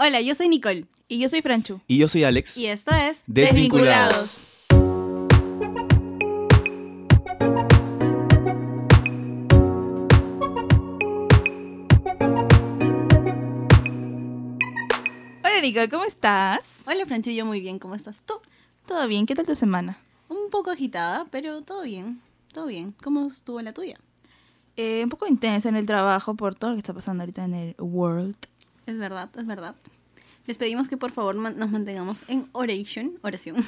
Hola, 0.00 0.20
yo 0.20 0.32
soy 0.36 0.48
Nicole. 0.48 0.86
Y 1.08 1.18
yo 1.18 1.28
soy 1.28 1.42
Franchu. 1.42 1.80
Y 1.88 1.98
yo 1.98 2.06
soy 2.06 2.22
Alex. 2.22 2.56
Y 2.56 2.66
esto 2.66 2.94
es 2.94 3.20
Desvinculados. 3.26 4.44
Hola 15.42 15.60
Nicole, 15.60 15.88
¿cómo 15.88 16.04
estás? 16.04 16.60
Hola, 16.86 17.04
Franchu, 17.04 17.30
yo 17.30 17.44
muy 17.44 17.60
bien. 17.60 17.80
¿Cómo 17.80 17.96
estás 17.96 18.22
tú? 18.24 18.34
¿Todo 18.86 19.04
bien? 19.08 19.26
¿Qué 19.26 19.34
tal 19.34 19.46
tu 19.46 19.56
semana? 19.56 19.98
Un 20.28 20.48
poco 20.52 20.70
agitada, 20.70 21.26
pero 21.32 21.62
todo 21.62 21.82
bien. 21.82 22.20
Todo 22.52 22.66
bien. 22.66 22.94
¿Cómo 23.02 23.26
estuvo 23.26 23.60
la 23.62 23.72
tuya? 23.72 23.98
Eh, 24.76 25.00
un 25.02 25.10
poco 25.10 25.26
intensa 25.26 25.68
en 25.68 25.74
el 25.74 25.86
trabajo 25.86 26.34
por 26.34 26.54
todo 26.54 26.70
lo 26.70 26.76
que 26.76 26.82
está 26.82 26.94
pasando 26.94 27.24
ahorita 27.24 27.44
en 27.46 27.54
el 27.54 27.74
world. 27.80 28.36
Es 28.88 28.98
verdad, 28.98 29.28
es 29.38 29.46
verdad. 29.46 29.74
Les 30.46 30.56
pedimos 30.56 30.88
que 30.88 30.96
por 30.96 31.10
favor 31.12 31.34
man- 31.36 31.58
nos 31.58 31.70
mantengamos 31.70 32.24
en 32.28 32.48
oration, 32.52 33.18
oración. 33.22 33.56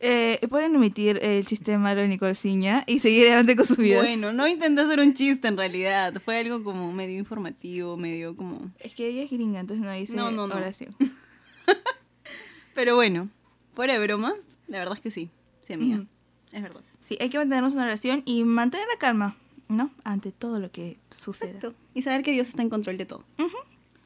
Eh, 0.00 0.40
pueden 0.50 0.74
omitir 0.74 1.18
el 1.22 1.46
chiste 1.46 1.78
malo 1.78 2.00
de 2.00 2.08
Nicole 2.08 2.34
Ciña 2.34 2.82
y 2.86 2.98
seguir 2.98 3.26
adelante 3.28 3.54
con 3.54 3.64
sus 3.64 3.76
vidas. 3.76 4.02
Bueno, 4.02 4.32
no 4.32 4.46
intenté 4.48 4.82
hacer 4.82 4.98
un 4.98 5.14
chiste 5.14 5.46
en 5.46 5.56
realidad. 5.56 6.14
Fue 6.24 6.36
algo 6.38 6.64
como 6.64 6.92
medio 6.92 7.16
informativo, 7.16 7.96
medio 7.96 8.36
como... 8.36 8.72
Es 8.80 8.92
que 8.94 9.06
ella 9.08 9.22
es 9.22 9.30
gringa, 9.30 9.60
entonces 9.60 9.84
no 9.86 9.92
dice 9.92 10.16
No, 10.16 10.30
no, 10.32 10.48
no. 10.48 10.54
oración. 10.56 10.96
Pero 12.74 12.96
bueno, 12.96 13.28
fuera 13.74 13.94
de 13.94 14.00
bromas, 14.04 14.34
la 14.66 14.78
verdad 14.80 14.94
es 14.96 15.00
que 15.02 15.10
sí. 15.12 15.30
Sí, 15.60 15.74
amiga. 15.74 16.04
Es 16.52 16.62
verdad. 16.62 16.82
Sí, 17.04 17.16
hay 17.20 17.30
que 17.30 17.38
mantenernos 17.38 17.72
en 17.74 17.78
oración 17.80 18.22
y 18.26 18.42
mantener 18.42 18.86
la 18.92 18.98
calma, 18.98 19.36
¿no? 19.68 19.90
Ante 20.04 20.32
todo 20.32 20.60
lo 20.60 20.70
que 20.70 20.98
suceda. 21.10 21.50
Exacto. 21.50 21.74
Y 21.94 22.02
saber 22.02 22.22
que 22.22 22.32
Dios 22.32 22.48
está 22.48 22.62
en 22.62 22.70
control 22.70 22.98
de 22.98 23.06
todo. 23.06 23.24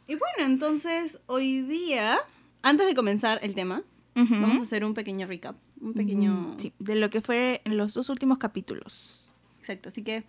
Y 0.06 0.14
bueno, 0.16 0.44
entonces 0.46 1.20
hoy 1.26 1.62
día, 1.62 2.18
antes 2.62 2.86
de 2.86 2.94
comenzar 2.94 3.38
el 3.42 3.54
tema, 3.54 3.82
vamos 4.14 4.60
a 4.60 4.62
hacer 4.62 4.84
un 4.84 4.94
pequeño 4.94 5.26
recap. 5.26 5.56
Un 5.80 5.94
pequeño... 5.94 6.56
Sí, 6.58 6.72
de 6.78 6.94
lo 6.96 7.08
que 7.10 7.22
fue 7.22 7.62
en 7.64 7.76
los 7.76 7.94
dos 7.94 8.08
últimos 8.10 8.38
capítulos. 8.38 9.32
Exacto. 9.60 9.88
Así 9.88 10.02
que 10.02 10.24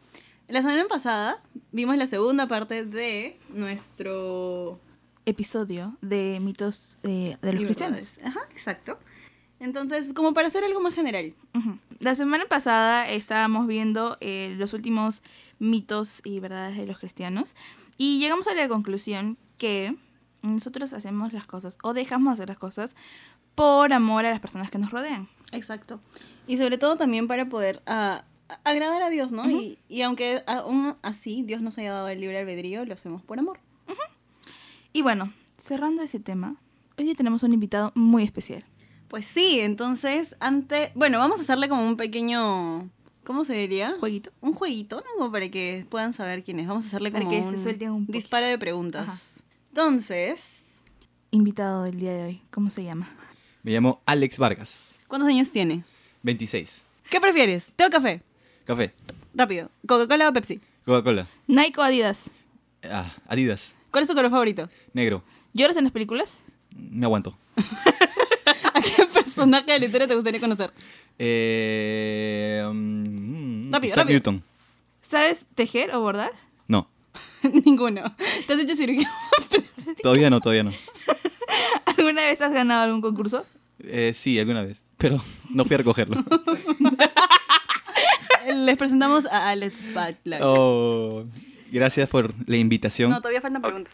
la 0.47 0.61
semana 0.61 0.85
pasada 0.87 1.41
vimos 1.71 1.97
la 1.97 2.07
segunda 2.07 2.47
parte 2.47 2.85
de 2.85 3.37
nuestro... 3.49 4.79
Episodio 5.25 5.97
de 6.01 6.39
mitos 6.41 6.97
eh, 7.03 7.37
de 7.41 7.53
los 7.53 7.61
y 7.61 7.65
cristianos. 7.65 8.17
verdades. 8.17 8.19
Ajá, 8.23 8.39
exacto. 8.51 8.97
Entonces, 9.59 10.13
como 10.13 10.33
para 10.33 10.47
hacer 10.47 10.63
algo 10.63 10.79
más 10.79 10.95
general. 10.95 11.35
Ujú. 11.53 11.77
La 12.01 12.15
semana 12.15 12.45
pasada 12.45 13.07
estábamos 13.07 13.67
viendo 13.67 14.17
eh, 14.21 14.55
los 14.57 14.73
últimos 14.73 15.21
mitos 15.59 16.21
y 16.23 16.39
verdades 16.39 16.75
de 16.75 16.87
los 16.87 16.97
cristianos 16.97 17.55
y 17.95 18.17
llegamos 18.17 18.47
a 18.47 18.55
la 18.55 18.67
conclusión 18.67 19.37
que 19.59 19.95
nosotros 20.41 20.93
hacemos 20.93 21.31
las 21.31 21.45
cosas 21.45 21.77
o 21.83 21.93
dejamos 21.93 22.33
hacer 22.33 22.49
las 22.49 22.57
cosas 22.57 22.95
por 23.53 23.93
amor 23.93 24.25
a 24.25 24.31
las 24.31 24.39
personas 24.39 24.71
que 24.71 24.79
nos 24.79 24.89
rodean. 24.89 25.29
Exacto. 25.51 25.99
Y 26.47 26.57
sobre 26.57 26.79
todo 26.79 26.95
también 26.95 27.27
para 27.27 27.47
poder 27.49 27.83
ah, 27.85 28.23
agradar 28.63 29.03
a 29.03 29.11
Dios, 29.11 29.31
¿no? 29.31 29.47
y, 29.47 29.77
y 29.87 30.01
aunque 30.01 30.41
aún 30.47 30.95
así 31.03 31.43
Dios 31.43 31.61
nos 31.61 31.77
haya 31.77 31.93
dado 31.93 32.07
el 32.09 32.19
libre 32.19 32.39
albedrío, 32.39 32.83
lo 32.83 32.95
hacemos 32.95 33.21
por 33.21 33.37
amor. 33.37 33.59
Y 34.91 35.03
bueno, 35.03 35.31
cerrando 35.57 36.01
ese 36.01 36.19
tema, 36.19 36.55
hoy 36.97 37.13
tenemos 37.13 37.43
un 37.43 37.53
invitado 37.53 37.91
muy 37.93 38.23
especial. 38.23 38.65
Pues 39.11 39.25
sí, 39.25 39.59
entonces, 39.59 40.37
antes, 40.39 40.91
bueno, 40.95 41.19
vamos 41.19 41.37
a 41.37 41.41
hacerle 41.41 41.67
como 41.67 41.85
un 41.85 41.97
pequeño, 41.97 42.89
¿cómo 43.25 43.43
se 43.43 43.53
diría? 43.55 43.93
Jueguito. 43.99 44.31
Un 44.39 44.53
jueguito, 44.53 44.95
¿no? 44.95 45.17
Como 45.17 45.33
para 45.33 45.49
que 45.49 45.85
puedan 45.89 46.13
saber 46.13 46.45
quién 46.45 46.61
es. 46.61 46.67
Vamos 46.69 46.85
a 46.85 46.87
hacerle 46.87 47.11
Para 47.11 47.25
como 47.25 47.35
que 47.35 47.41
se 47.51 47.57
un 47.57 47.61
suelten 47.61 47.89
un 47.91 48.05
disparo 48.05 48.47
de 48.47 48.57
preguntas. 48.57 49.43
Entonces, 49.67 50.81
Invitado 51.31 51.83
del 51.83 51.99
día 51.99 52.13
de 52.13 52.23
hoy, 52.23 52.41
¿cómo 52.51 52.69
se 52.69 52.85
llama? 52.85 53.09
Me 53.63 53.73
llamo 53.73 53.99
Alex 54.05 54.37
Vargas. 54.37 55.01
¿cuántos 55.09 55.27
años 55.27 55.51
tiene? 55.51 55.83
26. 56.23 56.85
¿Qué 57.09 57.19
prefieres? 57.19 57.67
¿Té 57.75 57.85
o 57.85 57.89
café? 57.89 58.21
Café. 58.63 58.93
Rápido. 59.33 59.69
¿Coca-Cola 59.85 60.29
o 60.29 60.33
Pepsi? 60.33 60.61
Coca-Cola. 60.85 61.27
Nike 61.47 61.81
o 61.81 61.83
Adidas. 61.83 62.31
Ah, 62.83 63.13
Adidas. 63.27 63.75
¿Cuál 63.91 64.03
es 64.03 64.07
tu 64.09 64.15
color 64.15 64.31
favorito? 64.31 64.69
Negro. 64.93 65.21
¿Lloras 65.53 65.75
en 65.75 65.83
las 65.83 65.91
películas? 65.91 66.39
Me 66.77 67.05
aguanto. 67.05 67.37
¿A 68.75 68.81
qué 68.81 69.05
personaje 69.05 69.71
de 69.71 69.79
la 69.79 69.85
historia 69.85 70.07
te 70.07 70.15
gustaría 70.15 70.39
conocer? 70.39 70.71
Eh, 71.19 72.61
mm, 72.71 73.71
Rápido, 73.71 73.87
Isaac 73.87 73.97
rápido. 73.97 74.13
Newton. 74.15 74.43
¿Sabes 75.01 75.47
tejer 75.55 75.93
o 75.95 76.01
bordar? 76.01 76.31
No. 76.67 76.87
Ninguno. 77.65 78.15
¿Te 78.47 78.53
has 78.53 78.59
hecho 78.59 78.75
cirugía? 78.75 79.11
Todavía 80.03 80.29
no, 80.29 80.39
todavía 80.39 80.63
no. 80.63 80.71
¿Alguna 81.97 82.21
vez 82.21 82.41
has 82.41 82.53
ganado 82.53 82.83
algún 82.83 83.01
concurso? 83.01 83.45
Eh, 83.83 84.13
sí, 84.13 84.39
alguna 84.39 84.61
vez. 84.63 84.83
Pero 84.97 85.19
no 85.49 85.65
fui 85.65 85.73
a 85.73 85.77
recogerlo. 85.79 86.23
Les 88.47 88.77
presentamos 88.77 89.25
a 89.25 89.49
Alex 89.49 89.77
Butler. 89.93 90.41
Oh, 90.43 91.25
gracias 91.71 92.09
por 92.09 92.33
la 92.47 92.57
invitación. 92.57 93.11
No, 93.11 93.17
todavía 93.17 93.41
faltan 93.41 93.61
preguntas. 93.61 93.93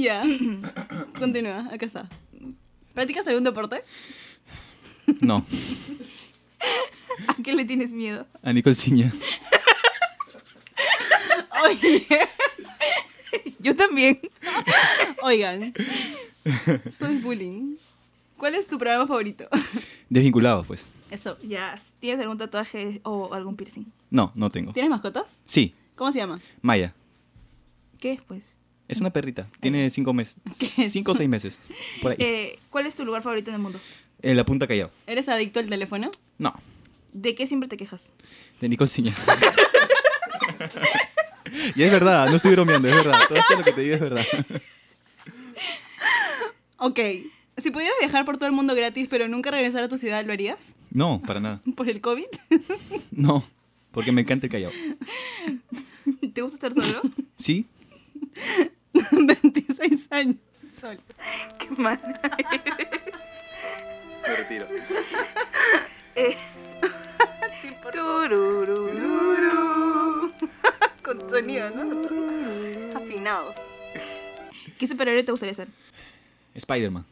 Ya. 0.00 0.24
Continúa, 1.18 1.68
acá 1.72 1.86
está. 1.86 2.08
¿Practicas 2.94 3.26
algún 3.28 3.44
deporte? 3.44 3.84
No. 5.20 5.44
¿A 7.28 7.34
qué 7.42 7.52
le 7.52 7.64
tienes 7.64 7.90
miedo? 7.92 8.26
A 8.42 8.52
Nicole 8.52 8.74
Ciña. 8.74 9.12
Oye, 11.64 12.06
Yo 13.58 13.76
también. 13.76 14.18
oigan. 15.22 15.74
Soy 16.98 17.18
bullying. 17.18 17.76
¿Cuál 18.38 18.54
es 18.54 18.66
tu 18.66 18.78
programa 18.78 19.06
favorito? 19.06 19.46
Desvinculados, 20.08 20.66
pues. 20.66 20.86
Eso. 21.10 21.36
Ya, 21.42 21.78
¿tienes 21.98 22.20
algún 22.22 22.38
tatuaje 22.38 23.00
o 23.04 23.34
algún 23.34 23.56
piercing? 23.56 23.84
No, 24.08 24.32
no 24.34 24.50
tengo. 24.50 24.72
¿Tienes 24.72 24.90
mascotas? 24.90 25.26
Sí, 25.44 25.74
¿Cómo 25.94 26.10
se 26.12 26.18
llama? 26.18 26.40
Maya. 26.62 26.94
¿Qué 27.98 28.12
es, 28.12 28.22
pues? 28.22 28.56
Es 28.90 29.00
una 29.00 29.10
perrita. 29.10 29.46
Tiene 29.60 29.88
cinco 29.88 30.12
meses. 30.12 30.36
Cinco 30.90 31.12
o 31.12 31.14
seis 31.14 31.28
meses. 31.28 31.56
Por 32.02 32.10
ahí. 32.10 32.16
Eh, 32.18 32.58
¿Cuál 32.70 32.86
es 32.86 32.96
tu 32.96 33.04
lugar 33.04 33.22
favorito 33.22 33.50
en 33.50 33.54
el 33.54 33.62
mundo? 33.62 33.78
En 34.20 34.36
la 34.36 34.44
punta 34.44 34.66
Callao. 34.66 34.90
¿Eres 35.06 35.28
adicto 35.28 35.60
al 35.60 35.68
teléfono? 35.68 36.10
No. 36.38 36.52
¿De 37.12 37.36
qué 37.36 37.46
siempre 37.46 37.68
te 37.68 37.76
quejas? 37.76 38.10
De 38.60 38.68
Nicole 38.68 38.90
Ciña. 38.90 39.14
y 41.76 41.84
es 41.84 41.92
verdad, 41.92 42.30
no 42.30 42.36
estoy 42.36 42.50
bromeando, 42.50 42.88
es 42.88 42.96
verdad. 42.96 43.20
Todo 43.28 43.38
esto 43.38 43.56
lo 43.56 43.62
que 43.62 43.72
te 43.72 43.80
digo 43.80 43.94
es 43.94 44.00
verdad. 44.00 44.26
Ok. 46.82 46.98
Si 47.58 47.70
pudieras 47.70 47.94
viajar 48.00 48.24
por 48.24 48.38
todo 48.38 48.46
el 48.46 48.54
mundo 48.54 48.74
gratis, 48.74 49.06
pero 49.10 49.28
nunca 49.28 49.50
regresar 49.50 49.84
a 49.84 49.88
tu 49.90 49.98
ciudad, 49.98 50.24
¿lo 50.24 50.32
harías? 50.32 50.74
No, 50.90 51.20
para 51.20 51.40
nada. 51.40 51.60
¿Por 51.76 51.90
el 51.90 52.00
COVID? 52.00 52.24
No, 53.10 53.44
porque 53.90 54.12
me 54.12 54.22
encanta 54.22 54.46
el 54.46 54.52
Callao. 54.52 54.72
¿Te 56.32 56.40
gusta 56.40 56.54
estar 56.54 56.72
solo? 56.72 57.02
¿Sí? 57.36 57.66
26 59.26 60.08
años. 60.10 60.36
Sol. 60.80 60.98
Me 61.78 61.98
retiro. 64.36 64.66
Con 71.02 71.20
sonido, 71.30 71.70
¿no? 71.70 72.98
Afinado. 72.98 73.54
¿Qué 74.78 74.86
superhéroe 74.86 75.22
te 75.22 75.32
gustaría 75.32 75.54
ser? 75.54 75.68
Spider-Man. 76.54 77.04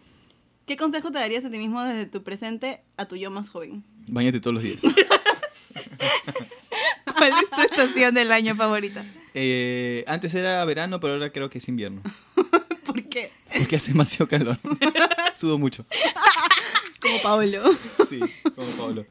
¿Qué 0.67 0.77
consejo 0.77 1.11
te 1.11 1.19
darías 1.19 1.45
a 1.45 1.51
ti 1.51 1.59
mismo 1.59 1.83
desde 1.83 2.07
tu 2.07 2.23
presente 2.23 2.83
a 2.97 3.07
tu 3.07 3.17
yo 3.17 3.31
más 3.31 3.49
joven? 3.49 3.85
Báñate 4.09 4.41
todos 4.41 4.55
los 4.55 4.63
días. 4.63 4.81
¿Cuál 7.17 7.33
es 7.43 7.51
tu 7.51 7.61
estación 7.63 8.15
del 8.15 8.31
año 8.33 8.55
favorita? 8.55 9.05
Eh, 9.35 10.05
antes 10.07 10.35
era 10.35 10.65
verano, 10.65 11.01
pero 11.01 11.15
ahora 11.15 11.31
creo 11.31 11.51
que 11.51 11.59
es 11.59 11.69
invierno. 11.69 12.03
¿Por 12.85 13.03
qué? 13.05 13.31
Porque 13.57 13.77
hace 13.77 13.93
demasiado 13.93 14.29
calor. 14.29 14.59
Sudo 15.37 15.59
mucho. 15.59 15.85
Como 17.01 17.23
Pablo. 17.23 17.77
Sí, 18.09 18.21
como 18.55 18.69
Pablo. 18.73 19.07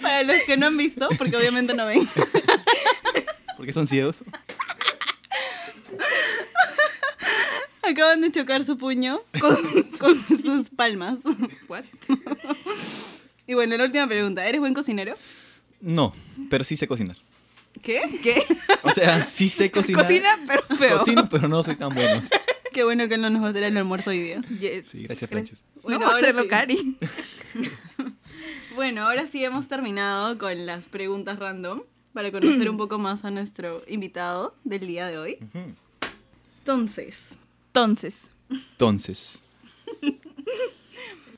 Para 0.00 0.22
los 0.24 0.36
que 0.46 0.56
no 0.56 0.66
han 0.66 0.76
visto, 0.76 1.08
porque 1.18 1.36
obviamente 1.36 1.74
no 1.74 1.86
ven. 1.86 2.08
Porque 3.56 3.72
son 3.72 3.86
ciegos. 3.86 4.16
Acaban 7.82 8.20
de 8.20 8.32
chocar 8.32 8.64
su 8.64 8.76
puño 8.76 9.22
con, 9.40 9.56
con 10.00 10.24
sus 10.26 10.70
palmas. 10.70 11.20
What? 11.68 11.84
Y 13.46 13.54
bueno, 13.54 13.76
la 13.76 13.84
última 13.84 14.08
pregunta. 14.08 14.44
¿Eres 14.44 14.60
buen 14.60 14.74
cocinero? 14.74 15.14
No, 15.82 16.14
pero 16.48 16.64
sí 16.64 16.76
sé 16.76 16.86
cocinar. 16.88 17.16
¿Qué? 17.82 18.00
¿Qué? 18.22 18.42
O 18.82 18.90
sea, 18.90 19.22
sí 19.24 19.48
sé 19.50 19.70
cocinar. 19.72 20.02
Cocina, 20.02 20.28
pero 20.46 20.62
feo. 20.78 20.98
Cocino, 20.98 21.28
pero 21.28 21.48
no 21.48 21.62
soy 21.62 21.74
tan 21.76 21.94
bueno. 21.94 22.22
Qué 22.72 22.84
bueno 22.84 23.06
que 23.08 23.14
él 23.16 23.20
no 23.20 23.28
nos 23.28 23.42
va 23.42 23.48
a 23.48 23.50
hacer 23.50 23.64
el 23.64 23.76
almuerzo 23.76 24.10
hoy 24.10 24.20
día. 24.22 24.40
Yes. 24.58 24.88
Sí, 24.88 25.02
gracias, 25.02 25.28
Gra- 25.30 25.32
Franches. 25.34 25.64
Bueno, 25.82 25.98
no, 26.00 26.06
ahora 26.06 26.18
hacerlo 26.20 26.42
sí. 26.44 26.48
Cari. 26.48 26.96
Bueno, 28.74 29.02
ahora 29.04 29.26
sí 29.26 29.44
hemos 29.44 29.68
terminado 29.68 30.38
con 30.38 30.64
las 30.64 30.86
preguntas 30.86 31.38
random 31.38 31.82
para 32.14 32.32
conocer 32.32 32.70
un 32.70 32.78
poco 32.78 32.98
más 32.98 33.22
a 33.24 33.30
nuestro 33.30 33.82
invitado 33.86 34.54
del 34.64 34.86
día 34.86 35.06
de 35.08 35.18
hoy. 35.18 35.38
Entonces, 36.60 37.36
Entonces, 37.68 38.30
Entonces, 38.50 39.40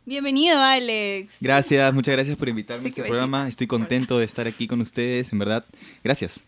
bienvenido 0.07 0.59
Alex. 0.61 1.37
gracias, 1.41 1.95
muchas 1.95 2.13
gracias 2.15 2.37
por 2.37 2.49
invitarme 2.49 2.83
Sí, 2.83 2.87
a 2.87 2.89
este 2.91 3.03
programa. 3.03 3.49
Estoy 3.49 3.67
contento 3.67 4.19
de 4.19 4.25
estar 4.25 4.47
aquí 4.47 4.67
con 4.67 4.81
ustedes, 4.81 5.33
en 5.33 5.39
verdad. 5.39 5.65
Gracias. 6.03 6.47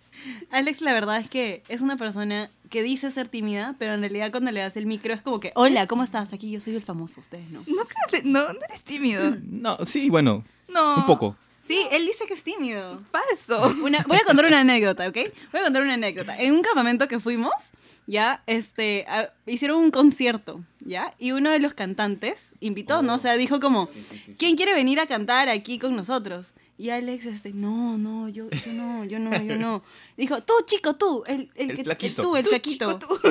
Alex, 0.51 0.81
la 0.81 0.93
verdad 0.93 1.19
es 1.21 1.29
que 1.31 1.63
es 1.69 1.81
una 1.81 1.97
persona 1.97 2.51
que 2.71 2.83
dice 2.83 3.11
ser 3.11 3.29
tímida, 3.29 3.75
pero 3.79 3.95
en 3.95 4.01
realidad 4.01 4.31
cuando 4.31 4.51
le 4.51 4.61
das 4.61 4.77
el 4.77 4.87
micro 4.87 5.13
es 5.15 5.23
como 5.23 5.41
que, 5.41 5.53
hola, 5.55 5.87
¿cómo 5.87 6.03
estás? 6.03 6.33
Aquí 6.33 6.51
yo 6.51 6.61
soy 6.61 6.75
el 6.75 6.83
famoso, 6.83 7.21
ustedes 7.21 7.49
no. 7.51 7.63
no, 7.67 7.83
no, 8.25 8.53
no 8.53 8.59
eres 8.69 8.83
tímido. 8.85 9.37
No, 9.43 9.79
sí, 9.85 10.11
bueno, 10.11 10.45
No. 10.69 10.97
un 10.97 11.07
poco. 11.07 11.37
Sí, 11.67 11.87
él 11.91 12.07
dice 12.07 12.27
que 12.27 12.35
es 12.35 12.45
tímido. 12.45 12.99
Falso. 13.11 13.75
Una, 13.83 14.05
voy 14.07 14.19
a 14.19 14.25
contar 14.25 14.45
una 14.47 14.61
anécdota, 14.61 15.09
¿ok? 15.09 15.17
Voy 15.53 15.61
a 15.61 15.65
contar 15.65 15.83
una 15.83 15.95
anécdota. 15.95 16.41
En 16.41 16.53
un 16.55 16.63
campamento 16.63 17.09
que 17.09 17.19
fuimos, 17.19 17.53
ya, 18.07 18.43
este, 18.47 19.05
a- 19.09 19.33
hicieron 19.47 19.79
un 19.79 19.91
concierto, 19.91 20.63
¿ya? 20.81 21.13
Y 21.19 21.33
uno 21.33 21.51
de 21.51 21.59
los 21.59 21.75
cantantes 21.75 22.51
invitó, 22.61 23.03
¿no? 23.03 23.15
O 23.15 23.19
sea, 23.19 23.37
dijo 23.37 23.59
como, 23.59 23.89
¿quién 24.39 24.57
quiere 24.57 24.75
venir 24.75 25.01
a 25.01 25.07
cantar 25.07 25.49
aquí 25.49 25.79
con 25.81 25.97
nosotros? 25.97 26.53
Y 26.79 26.91
Alex, 26.91 27.25
este, 27.27 27.53
no, 27.53 27.97
no, 27.99 28.29
yo, 28.29 28.49
yo 28.51 28.73
no, 28.73 29.05
yo 29.05 29.19
no, 29.19 29.35
yo 29.43 29.57
no. 29.57 29.83
Dijo, 30.17 30.43
tú, 30.43 30.53
chico, 30.67 30.95
tú, 30.95 31.25
el, 31.27 31.51
el, 31.55 31.71
El 31.71 31.77
que, 31.77 31.85
flaquito. 31.85 32.23
tú, 32.23 32.37
el 32.37 32.45
Tú, 32.45 32.51
flaquito. 32.51 32.93
chico, 32.99 33.19
tú. 33.19 33.21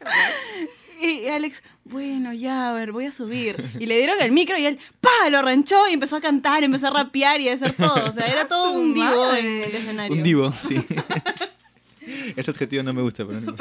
Y 1.00 1.26
Alex, 1.28 1.62
bueno, 1.84 2.32
ya, 2.32 2.70
a 2.70 2.72
ver, 2.74 2.92
voy 2.92 3.06
a 3.06 3.12
subir. 3.12 3.56
Y 3.78 3.86
le 3.86 3.96
dieron 3.96 4.20
el 4.20 4.32
micro 4.32 4.56
y 4.58 4.66
él, 4.66 4.78
¡pa! 5.00 5.30
Lo 5.30 5.38
arranchó 5.38 5.88
y 5.88 5.94
empezó 5.94 6.16
a 6.16 6.20
cantar, 6.20 6.62
empezó 6.64 6.88
a 6.88 6.90
rapear 6.90 7.40
y 7.40 7.48
a 7.48 7.54
hacer 7.54 7.72
todo. 7.72 8.10
O 8.10 8.12
sea, 8.12 8.26
era 8.26 8.42
¡A 8.42 8.48
todo 8.48 8.72
un 8.72 8.92
divo 8.94 9.32
en 9.34 9.46
el 9.62 9.74
escenario. 9.74 10.16
Un 10.16 10.22
divo, 10.22 10.52
sí. 10.52 10.76
Ese 12.36 12.50
adjetivo 12.50 12.82
no 12.82 12.92
me 12.92 13.02
gusta, 13.02 13.24
pero 13.26 13.40
no. 13.40 13.54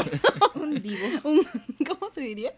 Un 0.56 0.82
divo. 0.82 0.98
Un- 1.24 1.46
¿Cómo 1.88 2.12
se 2.12 2.22
diría? 2.22 2.54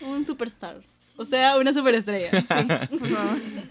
Un 0.00 0.24
superstar. 0.24 0.80
O 1.16 1.24
sea, 1.24 1.58
una 1.58 1.72
superestrella. 1.72 2.30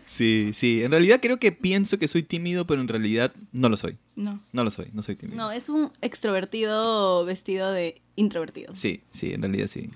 Sí, 0.05 0.51
sí. 0.53 0.83
En 0.83 0.91
realidad 0.91 1.19
creo 1.21 1.39
que 1.39 1.51
pienso 1.51 1.97
que 1.97 2.07
soy 2.07 2.23
tímido, 2.23 2.67
pero 2.67 2.81
en 2.81 2.87
realidad 2.87 3.33
no 3.51 3.69
lo 3.69 3.77
soy. 3.77 3.97
No. 4.15 4.41
No 4.51 4.63
lo 4.63 4.69
soy, 4.71 4.89
no 4.93 5.01
soy 5.01 5.15
tímido. 5.15 5.37
No, 5.37 5.51
es 5.51 5.69
un 5.69 5.91
extrovertido 6.01 7.25
vestido 7.25 7.71
de 7.71 8.01
introvertido. 8.15 8.75
Sí, 8.75 9.01
sí, 9.09 9.33
en 9.33 9.41
realidad 9.41 9.67
sí. 9.67 9.89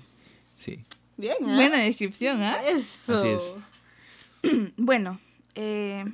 Sí. 0.58 0.84
Bien, 1.16 1.36
¿eh? 1.40 1.54
Buena 1.54 1.78
descripción, 1.78 2.42
¿ah? 2.42 2.58
Eso. 2.66 3.16
Así 3.16 3.28
es. 3.28 3.54
Bueno, 4.76 5.18
eh, 5.54 6.04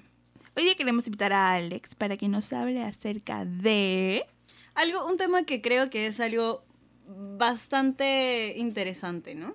hoy 0.57 0.65
día 0.65 0.75
queremos 0.77 1.07
invitar 1.07 1.33
a 1.33 1.53
Alex 1.55 1.95
para 1.95 2.17
que 2.17 2.29
nos 2.29 2.53
hable 2.53 2.83
acerca 2.83 3.45
de... 3.45 4.25
Algo, 4.75 5.07
un 5.07 5.17
tema 5.19 5.45
que 5.45 5.61
creo 5.61 5.91
que 5.91 6.07
es 6.07 6.21
algo 6.21 6.65
bastante 7.07 8.55
interesante, 8.57 9.35
¿no? 9.35 9.55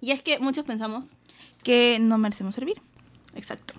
Y 0.00 0.12
es 0.12 0.22
que 0.22 0.38
muchos 0.38 0.64
pensamos, 0.64 1.16
que 1.62 1.98
no 2.00 2.16
merecemos 2.18 2.54
servir. 2.54 2.80
exacto. 3.34 3.74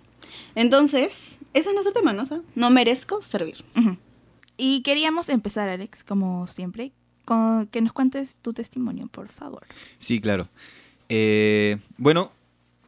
Entonces, 0.55 1.39
ese 1.53 1.69
es 1.69 1.73
nuestro 1.73 1.93
tema, 1.93 2.13
¿no? 2.13 2.23
O 2.23 2.25
sea, 2.25 2.41
no 2.55 2.69
merezco 2.69 3.21
servir. 3.21 3.65
Y 4.57 4.81
queríamos 4.83 5.29
empezar, 5.29 5.67
Alex, 5.67 6.03
como 6.03 6.45
siempre, 6.47 6.91
con 7.31 7.67
que 7.67 7.79
nos 7.79 7.93
cuentes 7.93 8.35
tu 8.41 8.51
testimonio, 8.51 9.07
por 9.07 9.29
favor. 9.29 9.63
Sí, 9.99 10.19
claro. 10.19 10.49
Eh, 11.07 11.77
bueno, 11.97 12.31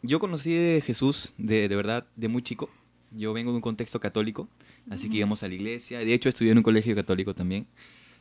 yo 0.01 0.19
conocí 0.19 0.53
de 0.53 0.81
Jesús 0.85 1.33
de, 1.37 1.69
de 1.69 1.75
verdad 1.77 2.05
de 2.17 2.27
muy 2.27 2.41
chico. 2.41 2.69
Yo 3.11 3.31
vengo 3.31 3.51
de 3.51 3.55
un 3.55 3.61
contexto 3.61 4.01
católico, 4.01 4.49
así 4.89 5.09
que 5.09 5.15
íbamos 5.17 5.43
a 5.43 5.47
la 5.47 5.53
iglesia. 5.53 5.99
De 5.99 6.13
hecho, 6.13 6.27
estudié 6.27 6.51
en 6.51 6.57
un 6.57 6.63
colegio 6.63 6.93
católico 6.93 7.33
también. 7.33 7.67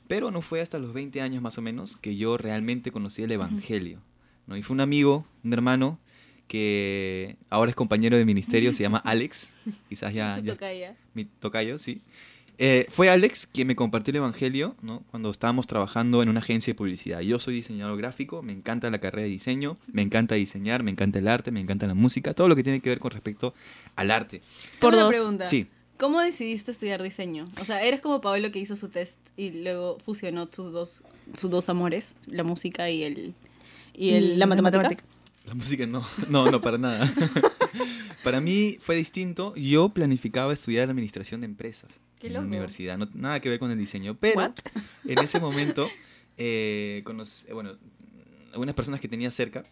Pero 0.06 0.30
no 0.30 0.42
fue 0.42 0.60
hasta 0.60 0.78
los 0.78 0.92
20 0.92 1.20
años 1.22 1.42
más 1.42 1.58
o 1.58 1.62
menos 1.62 1.96
que 1.96 2.16
yo 2.16 2.36
realmente 2.36 2.92
conocí 2.92 3.22
el 3.24 3.32
Evangelio. 3.32 3.98
¿no? 4.46 4.56
Y 4.56 4.62
fue 4.62 4.74
un 4.74 4.80
amigo, 4.80 5.26
un 5.42 5.52
hermano, 5.54 5.98
que 6.46 7.36
ahora 7.50 7.70
es 7.70 7.74
compañero 7.76 8.16
de 8.16 8.24
ministerio, 8.24 8.72
se 8.74 8.82
llama 8.84 8.98
Alex. 8.98 9.48
Quizás 9.88 10.12
ya, 10.14 10.38
ya- 10.44 10.52
toca 10.52 10.70
ella. 10.70 10.94
mi 11.14 11.24
tocayo, 11.24 11.78
sí. 11.78 12.02
Eh, 12.64 12.86
fue 12.90 13.10
Alex 13.10 13.48
quien 13.48 13.66
me 13.66 13.74
compartió 13.74 14.12
el 14.12 14.18
Evangelio 14.18 14.76
¿no? 14.82 15.02
cuando 15.10 15.30
estábamos 15.30 15.66
trabajando 15.66 16.22
en 16.22 16.28
una 16.28 16.38
agencia 16.38 16.72
de 16.72 16.76
publicidad. 16.76 17.18
Yo 17.18 17.40
soy 17.40 17.54
diseñador 17.54 17.98
gráfico, 17.98 18.40
me 18.40 18.52
encanta 18.52 18.88
la 18.88 19.00
carrera 19.00 19.24
de 19.24 19.30
diseño, 19.30 19.78
me 19.88 20.00
encanta 20.00 20.36
diseñar, 20.36 20.84
me 20.84 20.92
encanta 20.92 21.18
el 21.18 21.26
arte, 21.26 21.50
me 21.50 21.58
encanta 21.58 21.88
la 21.88 21.94
música, 21.94 22.34
todo 22.34 22.46
lo 22.46 22.54
que 22.54 22.62
tiene 22.62 22.78
que 22.78 22.88
ver 22.88 23.00
con 23.00 23.10
respecto 23.10 23.52
al 23.96 24.12
arte. 24.12 24.42
Por 24.78 24.92
una 24.94 25.02
dos. 25.02 25.10
pregunta. 25.10 25.48
Sí. 25.48 25.66
¿Cómo 25.96 26.20
decidiste 26.20 26.70
estudiar 26.70 27.02
diseño? 27.02 27.46
O 27.60 27.64
sea, 27.64 27.82
eres 27.82 28.00
como 28.00 28.20
Pablo 28.20 28.52
que 28.52 28.60
hizo 28.60 28.76
su 28.76 28.90
test 28.90 29.16
y 29.36 29.50
luego 29.64 29.98
fusionó 29.98 30.48
sus 30.52 30.70
dos, 30.70 31.02
sus 31.34 31.50
dos 31.50 31.68
amores, 31.68 32.14
la 32.26 32.44
música 32.44 32.88
y 32.90 33.02
el 33.02 33.34
y, 33.92 34.10
el, 34.10 34.38
la 34.38 34.46
matemática. 34.46 35.02
La 35.46 35.54
música 35.54 35.84
no, 35.88 36.04
no, 36.28 36.48
no, 36.48 36.60
para 36.60 36.78
nada. 36.78 37.12
para 38.22 38.40
mí 38.40 38.78
fue 38.80 38.96
distinto. 38.96 39.54
Yo 39.56 39.88
planificaba 39.90 40.52
estudiar 40.52 40.88
administración 40.88 41.40
de 41.40 41.46
empresas 41.46 42.00
en 42.28 42.32
la 42.34 42.40
universidad, 42.46 42.98
no, 42.98 43.08
nada 43.14 43.40
que 43.40 43.48
ver 43.48 43.58
con 43.58 43.70
el 43.70 43.78
diseño. 43.78 44.16
Pero 44.18 44.38
What? 44.40 44.52
en 45.06 45.18
ese 45.18 45.40
momento, 45.40 45.88
eh, 46.36 47.02
conoc- 47.04 47.44
eh, 47.48 47.52
bueno, 47.52 47.76
algunas 48.52 48.74
personas 48.74 49.00
que 49.00 49.08
tenía 49.08 49.30
cerca 49.30 49.64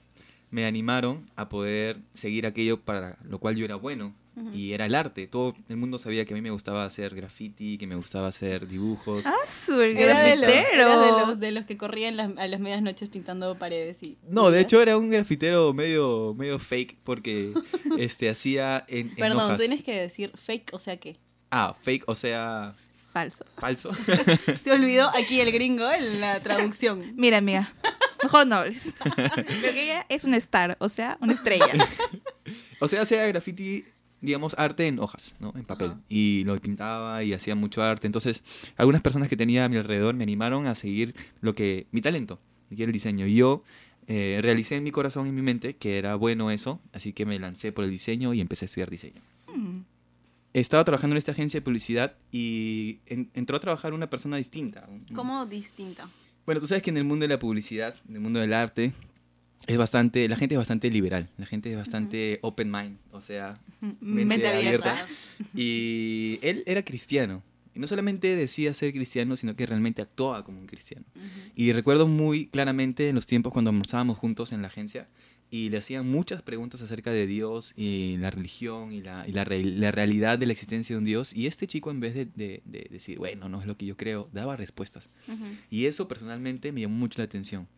me 0.50 0.66
animaron 0.66 1.30
a 1.36 1.48
poder 1.48 1.98
seguir 2.14 2.46
aquello 2.46 2.80
para 2.80 3.18
lo 3.24 3.38
cual 3.38 3.54
yo 3.56 3.64
era 3.64 3.76
bueno. 3.76 4.14
Ujú. 4.36 4.50
Y 4.54 4.72
era 4.72 4.86
el 4.86 4.94
arte. 4.94 5.26
Todo 5.26 5.54
el 5.68 5.76
mundo 5.76 5.98
sabía 5.98 6.24
que 6.24 6.34
a 6.34 6.36
mí 6.36 6.40
me 6.40 6.50
gustaba 6.50 6.84
hacer 6.84 7.14
graffiti, 7.14 7.76
que 7.78 7.86
me 7.86 7.96
gustaba 7.96 8.28
hacer 8.28 8.66
dibujos. 8.68 9.26
¡Ah, 9.26 9.34
su 9.46 9.80
el 9.80 9.96
Era 9.96 10.20
de 10.22 10.36
los, 10.36 10.48
grafitero! 10.50 10.72
era 10.82 11.00
de 11.00 11.10
los, 11.26 11.40
de 11.40 11.50
los 11.52 11.64
que 11.64 11.76
corrían 11.76 12.16
las- 12.16 12.30
a 12.38 12.46
las 12.46 12.60
medias 12.60 12.80
noches 12.82 13.08
pintando 13.08 13.58
paredes 13.58 14.02
y... 14.02 14.18
No, 14.28 14.50
de 14.50 14.60
hecho 14.60 14.80
era 14.80 14.96
un 14.96 15.10
grafitero 15.10 15.72
medio, 15.74 16.34
medio 16.38 16.58
fake 16.58 16.96
porque 17.04 17.52
este, 17.98 18.30
hacía 18.30 18.84
en, 18.88 19.08
en 19.10 19.16
Perdón, 19.16 19.38
hojas. 19.46 19.58
tienes 19.58 19.82
que 19.82 19.94
decir 20.00 20.32
fake, 20.36 20.70
o 20.74 20.78
sea 20.78 20.96
que... 20.98 21.18
Ah, 21.50 21.74
fake, 21.82 22.04
o 22.06 22.14
sea, 22.14 22.74
Falso. 23.12 23.44
falso. 23.56 23.90
Se 24.62 24.70
olvidó 24.70 25.08
aquí 25.10 25.40
el 25.40 25.50
gringo 25.50 25.90
en 25.90 26.20
la 26.20 26.38
traducción. 26.44 27.12
Mira, 27.16 27.38
amiga, 27.38 27.72
mejor 28.22 28.46
no 28.46 28.54
hables. 28.56 28.94
Porque 29.04 29.82
ella 29.82 30.06
es 30.08 30.22
un 30.24 30.34
star, 30.34 30.76
o 30.78 30.88
sea, 30.88 31.18
una 31.20 31.32
estrella. 31.32 31.66
o 32.78 32.86
sea, 32.86 33.02
hacía 33.02 33.26
graffiti, 33.26 33.84
digamos, 34.20 34.54
arte 34.58 34.86
en 34.86 34.98
hojas, 34.98 35.34
¿no? 35.40 35.52
En 35.56 35.64
papel. 35.64 35.90
Ajá. 35.92 36.00
Y 36.08 36.44
lo 36.44 36.58
pintaba 36.60 37.22
y 37.24 37.32
hacía 37.32 37.54
mucho 37.54 37.82
arte. 37.82 38.06
Entonces, 38.06 38.42
algunas 38.76 39.00
personas 39.02 39.28
que 39.28 39.36
tenía 39.36 39.64
a 39.64 39.68
mi 39.68 39.76
alrededor 39.76 40.14
me 40.14 40.24
animaron 40.24 40.66
a 40.66 40.74
seguir 40.74 41.14
lo 41.40 41.54
que, 41.54 41.86
mi 41.92 42.00
talento, 42.02 42.38
que 42.68 42.76
era 42.82 42.86
el 42.86 42.92
diseño. 42.92 43.26
Y 43.26 43.34
yo 43.36 43.62
eh, 44.06 44.38
realicé 44.42 44.76
en 44.76 44.84
mi 44.84 44.90
corazón 44.90 45.26
y 45.26 45.28
en 45.30 45.34
mi 45.36 45.42
mente 45.42 45.76
que 45.76 45.96
era 45.98 46.14
bueno 46.16 46.50
eso, 46.50 46.80
así 46.92 47.12
que 47.12 47.24
me 47.26 47.38
lancé 47.38 47.72
por 47.72 47.84
el 47.84 47.90
diseño 47.90 48.34
y 48.34 48.40
empecé 48.40 48.64
a 48.64 48.66
estudiar 48.66 48.90
diseño. 48.90 49.20
Mm. 49.54 49.80
Estaba 50.52 50.84
trabajando 50.84 51.14
en 51.14 51.18
esta 51.18 51.30
agencia 51.32 51.60
de 51.60 51.64
publicidad 51.64 52.14
y 52.32 52.98
en- 53.06 53.30
entró 53.34 53.56
a 53.56 53.60
trabajar 53.60 53.94
una 53.94 54.10
persona 54.10 54.36
distinta. 54.36 54.88
¿Cómo 55.14 55.46
distinta? 55.46 56.08
Bueno, 56.44 56.60
tú 56.60 56.66
sabes 56.66 56.82
que 56.82 56.90
en 56.90 56.96
el 56.96 57.04
mundo 57.04 57.22
de 57.24 57.28
la 57.28 57.38
publicidad, 57.38 57.94
en 58.08 58.16
el 58.16 58.20
mundo 58.20 58.40
del 58.40 58.52
arte, 58.52 58.92
es 59.66 59.76
bastante, 59.78 60.28
la 60.28 60.36
gente 60.36 60.54
es 60.54 60.58
bastante 60.58 60.90
liberal, 60.90 61.28
la 61.36 61.46
gente 61.46 61.70
es 61.70 61.76
bastante 61.76 62.38
open 62.42 62.70
mind, 62.70 62.98
o 63.12 63.20
sea, 63.20 63.60
mente, 63.80 64.24
Mente 64.24 64.48
abierta. 64.48 64.92
abierta. 64.92 65.06
Y 65.54 66.38
él 66.42 66.62
era 66.66 66.84
cristiano. 66.84 67.42
Y 67.74 67.78
no 67.78 67.86
solamente 67.86 68.34
decía 68.34 68.74
ser 68.74 68.92
cristiano, 68.92 69.36
sino 69.36 69.54
que 69.54 69.64
realmente 69.64 70.02
actuaba 70.02 70.44
como 70.44 70.58
un 70.58 70.66
cristiano. 70.66 71.04
Y 71.54 71.72
recuerdo 71.72 72.08
muy 72.08 72.46
claramente 72.46 73.08
en 73.08 73.14
los 73.14 73.26
tiempos 73.26 73.52
cuando 73.52 73.70
almorzábamos 73.70 74.18
juntos 74.18 74.50
en 74.52 74.60
la 74.62 74.68
agencia 74.68 75.08
y 75.52 75.68
le 75.68 75.78
hacían 75.78 76.08
muchas 76.08 76.42
preguntas 76.42 76.82
acerca 76.82 77.10
de 77.12 77.26
Dios 77.28 77.72
y 77.76 78.16
la 78.18 78.30
religión 78.30 78.92
y 78.92 79.02
la, 79.02 79.24
y 79.28 79.32
la, 79.32 79.44
re- 79.44 79.62
la 79.64 79.92
realidad 79.92 80.36
de 80.38 80.46
la 80.46 80.52
existencia 80.52 80.94
de 80.94 80.98
un 80.98 81.04
Dios. 81.04 81.32
Y 81.32 81.46
este 81.46 81.68
chico, 81.68 81.90
en 81.92 82.00
vez 82.00 82.14
de, 82.14 82.24
de- 82.26 82.62
de 82.64 82.88
decir, 82.90 83.18
bueno, 83.18 83.48
no 83.48 83.60
es 83.60 83.66
lo 83.68 83.76
que 83.76 83.86
yo 83.86 83.96
creo, 83.96 84.28
daba 84.32 84.56
respuestas. 84.56 85.10
Y 85.70 85.86
eso 85.86 86.08
personalmente 86.08 86.72
me 86.72 86.80
llamó 86.80 86.96
mucho 86.96 87.18
la 87.20 87.24
atención. 87.26 87.68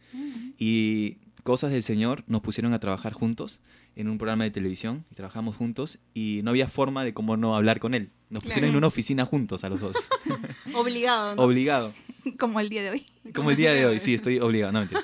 Y 0.58 1.18
cosas 1.42 1.72
del 1.72 1.82
Señor 1.82 2.24
nos 2.26 2.40
pusieron 2.40 2.72
a 2.72 2.78
trabajar 2.78 3.12
juntos 3.12 3.60
en 3.96 4.08
un 4.08 4.16
programa 4.18 4.44
de 4.44 4.50
televisión 4.50 5.04
y 5.10 5.14
trabajamos 5.14 5.56
juntos 5.56 5.98
y 6.14 6.40
no 6.44 6.50
había 6.50 6.68
forma 6.68 7.04
de 7.04 7.12
cómo 7.14 7.36
no 7.36 7.56
hablar 7.56 7.80
con 7.80 7.94
él. 7.94 8.10
Nos 8.30 8.42
pusieron 8.42 8.62
Claro. 8.68 8.72
en 8.72 8.76
una 8.78 8.86
oficina 8.86 9.26
juntos 9.26 9.64
a 9.64 9.68
los 9.68 9.80
dos. 9.80 9.96
Obligado, 10.74 11.34
¿no? 11.34 11.42
Obligado. 11.42 11.92
Como 12.38 12.60
el 12.60 12.68
día 12.68 12.82
de 12.82 12.90
hoy. 12.90 13.06
Como 13.34 13.50
el 13.50 13.56
día 13.56 13.72
de 13.72 13.84
hoy, 13.86 14.00
sí, 14.00 14.14
estoy 14.14 14.38
obligado. 14.38 14.72
No, 14.72 14.78
mentira. 14.80 15.02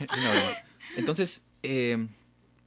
Una 0.00 0.30
broma. 0.30 0.50
Entonces, 0.96 1.44
eh, 1.62 2.06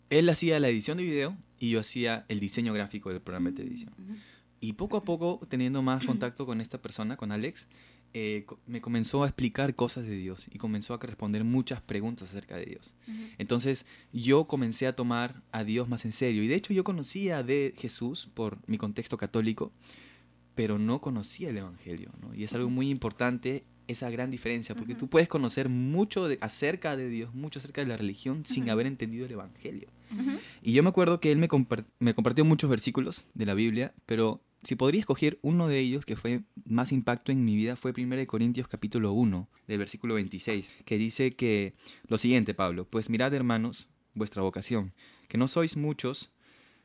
él 0.10 0.30
hacía 0.30 0.60
la 0.60 0.68
edición 0.70 0.98
de 0.98 1.04
video 1.04 1.38
y 1.60 1.70
yo 1.72 1.80
hacía 1.80 2.26
el 2.28 2.40
diseño 2.40 2.74
gráfico 2.74 3.10
del 3.10 3.22
programa 3.22 3.50
de 3.52 3.56
televisión. 3.58 3.94
Y 4.60 4.74
poco 4.74 4.98
a 4.98 5.04
poco, 5.04 5.40
teniendo 5.50 5.82
más 5.84 6.06
contacto 6.06 6.46
con 6.46 6.62
esta 6.62 6.82
persona, 6.82 7.16
con 7.16 7.32
Alex, 7.32 7.68
eh, 8.20 8.46
me 8.66 8.82
comenzó 8.82 9.24
a 9.24 9.28
explicar 9.28 9.76
cosas 9.76 10.06
de 10.08 10.16
Dios 10.16 10.48
y 10.52 10.58
comenzó 10.58 10.94
a 10.94 10.98
responder 10.98 11.44
muchas 11.44 11.82
preguntas 11.82 12.30
acerca 12.30 12.56
de 12.58 12.66
Dios. 12.66 12.96
Entonces 13.38 13.86
yo 14.12 14.46
comencé 14.48 14.88
a 14.88 14.96
tomar 14.96 15.44
a 15.52 15.64
Dios 15.64 15.88
más 15.88 16.04
en 16.06 16.12
serio. 16.12 16.42
Y 16.44 16.48
de 16.48 16.56
hecho 16.56 16.74
yo 16.74 16.84
conocía 16.84 17.44
de 17.44 17.74
Jesús 17.78 18.30
por 18.34 18.58
mi 18.68 18.78
contexto 18.78 19.18
católico, 19.18 19.72
pero 20.56 20.80
no 20.80 21.00
conocía 21.02 21.50
el 21.50 21.58
Evangelio. 21.58 22.12
¿no? 22.22 22.34
Y 22.34 22.44
es 22.44 22.54
algo 22.56 22.70
muy 22.70 22.90
importante 22.90 23.64
esa 23.88 24.10
gran 24.10 24.32
diferencia, 24.32 24.76
porque 24.76 24.96
tú 24.96 25.08
puedes 25.08 25.30
conocer 25.30 25.70
mucho 25.70 26.28
de- 26.28 26.38
acerca 26.42 26.98
de 26.98 27.08
Dios, 27.08 27.34
mucho 27.34 27.60
acerca 27.60 27.80
de 27.82 27.88
la 27.88 27.96
religión, 27.96 28.44
sin 28.46 28.70
haber 28.70 28.86
entendido 28.86 29.26
el 29.26 29.32
Evangelio. 29.32 29.88
Y 30.62 30.74
yo 30.74 30.84
me 30.84 30.90
acuerdo 30.90 31.20
que 31.22 31.32
él 31.32 31.38
me 31.38 31.48
compartió 32.14 32.44
muchos 32.46 32.70
versículos 32.70 33.28
de 33.34 33.46
la 33.46 33.54
Biblia, 33.54 33.94
pero 34.06 34.42
si 34.64 34.76
podría 34.76 35.00
escoger 35.00 35.40
uno 35.42 35.68
de 35.68 35.80
ellos 35.80 36.06
que 36.06 36.16
fue 36.16 36.42
más 36.66 36.92
impacto 36.92 37.32
en 37.32 37.46
mi 37.46 37.56
vida 37.56 37.76
fue 37.76 37.94
1 37.96 38.28
Corintios 38.28 38.68
capítulo 38.68 39.14
1, 39.14 39.50
del 39.68 39.78
versículo 39.78 40.16
26, 40.16 40.74
que 40.86 40.98
dice 40.98 41.36
que 41.36 41.74
lo 42.08 42.18
siguiente, 42.18 42.54
Pablo, 42.54 42.86
pues 42.90 43.10
mirad 43.10 43.34
hermanos 43.34 43.88
vuestra 44.14 44.42
vocación, 44.42 44.94
que 45.28 45.38
no 45.38 45.48
sois 45.48 45.78
muchos 45.78 46.32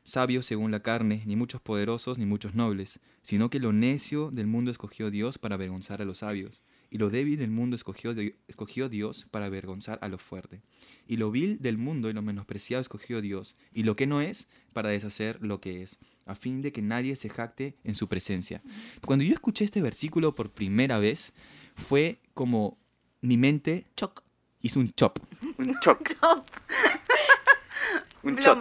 sabios 0.03 0.45
según 0.45 0.71
la 0.71 0.81
carne, 0.81 1.23
ni 1.25 1.35
muchos 1.35 1.61
poderosos, 1.61 2.17
ni 2.17 2.25
muchos 2.25 2.55
nobles, 2.55 2.99
sino 3.21 3.49
que 3.49 3.59
lo 3.59 3.73
necio 3.73 4.31
del 4.31 4.47
mundo 4.47 4.69
escogió 4.69 5.09
Dios 5.09 5.37
para 5.37 5.55
avergonzar 5.55 6.01
a 6.01 6.05
los 6.05 6.19
sabios, 6.19 6.61
y 6.93 6.99
lo 6.99 7.09
débil 7.09 7.39
del 7.39 7.49
mundo 7.49 7.75
escogió, 7.75 8.13
Di- 8.13 8.35
escogió 8.47 8.87
Dios 8.87 9.25
para 9.31 9.47
avergonzar 9.47 9.97
a 10.03 10.09
lo 10.09 10.19
fuerte, 10.19 10.61
y 11.07 11.17
lo 11.17 11.31
vil 11.31 11.57
del 11.59 11.79
mundo 11.79 12.07
y 12.07 12.13
lo 12.13 12.21
menospreciado 12.21 12.81
escogió 12.81 13.19
Dios, 13.19 13.55
y 13.73 13.81
lo 13.81 13.95
que 13.95 14.05
no 14.05 14.21
es 14.21 14.47
para 14.73 14.89
deshacer 14.89 15.39
lo 15.41 15.59
que 15.59 15.81
es, 15.81 15.97
a 16.27 16.35
fin 16.35 16.61
de 16.61 16.71
que 16.71 16.83
nadie 16.83 17.15
se 17.15 17.29
jacte 17.29 17.75
en 17.83 17.95
su 17.95 18.07
presencia. 18.07 18.61
Cuando 19.05 19.25
yo 19.25 19.33
escuché 19.33 19.65
este 19.65 19.81
versículo 19.81 20.35
por 20.35 20.51
primera 20.51 20.99
vez, 20.99 21.33
fue 21.75 22.19
como 22.35 22.77
mi 23.21 23.37
mente 23.37 23.87
Choc. 23.97 24.21
hizo 24.61 24.79
un 24.79 24.93
chop. 24.93 25.17
Un 25.57 25.79
chop. 25.79 25.99
un 28.23 28.37
chop. 28.37 28.59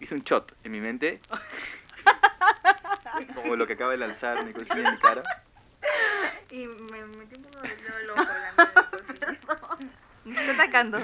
Hizo 0.00 0.14
un 0.16 0.22
shot 0.22 0.52
en 0.64 0.72
mi 0.72 0.80
mente. 0.80 1.20
Como 3.34 3.56
lo 3.56 3.66
que 3.66 3.74
acaba 3.74 3.92
de 3.92 3.98
lanzar 3.98 4.44
mi 4.44 4.52
cocina 4.52 4.88
en 4.88 4.92
mi 4.94 4.98
cara. 4.98 5.22
Y 6.50 6.66
me 6.92 7.04
metí 7.18 7.36
un 7.38 7.44
poco 7.44 7.62
de 7.62 7.76
dedo 7.76 8.06
loco 8.06 8.22
la 8.22 9.78
Me 10.24 10.40
está 10.40 10.52
atacando. 10.52 10.98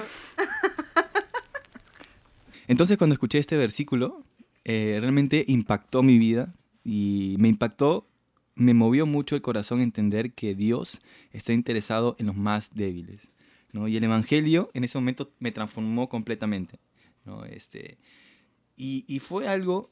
Entonces 2.67 2.97
cuando 2.97 3.13
escuché 3.13 3.39
este 3.39 3.57
versículo, 3.57 4.23
eh, 4.63 4.97
realmente 4.99 5.43
impactó 5.47 6.03
mi 6.03 6.17
vida 6.17 6.53
y 6.83 7.35
me 7.39 7.49
impactó, 7.49 8.07
me 8.55 8.73
movió 8.73 9.05
mucho 9.05 9.35
el 9.35 9.41
corazón 9.41 9.81
entender 9.81 10.33
que 10.33 10.55
Dios 10.55 11.01
está 11.31 11.53
interesado 11.53 12.15
en 12.19 12.27
los 12.27 12.35
más 12.35 12.69
débiles. 12.71 13.29
¿no? 13.73 13.87
Y 13.87 13.97
el 13.97 14.03
Evangelio 14.03 14.69
en 14.73 14.83
ese 14.83 14.97
momento 14.97 15.31
me 15.39 15.51
transformó 15.51 16.07
completamente. 16.09 16.79
¿no? 17.25 17.45
Este, 17.45 17.97
y, 18.75 19.05
y 19.07 19.19
fue 19.19 19.47
algo 19.47 19.91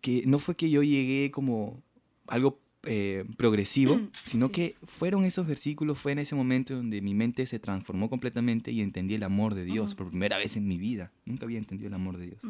que 0.00 0.24
no 0.26 0.38
fue 0.38 0.56
que 0.56 0.70
yo 0.70 0.82
llegué 0.82 1.30
como 1.30 1.82
algo 2.26 2.60
eh, 2.84 3.24
progresivo, 3.36 4.00
sino 4.24 4.52
que 4.52 4.76
fueron 4.84 5.24
esos 5.24 5.46
versículos, 5.46 5.98
fue 5.98 6.12
en 6.12 6.20
ese 6.20 6.36
momento 6.36 6.76
donde 6.76 7.00
mi 7.02 7.14
mente 7.14 7.44
se 7.46 7.58
transformó 7.58 8.08
completamente 8.08 8.70
y 8.70 8.80
entendí 8.80 9.14
el 9.14 9.24
amor 9.24 9.54
de 9.54 9.64
Dios 9.64 9.94
por 9.96 10.10
primera 10.10 10.38
vez 10.38 10.56
en 10.56 10.68
mi 10.68 10.78
vida. 10.78 11.10
Nunca 11.24 11.46
había 11.46 11.58
entendido 11.58 11.88
el 11.88 11.94
amor 11.94 12.16
de 12.16 12.26
Dios. 12.26 12.40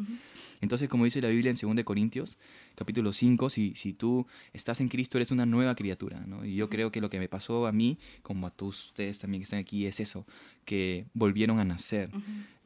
Entonces, 0.61 0.89
como 0.89 1.05
dice 1.05 1.21
la 1.21 1.29
Biblia 1.29 1.51
en 1.51 1.75
2 1.75 1.83
Corintios, 1.83 2.37
capítulo 2.75 3.13
5, 3.13 3.49
si, 3.49 3.73
si 3.75 3.93
tú 3.93 4.27
estás 4.53 4.79
en 4.79 4.89
Cristo, 4.89 5.17
eres 5.17 5.31
una 5.31 5.45
nueva 5.45 5.73
criatura. 5.73 6.23
¿no? 6.27 6.45
Y 6.45 6.55
yo 6.55 6.69
creo 6.69 6.91
que 6.91 7.01
lo 7.01 7.09
que 7.09 7.19
me 7.19 7.27
pasó 7.27 7.65
a 7.65 7.71
mí, 7.71 7.97
como 8.21 8.45
a 8.45 8.51
todos 8.51 8.87
ustedes 8.87 9.17
también 9.17 9.41
que 9.41 9.45
están 9.45 9.59
aquí, 9.59 9.87
es 9.87 9.99
eso, 9.99 10.27
que 10.65 11.05
volvieron 11.13 11.59
a 11.59 11.65
nacer. 11.65 12.11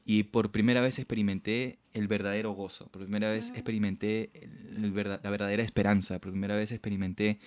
Y 0.05 0.23
por 0.23 0.51
primera 0.51 0.81
vez 0.81 0.97
experimenté 0.97 1.77
el 1.93 2.07
verdadero 2.07 2.51
gozo, 2.53 2.87
por 2.87 3.03
primera 3.03 3.29
vez 3.29 3.49
experimenté 3.51 4.31
el- 4.33 4.83
el 4.85 4.91
verda- 4.91 5.19
la 5.23 5.29
verdadera 5.29 5.61
esperanza, 5.63 6.19
por 6.19 6.31
primera 6.31 6.55
vez 6.55 6.71
experimenté 6.71 7.39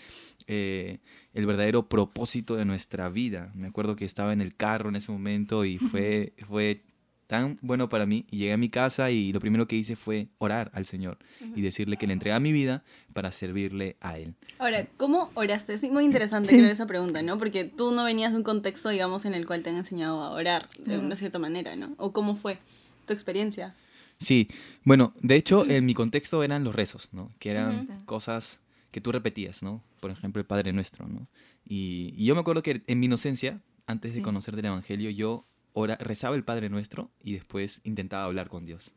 eh, 0.47 0.99
el 1.33 1.47
verdadero 1.47 1.89
propósito 1.89 2.55
de 2.57 2.65
nuestra 2.65 3.09
vida. 3.09 3.51
Me 3.55 3.67
acuerdo 3.67 3.97
que 3.97 4.05
estaba 4.05 4.33
en 4.33 4.41
el 4.41 4.55
carro 4.55 4.89
en 4.91 4.97
ese 4.97 5.11
momento 5.11 5.65
y 5.65 5.79
fue, 5.79 6.35
fue 6.47 6.83
tan 7.27 7.59
bueno 7.63 7.89
para 7.89 8.07
mí. 8.07 8.27
Y 8.31 8.39
llegué 8.39 8.53
a 8.53 8.57
mi 8.57 8.69
casa 8.69 9.11
y 9.11 9.33
lo 9.33 9.41
primero 9.41 9.67
que 9.67 9.77
hice 9.77 9.97
fue 9.97 10.29
orar 10.39 10.71
al 10.75 10.87
Señor 10.87 11.19
y 11.55 11.61
decirle 11.63 11.97
que 11.97 12.07
le 12.07 12.13
entregaba 12.13 12.41
mi 12.41 12.53
vida 12.53 12.85
para 13.13 13.31
servirle 13.33 13.97
a 14.01 14.19
Él. 14.19 14.35
Ahora, 14.59 14.87
¿cómo 14.97 15.31
oraste? 15.35 15.79
Sí, 15.79 15.91
muy 15.91 16.05
interesante 16.05 16.51
Sí. 16.51 16.57
creo 16.57 16.71
esa 16.71 16.87
pregunta, 16.87 17.23
¿no? 17.23 17.39
Porque 17.39 17.65
tú 17.65 17.93
no 17.93 18.05
venías 18.05 18.33
de 18.33 18.39
un 18.39 18.45
contexto, 18.45 18.89
digamos, 18.91 19.25
en 19.25 19.35
el 19.35 19.47
cual 19.47 19.63
te 19.63 19.71
han 19.71 19.77
enseñado 19.77 20.23
a 20.23 20.31
orar 20.31 20.69
de 20.79 20.99
una 20.99 21.17
cierta 21.17 21.39
manera, 21.39 21.77
¿no? 21.77 21.95
¿O 21.99 22.13
cómo 22.13 22.37
fue 22.37 22.59
tu 23.07 23.13
experiencia? 23.13 23.75
Sí, 24.19 24.49
bueno, 24.85 25.13
de 25.21 25.35
hecho 25.37 25.67
en 25.67 25.85
mi 25.87 25.95
contexto 25.95 26.43
eran 26.45 26.63
los 26.65 26.75
rezos, 26.75 27.09
¿no? 27.13 27.33
Que 27.41 27.51
eran 27.51 27.81
Ujú. 27.81 28.05
cosas 28.05 28.61
que 28.93 29.01
tú 29.01 29.11
repetías, 29.11 29.63
¿no? 29.63 29.83
Por 30.01 30.13
ejemplo, 30.13 30.41
el 30.41 30.47
Padre 30.47 30.73
Nuestro, 30.73 31.09
¿no? 31.09 31.27
Y, 31.67 32.15
y 32.17 32.25
yo 32.27 32.35
me 32.35 32.41
acuerdo 32.43 32.63
que 32.63 32.83
en 32.87 33.01
mi 33.01 33.07
inocencia, 33.07 33.61
antes 33.87 34.13
de 34.13 34.19
Sí. 34.19 34.23
conocer 34.23 34.55
del 34.55 34.67
Evangelio, 34.67 35.11
yo 35.11 35.45
ora- 35.75 35.97
rezaba 35.97 36.35
el 36.37 36.45
Padre 36.45 36.71
Nuestro 36.71 37.11
y 37.23 37.35
después 37.35 37.81
intentaba 37.85 38.25
hablar 38.25 38.49
con 38.49 38.65
Dios. 38.65 38.93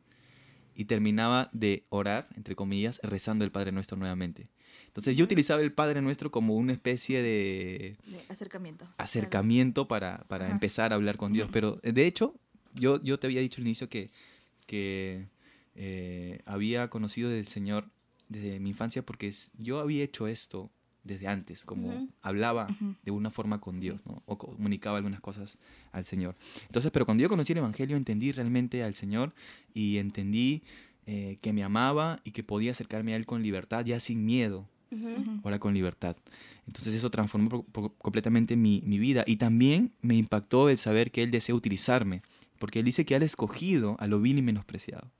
Y 0.74 0.86
terminaba 0.86 1.50
de 1.52 1.84
orar, 1.90 2.28
entre 2.36 2.54
comillas, 2.56 3.00
rezando 3.02 3.44
el 3.44 3.50
Padre 3.50 3.72
Nuestro 3.72 3.96
nuevamente. 3.98 4.48
Entonces 4.86 5.16
yo 5.16 5.24
utilizaba 5.24 5.60
el 5.60 5.72
Padre 5.72 6.00
Nuestro 6.00 6.30
como 6.30 6.54
una 6.56 6.72
especie 6.72 7.22
de 7.22 7.96
De 8.06 8.20
acercamiento. 8.30 8.86
acercamiento 8.96 9.86
para, 9.88 10.24
para 10.28 10.46
Ajá. 10.46 10.54
empezar 10.54 10.92
a 10.92 10.94
hablar 10.96 11.16
con 11.18 11.32
Dios. 11.32 11.48
Pero 11.52 11.78
de 11.82 12.06
hecho, 12.06 12.34
yo, 12.74 13.02
yo 13.02 13.18
te 13.18 13.26
había 13.26 13.40
dicho 13.40 13.60
al 13.60 13.66
inicio 13.66 13.88
que, 13.88 14.10
que 14.66 15.26
eh, 15.74 16.40
había 16.46 16.88
conocido 16.88 17.28
del 17.28 17.46
Señor 17.46 17.90
desde 18.28 18.60
mi 18.60 18.70
infancia 18.70 19.02
porque 19.02 19.32
yo 19.58 19.80
había 19.80 20.04
hecho 20.04 20.26
esto 20.28 20.70
desde 21.04 21.26
antes, 21.28 21.64
como 21.64 21.90
hablaba 22.22 22.66
de 23.04 23.10
una 23.10 23.30
forma 23.30 23.60
con 23.60 23.80
Dios, 23.80 24.04
¿no? 24.06 24.22
O 24.26 24.36
comunicaba 24.36 24.96
algunas 24.98 25.20
cosas 25.20 25.56
al 25.92 26.04
Señor. 26.04 26.36
Entonces, 26.66 26.90
pero 26.90 27.04
cuando 27.06 27.22
yo 27.22 27.28
conocí 27.28 27.52
el 27.52 27.58
Evangelio, 27.58 27.96
entendí 27.96 28.32
realmente 28.32 28.82
al 28.82 28.94
Señor 28.94 29.32
y 29.72 29.96
entendí 29.98 30.62
eh, 31.06 31.38
que 31.40 31.52
me 31.54 31.62
amaba 31.64 32.20
y 32.24 32.32
que 32.32 32.42
podía 32.42 32.72
acercarme 32.72 33.14
a 33.14 33.16
Él 33.16 33.24
con 33.24 33.42
libertad, 33.42 33.84
ya 33.86 33.98
sin 34.00 34.26
miedo, 34.26 34.68
ahora 35.44 35.58
con 35.58 35.72
libertad. 35.74 36.16
Entonces 36.66 36.94
eso 36.94 37.10
transformó 37.10 37.48
por- 37.48 37.64
por- 37.64 37.94
completamente 37.96 38.56
mi, 38.56 38.82
mi 38.84 38.98
vida. 38.98 39.22
Y 39.26 39.36
también 39.36 39.92
me 40.02 40.16
impactó 40.16 40.68
el 40.68 40.76
saber 40.78 41.10
que 41.10 41.22
Él 41.22 41.30
desea 41.30 41.54
utilizarme, 41.54 42.22
porque 42.58 42.80
Él 42.80 42.84
dice 42.84 43.04
que 43.04 43.14
ha 43.14 43.18
escogido 43.18 43.96
a 44.00 44.06
lo 44.06 44.20
vil 44.20 44.38
y 44.38 44.42
menospreciado. 44.42 45.10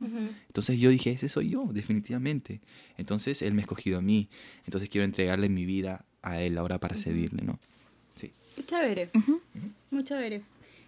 Entonces 0.46 0.78
yo 0.80 0.90
dije, 0.90 1.12
ese 1.12 1.28
soy 1.28 1.50
yo, 1.50 1.68
definitivamente. 1.72 2.60
Entonces 2.96 3.42
Él 3.42 3.54
me 3.54 3.62
ha 3.62 3.64
escogido 3.64 3.98
a 3.98 4.02
mí, 4.02 4.28
entonces 4.64 4.88
quiero 4.88 5.04
entregarle 5.04 5.48
mi 5.48 5.64
vida 5.64 6.04
a 6.22 6.40
Él 6.40 6.58
ahora 6.58 6.78
para 6.78 6.96
servirle, 6.96 7.42
¿no? 7.42 7.58
Sí. 8.16 8.32
Qué 8.56 8.64
chévere, 8.64 9.10
Ujú. 9.14 9.40
muy 9.90 10.04
chévere. 10.04 10.42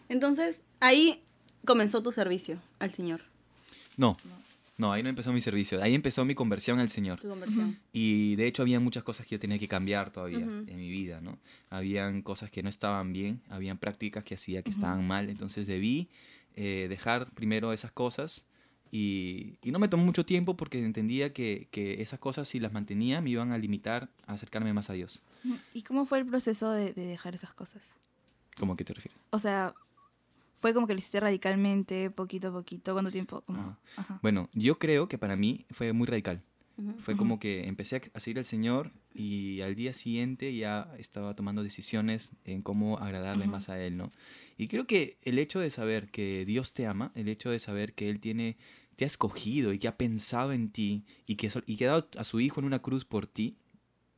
Entonces, 0.09 0.65
ahí 0.81 1.21
comenzó 1.65 2.03
tu 2.03 2.11
servicio 2.11 2.59
al 2.81 2.93
Señor, 2.93 3.23
No, 3.97 4.17
no, 4.79 4.93
ahí 4.93 5.03
no 5.03 5.11
empezó 5.11 5.31
mi 5.33 5.41
servicio, 5.43 5.81
ahí 5.83 5.95
empezó 5.95 6.25
mi 6.25 6.35
conversión 6.35 6.79
al 6.81 6.89
Señor. 6.89 7.21
tu 7.21 7.29
conversión. 7.29 7.79
Y 7.93 8.35
de 8.37 8.47
hecho 8.47 8.63
había 8.63 8.81
muchas 8.81 9.03
cosas 9.05 9.27
que 9.27 9.35
yo 9.35 9.39
tenía 9.39 9.59
que 9.59 9.69
cambiar 9.69 10.11
todavía 10.11 10.39
Ujú. 10.47 10.65
en 10.67 10.77
mi 10.79 10.89
vida, 10.89 11.21
¿no? 11.21 11.39
Habían 11.69 12.23
cosas 12.23 12.51
que 12.51 12.63
no 12.63 12.71
estaban 12.71 13.13
bien, 13.13 13.41
habían 13.51 13.77
prácticas 13.79 14.25
que 14.25 14.35
hacía 14.35 14.63
que 14.63 14.71
estaban 14.71 15.07
mal, 15.07 15.29
entonces 15.29 15.67
debí 15.67 16.09
eh, 16.57 16.87
dejar 16.89 17.31
primero 17.33 17.73
esas 17.73 17.93
cosas 17.93 18.45
y, 18.91 19.55
y 19.63 19.71
no 19.71 19.79
me 19.79 19.89
tomó 19.89 20.05
mucho 20.05 20.25
tiempo 20.25 20.57
porque 20.57 20.85
entendía 20.85 21.33
que, 21.33 21.69
que 21.71 22.03
esas 22.03 22.19
cosas 22.19 22.49
si 22.49 22.59
las 22.61 22.73
mantenía 22.73 23.21
me 23.21 23.31
iban 23.31 23.53
a 23.53 23.59
limitar 23.59 24.09
a 24.27 24.35
acercarme 24.35 24.73
más 24.73 24.91
a 24.91 24.95
Dios. 24.95 25.23
¿Y 25.75 25.83
cómo 25.83 26.05
fue 26.07 26.19
el 26.19 26.27
proceso 26.27 26.71
de, 26.73 26.93
de 26.93 27.07
dejar 27.07 27.35
esas 27.35 27.55
cosas? 27.55 27.83
¿Cómo 28.59 28.77
que 28.77 28.85
te 28.85 28.93
refieres? 28.93 29.19
O 29.31 29.39
sea, 29.39 29.75
fue 30.55 30.75
como 30.75 30.87
que 30.87 30.93
lo 30.93 30.99
hiciste 30.99 31.21
radicalmente, 31.21 32.11
poquito 32.11 32.49
a 32.49 32.53
poquito. 32.53 32.93
¿Cuánto 32.93 33.11
tiempo? 33.11 33.41
Como, 33.43 33.61
Ajá. 33.61 33.79
ajá. 33.97 34.19
Bueno, 34.23 34.51
yo 34.53 34.79
creo 34.79 35.09
que 35.09 35.17
para 35.17 35.37
mí 35.37 35.65
fue 35.71 35.93
muy 35.93 36.07
radical. 36.07 36.43
Fue 36.99 37.17
como 37.17 37.39
que 37.39 37.67
empecé 37.67 38.01
a- 38.15 38.21
seguir 38.21 38.39
al 38.39 38.45
Señor 38.45 38.93
y 39.15 39.61
al 39.61 39.75
día 39.75 39.93
siguiente 39.93 40.55
ya 40.55 40.93
estaba 40.99 41.35
tomando 41.35 41.63
decisiones 41.63 42.31
en 42.45 42.63
cómo 42.63 42.99
agradarle 42.99 43.47
más 43.51 43.69
a 43.69 43.83
Él, 43.83 43.97
¿no? 43.97 44.11
Y 44.57 44.69
creo 44.69 44.87
que 44.87 45.17
el 45.23 45.39
hecho 45.39 45.61
de 45.61 45.71
saber 45.71 46.11
que 46.11 46.45
Dios 46.47 46.73
te 46.73 46.87
ama, 46.87 47.13
el 47.15 47.29
hecho 47.29 47.51
de 47.51 47.59
saber 47.59 47.95
que 47.95 48.09
Él 48.11 48.21
tiene, 48.21 48.57
te 48.97 49.05
ha 49.05 49.07
escogido 49.07 49.73
y 49.73 49.79
que 49.79 49.89
ha 49.89 49.97
pensado 49.97 50.53
en 50.53 50.71
ti 50.71 51.05
y 51.27 51.37
que, 51.37 51.51
y 51.67 51.77
que 51.77 51.85
ha 51.87 51.91
dado 51.91 52.09
a 52.19 52.25
su 52.25 52.41
Hijo 52.41 52.61
en 52.61 52.67
una 52.67 52.81
cruz 52.81 53.05
por 53.05 53.27
ti, 53.27 53.57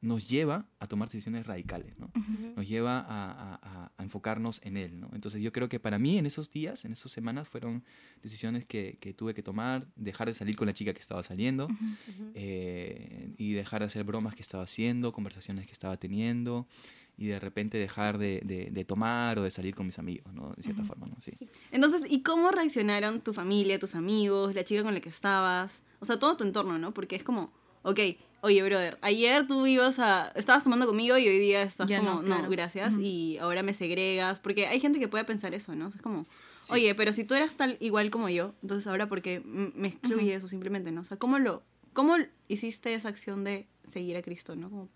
nos 0.02 0.28
lleva 0.28 0.66
a 0.80 0.86
tomar 0.88 1.08
decisiones 1.08 1.46
radicales, 1.46 1.96
¿no? 1.98 2.10
Nos 2.56 2.68
lleva 2.68 2.98
a, 2.98 3.30
a- 3.30 3.54
a- 3.62 3.92
a 3.96 4.02
enfocarnos 4.02 4.60
en 4.64 4.76
Él, 4.76 4.98
¿no? 5.00 5.08
Entonces 5.14 5.40
yo 5.40 5.52
creo 5.52 5.68
que 5.68 5.78
para 5.80 5.98
mí 5.98 6.18
en 6.18 6.26
esos 6.26 6.50
días, 6.50 6.84
en 6.84 6.90
esas 6.92 7.10
semanas, 7.12 7.46
fueron 7.48 7.84
decisiones 8.20 8.66
que, 8.66 8.98
que 9.00 9.14
tuve 9.14 9.32
que 9.32 9.42
tomar, 9.44 9.86
dejar 9.96 10.26
de 10.26 10.34
salir 10.34 10.56
con 10.56 10.66
la 10.66 10.74
chica 10.74 10.92
que 10.92 10.98
estaba 11.00 11.22
saliendo 11.22 11.68
eh, 12.34 13.32
y 13.38 13.52
dejar 13.52 13.80
de 13.80 13.86
hacer 13.86 14.04
bromas 14.04 14.34
que 14.34 14.42
estaba 14.42 14.64
haciendo, 14.64 15.12
conversaciones 15.12 15.66
que 15.66 15.72
estaba 15.72 15.96
teniendo 15.96 16.66
y 17.16 17.26
de 17.26 17.38
repente 17.38 17.78
dejar 17.78 18.18
de, 18.18 18.40
de- 18.44 18.70
de 18.70 18.84
tomar 18.84 19.38
o 19.38 19.42
de 19.42 19.50
salir 19.50 19.74
con 19.74 19.86
mis 19.86 19.98
amigos, 19.98 20.32
¿no? 20.34 20.52
De 20.56 20.62
cierta 20.62 20.82
forma, 20.84 21.06
¿no? 21.06 21.14
Sí. 21.20 21.32
Entonces, 21.70 22.02
¿y 22.10 22.22
cómo 22.22 22.50
reaccionaron 22.50 23.20
tu 23.20 23.32
familia, 23.34 23.78
tus 23.78 23.94
amigos, 23.94 24.54
la 24.54 24.64
chica 24.64 24.82
con 24.82 24.94
la 24.94 25.00
que 25.00 25.10
estabas? 25.10 25.82
O 26.00 26.06
sea, 26.06 26.18
todo 26.18 26.36
tu 26.36 26.44
entorno, 26.44 26.78
¿no? 26.78 26.92
Porque 26.94 27.14
es 27.16 27.22
como, 27.22 27.52
ok, 27.82 28.00
oye, 28.42 28.62
brother, 28.62 28.98
ayer 29.00 29.46
tú 29.46 29.66
ibas 29.66 29.98
a... 29.98 30.30
Estabas 30.36 30.62
tomando 30.64 30.86
conmigo 30.86 31.16
y 31.16 31.26
hoy 31.26 31.38
día 31.38 31.62
estás 31.62 31.88
Ya 31.88 31.98
como, 31.98 32.22
no, 32.22 32.48
gracias, 32.50 32.98
y 32.98 33.38
ahora 33.38 33.62
me 33.62 33.72
segregas. 33.72 34.38
Porque 34.40 34.66
hay 34.66 34.78
gente 34.80 34.98
que 34.98 35.08
puede 35.08 35.24
pensar 35.24 35.54
eso, 35.54 35.74
¿no? 35.74 35.86
O 35.86 35.90
sea, 35.90 35.96
es 35.98 36.02
como, 36.02 36.26
Sí. 36.60 36.74
oye, 36.74 36.94
pero 36.94 37.12
si 37.12 37.24
tú 37.24 37.34
eras 37.34 37.56
tal 37.56 37.76
igual 37.80 38.10
como 38.10 38.28
yo, 38.28 38.54
entonces 38.62 38.86
ahora 38.86 39.08
¿por 39.08 39.20
qué 39.22 39.36
m- 39.36 39.72
me 39.74 39.88
excluyes 39.88 40.44
o 40.44 40.48
simplemente, 40.48 40.92
¿no? 40.92 41.00
O 41.00 41.04
sea, 41.04 41.16
¿cómo 41.16 41.38
lo... 41.38 41.62
¿Cómo 41.92 42.16
hiciste 42.48 42.94
esa 42.94 43.08
acción 43.08 43.42
de 43.44 43.66
seguir 43.90 44.16
a 44.16 44.22
Cristo, 44.22 44.54
no? 44.56 44.70
Como 44.70 44.88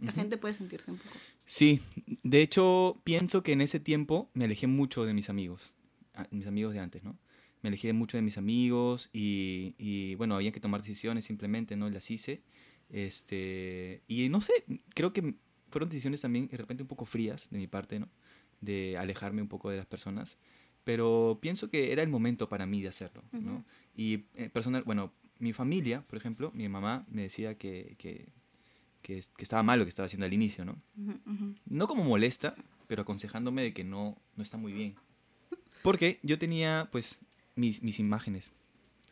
la 0.00 0.12
gente 0.12 0.36
puede 0.38 0.54
sentirse 0.54 0.90
un 0.90 0.96
poco... 0.98 1.14
Sí, 1.44 1.80
de 2.22 2.40
hecho 2.42 2.98
pienso 3.04 3.42
que 3.42 3.52
en 3.52 3.60
ese 3.60 3.78
tiempo 3.80 4.30
me 4.34 4.44
alejé 4.46 4.66
mucho 4.66 5.04
de 5.04 5.12
mis 5.14 5.28
amigos, 5.28 5.74
a- 6.14 6.26
mis 6.30 6.46
amigos 6.46 6.72
de 6.72 6.78
antes, 6.80 7.02
¿no? 7.04 7.18
Me 7.62 7.68
alejé 7.68 7.92
mucho 7.92 8.16
de 8.16 8.22
mis 8.22 8.38
amigos 8.38 9.10
y, 9.12 9.74
y, 9.76 10.14
bueno, 10.14 10.34
había 10.36 10.50
que 10.52 10.60
tomar 10.60 10.80
decisiones 10.80 11.26
simplemente, 11.26 11.76
¿no? 11.76 11.90
Las 11.90 12.10
hice. 12.10 12.40
Este, 12.92 14.02
y 14.08 14.28
no 14.28 14.40
sé, 14.40 14.52
creo 14.94 15.12
que 15.12 15.34
fueron 15.70 15.88
decisiones 15.88 16.20
también 16.20 16.48
de 16.48 16.56
repente 16.56 16.82
un 16.82 16.88
poco 16.88 17.04
frías 17.04 17.48
de 17.50 17.58
mi 17.58 17.66
parte, 17.66 17.98
¿no? 18.00 18.08
De 18.60 18.96
alejarme 18.98 19.42
un 19.42 19.48
poco 19.48 19.70
de 19.70 19.76
las 19.78 19.86
personas. 19.86 20.38
Pero 20.84 21.38
pienso 21.40 21.70
que 21.70 21.92
era 21.92 22.02
el 22.02 22.08
momento 22.08 22.48
para 22.48 22.66
mí 22.66 22.80
de 22.82 22.88
hacerlo. 22.88 23.22
Y 23.96 24.24
eh, 24.34 24.48
personal, 24.50 24.82
bueno, 24.84 25.12
mi 25.38 25.52
familia, 25.52 26.02
por 26.06 26.18
ejemplo, 26.18 26.50
mi 26.54 26.68
mamá 26.68 27.06
me 27.10 27.22
decía 27.22 27.56
que, 27.56 27.94
que, 27.98 28.28
que, 29.02 29.18
es- 29.18 29.28
que 29.36 29.44
estaba 29.44 29.62
mal 29.62 29.78
lo 29.78 29.84
que 29.84 29.90
estaba 29.90 30.06
haciendo 30.06 30.26
al 30.26 30.32
inicio, 30.32 30.64
¿no? 30.64 30.76
No 31.66 31.86
como 31.86 32.04
molesta, 32.04 32.54
pero 32.86 33.02
aconsejándome 33.02 33.62
de 33.62 33.72
que 33.72 33.84
no, 33.84 34.16
no 34.36 34.42
está 34.42 34.56
muy 34.56 34.72
bien. 34.72 34.94
Porque 35.82 36.18
yo 36.22 36.38
tenía, 36.38 36.88
pues, 36.92 37.18
mis, 37.56 37.82
mis 37.82 37.98
imágenes 38.00 38.52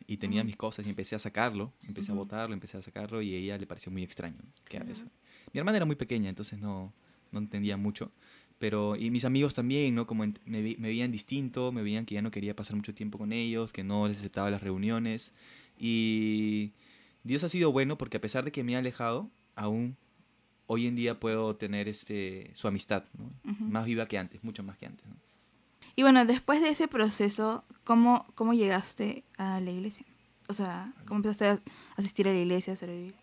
y 0.07 0.17
tenía 0.17 0.43
mis 0.43 0.55
cosas 0.57 0.85
y 0.85 0.89
empecé 0.89 1.15
a 1.15 1.19
sacarlo, 1.19 1.73
empecé 1.87 2.11
a 2.11 2.15
botarlo, 2.15 2.53
empecé 2.53 2.77
a 2.77 2.81
sacarlo 2.81 3.21
y 3.21 3.33
a 3.33 3.37
ella 3.37 3.57
le 3.57 3.67
pareció 3.67 3.91
muy 3.91 4.03
extraño 4.03 4.37
que 4.65 4.77
haga 4.77 4.91
eso. 4.91 5.05
Mi 5.53 5.59
hermana 5.59 5.77
era 5.77 5.85
muy 5.85 5.95
pequeña, 5.95 6.29
entonces 6.29 6.59
no, 6.59 6.93
no 7.31 7.39
entendía 7.39 7.77
mucho. 7.77 8.11
Pero, 8.57 8.95
y 8.97 9.09
mis 9.09 9.23
amigos 9.23 9.53
también, 9.55 9.95
¿no? 9.95 10.05
Como 10.05 10.25
me, 10.45 10.61
vi- 10.61 10.75
me 10.77 10.89
veían 10.89 11.11
distinto, 11.11 11.71
me 11.71 11.81
veían 11.81 12.05
que 12.05 12.15
ya 12.15 12.21
no 12.21 12.29
quería 12.31 12.55
pasar 12.55 12.75
mucho 12.75 12.93
tiempo 12.93 13.17
con 13.17 13.31
ellos, 13.31 13.71
que 13.71 13.83
no 13.83 14.07
les 14.07 14.19
aceptaba 14.19 14.49
las 14.49 14.61
reuniones. 14.61 15.31
Y 15.93 16.71
Dios 17.23 17.43
ha 17.43 17.49
sido 17.49 17.71
bueno 17.71 17.97
porque 17.97 18.17
a 18.17 18.21
pesar 18.21 18.43
de 18.45 18.51
que 18.51 18.63
me 18.63 18.75
ha 18.75 18.79
alejado, 18.79 19.29
aún 19.55 19.95
hoy 20.67 20.87
en 20.87 20.95
día 20.95 21.19
puedo 21.19 21.55
tener 21.55 21.87
este, 21.87 22.51
su 22.53 22.67
amistad, 22.67 23.05
¿no? 23.17 23.31
Más 23.71 23.85
viva 23.85 24.07
que 24.07 24.17
antes, 24.17 24.43
mucho 24.43 24.61
más 24.63 24.77
que 24.77 24.85
antes, 24.85 25.05
¿no? 25.07 25.15
Y 25.95 26.03
bueno, 26.03 26.25
después 26.25 26.61
de 26.61 26.69
ese 26.69 26.87
proceso, 26.87 27.63
¿cómo, 27.83 28.25
cómo 28.35 28.53
llegaste 28.53 29.23
a 29.37 29.59
la 29.59 29.71
iglesia? 29.71 30.05
O 30.47 30.53
sea, 30.53 30.93
¿cómo 31.05 31.17
empezaste 31.17 31.45
a 31.45 31.59
asistir 31.95 32.27
a 32.27 32.33
la 32.33 32.39
iglesia, 32.39 32.73
a 32.73 32.75
servir? 32.75 33.13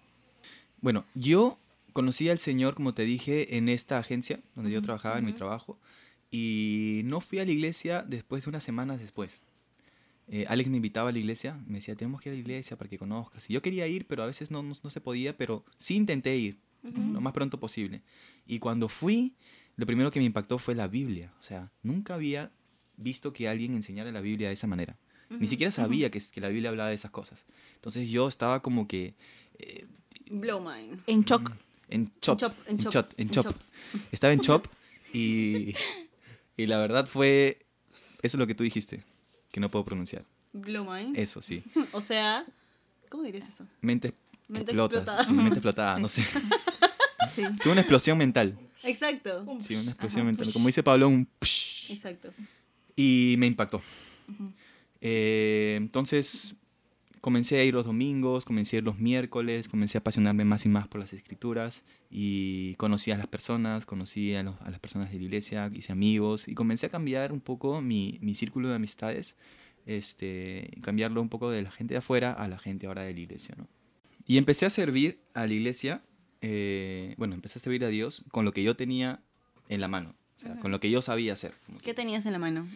Bueno, 0.81 1.05
yo 1.15 1.59
conocí 1.93 2.29
al 2.29 2.39
Señor, 2.39 2.75
como 2.75 2.95
te 2.95 3.03
dije, 3.03 3.57
en 3.57 3.69
esta 3.69 3.99
agencia 3.99 4.41
donde 4.55 4.71
yo 4.71 4.83
trabajaba, 4.83 5.19
en 5.19 5.25
mi 5.25 5.33
trabajo, 5.33 5.79
y 6.31 7.03
no 7.05 7.21
fui 7.21 7.39
a 7.39 7.45
la 7.45 7.51
iglesia 7.51 8.05
después 8.07 8.45
de 8.45 8.51
unas 8.51 8.63
semanas 8.63 9.01
después. 9.01 9.43
Eh, 10.29 10.45
Alex 10.49 10.69
me 10.69 10.77
invitaba 10.77 11.09
a 11.09 11.13
la 11.13 11.19
iglesia, 11.19 11.59
me 11.67 11.79
decía, 11.79 11.95
tenemos 11.95 12.21
que 12.21 12.29
ir 12.29 12.33
a 12.33 12.37
la 12.37 12.41
iglesia 12.41 12.77
para 12.77 12.91
que 12.91 12.99
conozcas. 12.99 13.49
Y 13.49 13.55
yo 13.55 13.63
quería 13.63 13.87
ir, 13.87 14.07
pero 14.07 14.23
a 14.23 14.27
veces 14.27 14.51
no, 14.51 14.63
no, 14.63 14.75
no 14.83 14.91
se 14.91 15.01
podía, 15.01 15.37
pero 15.37 15.65
sí 15.79 15.95
intenté 15.95 16.37
ir 16.37 16.59
lo 16.83 17.21
más 17.21 17.33
pronto 17.33 17.59
posible. 17.59 18.03
Y 18.47 18.59
cuando 18.59 18.89
fui, 18.89 19.35
lo 19.77 19.87
primero 19.87 20.11
que 20.11 20.19
me 20.21 20.27
impactó 20.27 20.59
fue 20.59 20.75
la 20.75 20.89
Biblia. 20.89 21.33
O 21.41 21.43
sea, 21.43 21.71
nunca 21.83 22.15
había 22.15 22.51
visto 22.97 23.33
que 23.33 23.49
alguien 23.49 23.75
enseñara 23.75 24.11
la 24.13 24.21
Biblia 24.21 24.49
de 24.49 24.55
esa 24.55 24.67
manera. 24.67 24.97
Ni 25.29 25.49
siquiera 25.49 25.73
sabía 25.73 26.11
que, 26.11 26.21
que 26.33 26.41
la 26.41 26.49
Biblia 26.49 26.71
hablaba 26.71 26.89
de 26.91 26.95
esas 26.95 27.11
cosas. 27.11 27.45
Entonces 27.75 28.09
yo 28.09 28.29
estaba 28.29 28.63
como 28.63 28.87
que 28.87 29.15
eh, 29.59 29.85
Blow 30.31 30.61
mine. 30.61 30.99
En 31.07 31.23
shock. 31.25 31.51
en 31.89 32.13
chop, 32.21 32.41
en 32.67 32.79
chop, 32.79 32.93
chop, 32.93 33.13
en 33.17 33.31
chop. 33.31 33.57
Estaba 34.13 34.33
en 34.33 34.41
chop 34.41 34.67
y, 35.13 35.75
y 36.57 36.67
la 36.67 36.79
verdad 36.79 37.07
fue, 37.07 37.59
eso 38.23 38.37
es 38.37 38.39
lo 38.39 38.47
que 38.47 38.55
tú 38.55 38.63
dijiste, 38.65 39.03
que 39.51 39.59
no 39.61 39.69
puedo 39.71 39.85
pronunciar. 39.85 40.25
Blow 40.53 40.85
mine. 40.91 41.21
Eso 41.21 41.43
sí, 41.43 41.63
O 41.93 42.01
sea, 42.01 42.45
¿cómo 43.09 43.25
dirías 43.25 43.49
eso? 43.49 43.67
mente, 43.81 44.15
Mente 44.49 44.71
explotas, 44.71 44.99
explotada. 45.01 45.33
mente 45.33 45.55
explotada, 45.57 45.99
no 45.99 46.09
sé. 46.09 46.23
Sí. 47.35 47.43
Tuve 47.63 47.73
una 47.73 47.81
explosión 47.83 48.17
mental, 48.17 48.57
Exacto. 48.85 49.45
sí, 49.61 49.75
una 49.75 49.91
explosión 49.91 50.27
mental, 50.27 50.53
como 50.53 50.67
dice 50.67 50.83
Pablo, 50.83 51.09
un 51.09 51.29
psh, 51.41 51.93
Exacto. 51.93 52.33
y 52.95 53.35
me 53.39 53.47
impactó. 53.47 53.83
Eh, 55.01 55.75
entonces 55.77 56.57
comencé 57.21 57.59
a 57.59 57.65
ir 57.65 57.75
los 57.75 57.85
domingos, 57.87 58.45
comencé 58.45 58.77
a 58.77 58.79
ir 58.79 58.85
los 58.85 58.99
miércoles, 58.99 59.69
comencé 59.69 59.99
a 59.99 60.01
apasionarme 60.01 60.45
más 60.45 60.65
y 60.65 60.69
más 60.69 60.87
por 60.89 61.01
las 61.01 61.13
escrituras 61.13 61.83
y 62.11 62.75
conocí 62.75 63.11
a 63.11 63.17
las 63.17 63.27
personas, 63.27 63.85
conocí 63.85 64.35
a, 64.35 64.43
los- 64.45 64.61
a 64.61 64.71
las 64.71 64.79
personas 64.79 65.11
de 65.11 65.19
la 65.19 65.25
iglesia, 65.25 65.71
hice 65.75 65.93
amigos 65.93 66.47
y 66.49 66.55
comencé 66.55 66.87
a 66.87 66.89
cambiar 66.89 67.33
un 67.33 67.41
poco 67.41 67.81
mi, 67.83 68.19
mi 68.21 68.35
círculo 68.35 68.69
de 68.69 68.77
amistades, 68.77 69.37
este, 69.87 70.71
cambiarlo 70.83 71.21
un 71.21 71.29
poco 71.29 71.51
de 71.51 71.63
la 71.63 71.71
gente 71.71 71.95
de 71.95 71.99
afuera 71.99 72.33
a 72.33 72.47
la 72.49 72.59
gente 72.59 72.87
ahora 72.87 73.03
de 73.03 73.13
la 73.15 73.21
iglesia. 73.21 73.55
¿no? 73.59 73.69
Y 74.27 74.39
empecé 74.39 74.67
a 74.67 74.71
servir 74.71 75.21
a 75.35 75.47
la 75.47 75.53
iglesia, 75.55 76.03
eh, 76.41 77.15
bueno, 77.19 77.35
empecé 77.35 77.59
a 77.59 77.63
servir 77.63 77.85
a 77.85 77.89
Dios 77.89 78.25
con 78.31 78.45
lo 78.45 78.53
que 78.53 78.63
yo 78.63 78.77
tenía 78.77 79.21
en 79.69 79.81
la 79.81 79.89
mano, 79.89 80.15
o 80.37 80.41
sea, 80.41 80.55
con 80.61 80.71
lo 80.71 80.81
que 80.81 80.91
yo 80.91 81.03
sabía 81.03 81.33
hacer. 81.33 81.55
como 81.67 81.79
¿Qué 81.79 81.85
que- 81.87 81.95
tenías 81.95 82.27
en 82.27 82.33
la 82.33 82.39
mano? 82.39 82.69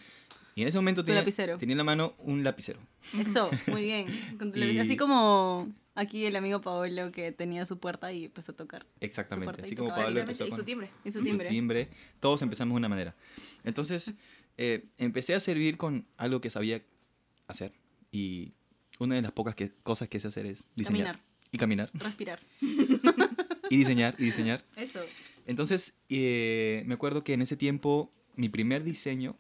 y 0.57 0.63
en 0.63 0.69
ese 0.69 0.79
momento 0.79 1.05
tenía, 1.05 1.21
lapicero. 1.21 1.59
tenía 1.59 1.75
en 1.75 1.79
la 1.79 1.85
mano 1.85 2.15
un 2.19 2.43
lapicero. 2.45 2.81
Eso, 3.19 3.51
muy 3.69 3.85
bien. 3.85 4.37
Con 4.39 4.53
tu 4.53 4.59
Y-. 4.59 4.79
Así 4.79 4.97
como 4.97 5.73
aquí 5.95 6.27
el 6.27 6.37
amigo 6.37 6.61
Paolo 6.61 7.13
que 7.13 7.31
tenía 7.33 7.65
su 7.67 7.79
puerta 7.79 8.13
y 8.13 8.27
empezó 8.27 8.53
a 8.53 8.57
tocar. 8.57 8.85
Exactamente. 9.01 9.61
y 9.61 9.65
Así 9.65 9.77
como 9.77 9.89
y 9.97 10.19
empezó 10.19 10.47
y 10.47 10.51
con 10.51 10.59
su 10.59 10.65
timbre. 10.65 10.91
Y 11.05 11.11
su 11.13 11.21
y 11.21 11.39
timbre. 11.49 11.89
Todos 12.19 12.43
empezamos 12.43 12.75
de 12.75 12.79
una 12.79 12.89
manera. 12.89 13.15
Entonces, 13.65 14.15
eh, 14.59 14.87
empecé 14.99 15.35
a 15.35 15.41
servir 15.41 15.77
con 15.77 16.07
algo 16.17 16.41
que 16.41 16.51
sabía 16.51 16.83
hacer. 17.47 17.73
Y 18.13 18.53
una 18.99 19.15
de 19.15 19.23
las 19.23 19.33
pocas 19.33 19.55
que- 19.55 19.73
cosas 19.83 20.09
que 20.09 20.19
sé 20.21 20.29
hacer 20.29 20.47
es 20.47 20.65
diseñar. 20.75 21.17
Caminar. 21.17 21.21
Y 21.53 21.59
caminar. 21.59 21.91
Respirar. 21.95 22.41
Y 23.71 23.77
diseñar, 23.79 24.15
y 24.19 24.25
diseñar. 24.25 24.65
Eso. 24.77 25.01
Entonces, 25.47 25.97
eh, 26.11 26.83
me 26.87 26.95
acuerdo 26.95 27.25
que 27.25 27.33
en 27.33 27.41
ese 27.43 27.57
tiempo, 27.57 28.13
mi 28.37 28.49
primer 28.51 28.85
diseño 28.85 29.37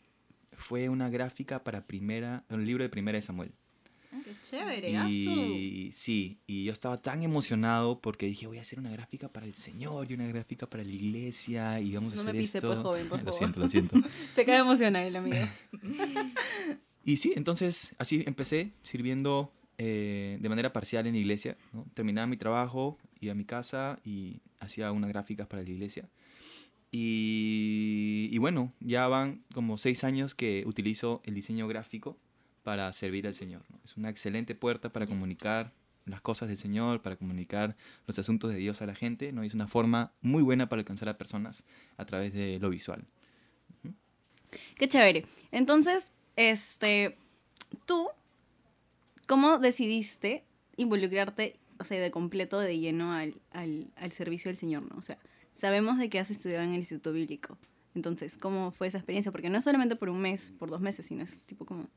fue 0.52 0.88
una 0.88 1.10
gráfica 1.10 1.62
para 1.64 1.86
primera, 1.86 2.44
un 2.48 2.64
libro 2.64 2.82
de 2.82 2.88
primera 2.88 3.16
de 3.18 3.22
Samuel. 3.22 3.52
Ah, 4.12 4.20
qué 4.24 4.32
chévere. 4.42 4.90
Y 5.08 5.90
sí, 5.92 6.38
y 6.46 6.64
yo 6.64 6.72
estaba 6.72 6.96
tan 7.00 7.22
emocionado 7.22 8.00
porque 8.00 8.26
dije, 8.26 8.46
voy 8.48 8.58
a 8.58 8.62
hacer 8.62 8.78
una 8.80 8.90
gráfica 8.90 9.28
para 9.32 9.46
el 9.46 9.54
Señor 9.54 10.10
y 10.10 10.14
una 10.14 10.26
gráfica 10.26 10.68
para 10.68 10.82
la 10.82 10.90
iglesia 10.90 11.78
y 11.80 11.94
vamos 11.94 12.14
a 12.14 12.16
No 12.16 12.24
me 12.24 12.30
hacer 12.30 12.40
pise, 12.40 12.58
esto. 12.58 12.68
pues, 12.68 12.80
joven, 12.80 13.08
por 13.08 13.18
lo 13.22 13.24
favor. 13.32 13.38
siento, 13.38 13.60
lo 13.60 13.68
siento. 13.70 13.96
Se 14.34 14.40
acaba 14.40 14.56
de 14.56 14.62
emocionar 14.62 15.04
el 15.04 15.16
amigo. 15.16 15.36
Y 17.04 17.16
sí, 17.16 17.32
entonces 17.34 17.94
así 17.98 18.22
empecé 18.26 18.72
sirviendo 18.82 19.52
eh, 19.78 20.36
de 20.40 20.48
manera 20.50 20.72
parcial 20.72 21.06
en 21.06 21.14
la 21.14 21.18
iglesia. 21.18 21.56
¿no? 21.72 21.86
Terminaba 21.94 22.26
mi 22.26 22.36
trabajo, 22.36 22.98
iba 23.20 23.32
a 23.32 23.36
mi 23.36 23.44
casa 23.44 23.98
y 24.04 24.40
hacía 24.58 24.92
unas 24.92 25.10
gráficas 25.10 25.46
para 25.46 25.62
la 25.62 25.70
iglesia. 25.70 26.08
Y, 26.92 28.28
y 28.32 28.38
bueno, 28.38 28.72
ya 28.80 29.06
van 29.06 29.44
como 29.54 29.78
seis 29.78 30.02
años 30.02 30.34
que 30.34 30.64
utilizo 30.66 31.22
el 31.24 31.34
diseño 31.34 31.68
gráfico 31.68 32.18
para 32.62 32.92
servir 32.92 33.26
al 33.26 33.34
Señor. 33.34 33.62
¿no? 33.68 33.78
Es 33.84 33.96
una 33.96 34.10
excelente 34.10 34.54
puerta 34.54 34.92
para 34.92 35.06
comunicar 35.06 35.72
las 36.06 36.20
cosas 36.20 36.48
del 36.48 36.56
Señor, 36.56 37.02
para 37.02 37.16
comunicar 37.16 37.76
los 38.06 38.18
asuntos 38.18 38.50
de 38.50 38.56
Dios 38.56 38.82
a 38.82 38.86
la 38.86 38.94
gente. 38.94 39.32
¿no? 39.32 39.42
Es 39.42 39.54
una 39.54 39.68
forma 39.68 40.12
muy 40.20 40.42
buena 40.42 40.68
para 40.68 40.80
alcanzar 40.80 41.08
a 41.08 41.18
personas 41.18 41.64
a 41.96 42.04
través 42.04 42.32
de 42.32 42.58
lo 42.58 42.70
visual. 42.70 43.04
Qué 44.76 44.88
chévere. 44.88 45.26
Entonces, 45.52 46.12
este, 46.34 47.16
tú, 47.86 48.08
¿cómo 49.28 49.58
decidiste 49.58 50.44
involucrarte, 50.76 51.59
o 51.80 51.84
sea, 51.84 52.00
de 52.00 52.10
completo, 52.10 52.60
de 52.60 52.78
lleno 52.78 53.12
al, 53.12 53.40
al, 53.50 53.90
al 53.96 54.12
servicio 54.12 54.48
del 54.50 54.56
Señor, 54.56 54.84
¿no? 54.90 54.96
O 54.98 55.02
sea, 55.02 55.18
sabemos 55.52 55.98
de 55.98 56.08
que 56.08 56.18
has 56.18 56.30
estudiado 56.30 56.62
en 56.62 56.70
el 56.70 56.78
Instituto 56.78 57.12
Bíblico. 57.12 57.58
Entonces, 57.94 58.36
¿cómo 58.36 58.70
fue 58.70 58.86
esa 58.86 58.98
experiencia? 58.98 59.32
Porque 59.32 59.50
no 59.50 59.58
es 59.58 59.64
solamente 59.64 59.96
por 59.96 60.10
un 60.10 60.20
mes, 60.20 60.52
por 60.58 60.70
dos 60.70 60.80
meses, 60.80 61.06
sino 61.06 61.24
es 61.24 61.44
tipo 61.46 61.64
como 61.64 61.88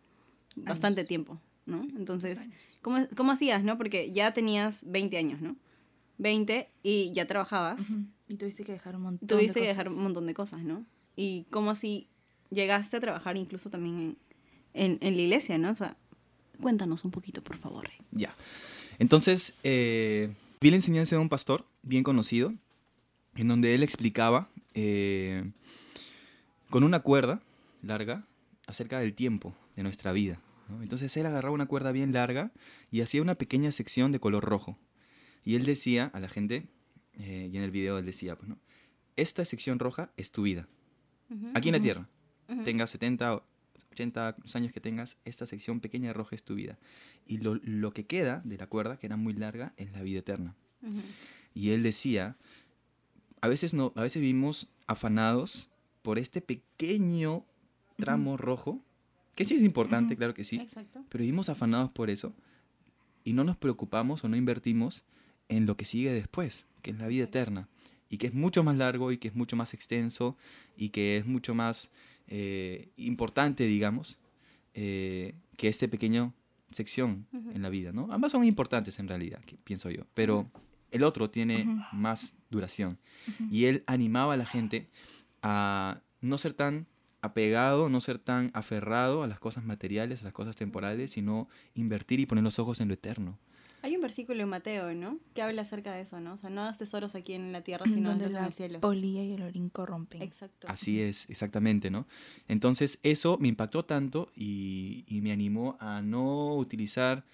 bastante 0.56 1.04
tiempo, 1.04 1.40
¿no? 1.66 1.82
Entonces, 1.98 2.40
¿cómo, 2.82 2.98
¿cómo 3.16 3.32
hacías, 3.32 3.64
no? 3.64 3.78
Porque 3.78 4.12
ya 4.12 4.34
tenías 4.34 4.84
20 4.88 5.18
años, 5.18 5.42
¿no? 5.42 5.56
20 6.18 6.70
y 6.82 7.12
ya 7.12 7.28
trabajabas. 7.28 7.82
Y 8.30 8.36
tuviste 8.36 8.64
que 8.64 8.72
dejar 8.72 8.96
un 8.96 9.02
montón 9.04 9.28
Tuviste 9.28 9.60
de 9.60 9.66
que 9.66 9.70
dejar 9.70 9.86
cosas. 9.88 9.98
un 9.98 10.04
montón 10.04 10.26
de 10.28 10.34
cosas, 10.34 10.64
¿no? 10.64 10.86
Y 11.16 11.46
cómo 11.52 11.70
así 11.72 12.08
llegaste 12.50 12.98
a 12.98 13.00
trabajar 13.00 13.36
incluso 13.38 13.70
también 13.70 14.00
en, 14.00 14.18
en, 14.74 14.98
en 15.02 15.16
la 15.18 15.22
iglesia, 15.22 15.58
¿no? 15.58 15.72
O 15.72 15.76
sea, 15.76 15.98
cuéntanos 16.62 17.04
un 17.06 17.12
poquito, 17.12 17.42
por 17.42 17.58
favor. 17.58 17.90
Ya. 18.12 18.34
Entonces, 19.00 19.56
eh, 19.64 20.34
vi 20.62 20.70
la 20.70 20.78
enseñanza 20.78 21.16
de 21.16 21.22
un 21.22 21.30
pastor 21.30 21.66
bien 21.82 22.04
conocido, 22.04 22.54
en 23.36 23.48
donde 23.48 23.76
él 23.76 23.84
explicaba 23.84 24.50
eh, 24.74 25.52
con 26.70 26.84
una 26.84 27.02
cuerda 27.02 27.42
larga 27.82 28.26
acerca 28.68 29.00
del 29.00 29.14
tiempo 29.14 29.56
de 29.76 29.84
nuestra 29.84 30.12
vida. 30.12 30.40
¿no? 30.70 30.82
Entonces 30.82 31.16
él 31.18 31.26
agarraba 31.26 31.54
una 31.54 31.66
cuerda 31.66 31.92
bien 31.92 32.14
larga 32.14 32.52
y 32.92 33.02
hacía 33.02 33.22
una 33.22 33.36
pequeña 33.36 33.72
sección 33.72 34.12
de 34.12 34.20
color 34.20 34.44
rojo. 34.44 34.78
Y 35.44 35.56
él 35.56 35.66
decía 35.66 36.06
a 36.14 36.20
la 36.20 36.30
gente, 36.30 36.68
eh, 37.16 37.50
y 37.52 37.58
en 37.58 37.64
el 37.64 37.72
video 37.72 37.98
él 37.98 38.06
decía, 38.06 38.36
pues, 38.36 38.50
¿no? 38.50 38.58
esta 39.16 39.46
sección 39.46 39.80
roja 39.80 40.12
es 40.18 40.32
tu 40.32 40.44
vida. 40.44 40.68
Aquí 41.56 41.70
en 41.70 41.74
la 41.74 41.80
tierra. 41.80 42.08
Tengas 42.64 42.92
70 42.92 43.36
o 43.36 43.44
80 43.92 44.38
los 44.42 44.56
años 44.56 44.72
que 44.72 44.80
tengas, 44.80 45.18
esta 45.26 45.46
sección 45.46 45.80
pequeña 45.80 46.14
roja 46.14 46.36
es 46.36 46.44
tu 46.44 46.56
vida. 46.56 46.78
Y 47.26 47.38
lo, 47.38 47.56
lo 47.64 47.94
que 47.94 48.06
queda 48.06 48.42
de 48.44 48.58
la 48.58 48.68
cuerda, 48.68 48.98
que 48.98 49.08
era 49.08 49.18
muy 49.18 49.34
larga, 49.34 49.74
es 49.78 49.92
la 49.92 50.02
vida 50.02 50.20
eterna. 50.20 50.56
Y 51.54 51.72
él 51.72 51.84
decía, 51.84 52.36
a 53.42 53.48
veces, 53.48 53.74
no, 53.74 53.94
a 53.96 54.02
veces 54.04 54.22
vivimos 54.22 54.68
afanados 54.88 55.70
por 56.02 56.20
este 56.20 56.42
pequeño 56.42 57.46
tramo 57.98 58.38
rojo, 58.38 58.82
que 59.36 59.46
sí 59.46 59.56
es 59.56 59.64
importante, 59.64 60.16
claro 60.16 60.34
que 60.34 60.44
sí, 60.44 60.58
Exacto. 60.58 61.04
pero 61.10 61.24
vivimos 61.24 61.50
afanados 61.50 61.90
por 61.92 62.10
eso 62.10 62.34
y 63.24 63.34
no 63.34 63.44
nos 63.44 63.58
preocupamos 63.58 64.24
o 64.24 64.30
no 64.30 64.36
invertimos 64.36 65.04
en 65.50 65.66
lo 65.66 65.78
que 65.78 65.86
sigue 65.86 66.12
después, 66.12 66.66
que 66.82 66.92
es 66.92 67.00
la 67.00 67.08
vida 67.08 67.24
eterna, 67.24 67.70
y 68.10 68.18
que 68.18 68.28
es 68.28 68.34
mucho 68.34 68.64
más 68.64 68.78
largo 68.78 69.12
y 69.12 69.18
que 69.18 69.30
es 69.30 69.36
mucho 69.36 69.56
más 69.56 69.74
extenso 69.74 70.38
y 70.78 70.90
que 70.90 71.18
es 71.18 71.26
mucho 71.26 71.56
más 71.56 71.90
eh, 72.28 72.90
importante, 72.98 73.66
digamos, 73.66 74.20
eh, 74.74 75.36
que 75.58 75.68
este 75.68 75.88
pequeño 75.88 76.34
sección 76.72 77.28
en 77.54 77.62
la 77.62 77.70
vida, 77.70 77.92
¿no? 77.92 78.08
Ambas 78.12 78.32
son 78.32 78.44
importantes 78.44 78.98
en 78.98 79.08
realidad, 79.08 79.40
que 79.46 79.58
pienso 79.58 79.92
yo, 79.92 80.06
pero 80.16 80.50
el 80.92 81.04
otro 81.04 81.30
tiene 81.30 81.68
más 81.92 82.36
duración. 82.50 82.98
Y 83.52 83.66
él 83.66 83.84
animaba 83.86 84.34
a 84.34 84.38
la 84.38 84.46
gente 84.46 84.90
a 85.44 86.02
no 86.22 86.38
ser 86.38 86.54
tan 86.54 86.88
apegado, 87.22 87.90
no 87.90 88.02
ser 88.02 88.20
tan 88.20 88.52
aferrado 88.54 89.24
a 89.24 89.28
las 89.28 89.40
cosas 89.40 89.64
materiales, 89.64 90.22
a 90.22 90.26
las 90.26 90.34
cosas 90.34 90.56
temporales, 90.56 91.12
sino 91.12 91.48
invertir 91.74 92.20
y 92.20 92.26
poner 92.26 92.44
los 92.44 92.60
ojos 92.60 92.82
en 92.82 92.90
lo 92.90 92.94
eterno. 92.94 93.38
Hay 93.84 93.96
un 93.98 94.02
versículo 94.02 94.42
en 94.42 94.48
Mateo, 94.48 94.96
¿no? 94.96 95.20
Que 95.34 95.42
habla 95.42 95.64
acerca 95.64 95.94
de 95.94 96.02
eso, 96.02 96.22
¿no? 96.22 96.34
O 96.34 96.38
sea, 96.38 96.50
no 96.50 96.62
hagas 96.62 96.78
tesoros 96.78 97.16
aquí 97.16 97.34
en 97.34 97.52
la 97.52 97.62
tierra, 97.62 97.86
sino 97.86 98.12
donde 98.12 98.26
en 98.26 98.38
el 98.38 98.54
cielo. 98.54 98.80
polilla 98.80 99.22
y 99.24 99.34
el 99.34 99.42
orín 99.44 99.68
corrompen. 99.70 100.22
Exacto. 100.22 100.68
Así 100.70 101.02
es, 101.02 101.30
exactamente, 101.30 101.92
¿no? 101.92 102.08
Entonces 102.48 102.98
eso 103.04 103.38
me 103.40 103.50
impactó 103.50 103.84
tanto 103.84 104.32
y, 104.36 105.04
y 105.08 105.20
me 105.20 105.34
animó 105.34 105.76
a 105.82 106.02
no 106.02 106.56
utilizar, 106.56 107.26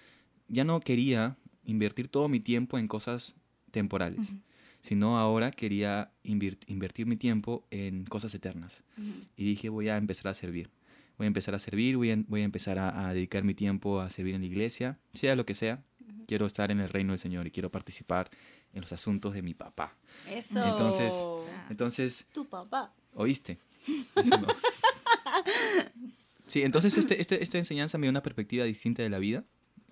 ya 0.48 0.64
no 0.64 0.80
quería 0.80 1.36
invertir 1.64 2.08
todo 2.08 2.28
mi 2.28 2.40
tiempo 2.40 2.78
en 2.78 2.88
cosas 2.88 3.36
temporales, 3.70 4.34
sino 4.80 5.18
ahora 5.18 5.52
quería 5.52 6.10
invertir 6.24 7.06
mi 7.06 7.16
tiempo 7.16 7.64
en 7.70 8.04
cosas 8.06 8.34
eternas. 8.34 8.82
Y 9.36 9.44
dije, 9.44 9.68
voy 9.68 9.88
a 9.88 9.96
empezar 9.96 10.28
a 10.28 10.34
servir. 10.34 10.68
Voy 11.16 11.26
a 11.26 11.28
empezar 11.28 11.54
a 11.54 11.58
servir, 11.58 11.96
voy 11.96 12.10
a, 12.10 12.16
voy 12.26 12.40
a 12.40 12.44
empezar 12.44 12.78
a, 12.78 13.06
a 13.08 13.12
dedicar 13.14 13.44
mi 13.44 13.54
tiempo 13.54 14.00
a 14.00 14.08
servir 14.10 14.34
en 14.34 14.40
la 14.40 14.46
iglesia, 14.46 14.98
sea 15.12 15.36
lo 15.36 15.44
que 15.46 15.54
sea. 15.54 15.84
Quiero 16.26 16.46
estar 16.46 16.70
en 16.70 16.80
el 16.80 16.88
reino 16.88 17.12
del 17.12 17.18
Señor 17.18 17.46
y 17.46 17.50
quiero 17.50 17.70
participar 17.70 18.30
en 18.72 18.80
los 18.82 18.92
asuntos 18.92 19.34
de 19.34 19.42
mi 19.42 19.54
papá. 19.54 19.96
Eso. 20.28 20.64
Entonces, 20.64 21.14
entonces 21.70 22.26
tu 22.32 22.46
papá. 22.48 22.92
¿Oíste? 23.14 23.58
Eso 24.14 24.38
no. 24.38 24.46
Sí, 26.46 26.62
entonces 26.62 26.96
este, 26.98 27.20
este- 27.20 27.42
esta 27.42 27.58
enseñanza 27.58 27.96
me 27.98 28.06
dio 28.06 28.10
una 28.10 28.22
perspectiva 28.22 28.64
distinta 28.64 29.02
de 29.02 29.08
la 29.10 29.18
vida 29.18 29.44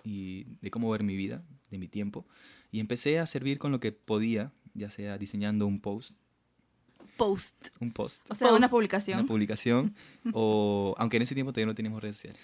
y 0.03 0.45
de 0.61 0.71
cómo 0.71 0.89
ver 0.89 1.03
mi 1.03 1.15
vida, 1.15 1.43
de 1.71 1.77
mi 1.77 1.87
tiempo. 1.87 2.25
Y 2.71 2.79
empecé 2.79 3.19
a 3.19 3.25
servir 3.25 3.59
con 3.59 3.71
lo 3.71 3.79
que 3.79 3.91
podía, 3.91 4.51
ya 4.73 4.89
sea 4.89 5.17
diseñando 5.17 5.65
un 5.67 5.79
post, 5.79 6.11
Post. 7.17 7.69
un 7.81 7.91
post, 7.91 8.21
O 8.29 8.35
sea, 8.35 8.47
Post. 8.47 8.57
una 8.57 8.65
una 8.67 8.69
publicación. 8.69 9.25
publicación, 9.27 9.95
o 10.33 10.95
aunque 10.97 11.17
en 11.17 11.23
ese 11.23 11.33
tiempo 11.35 11.51
todavía 11.51 11.65
no 11.67 11.75
teníamos 11.75 12.01
redes 12.01 12.15
sociales 12.17 12.41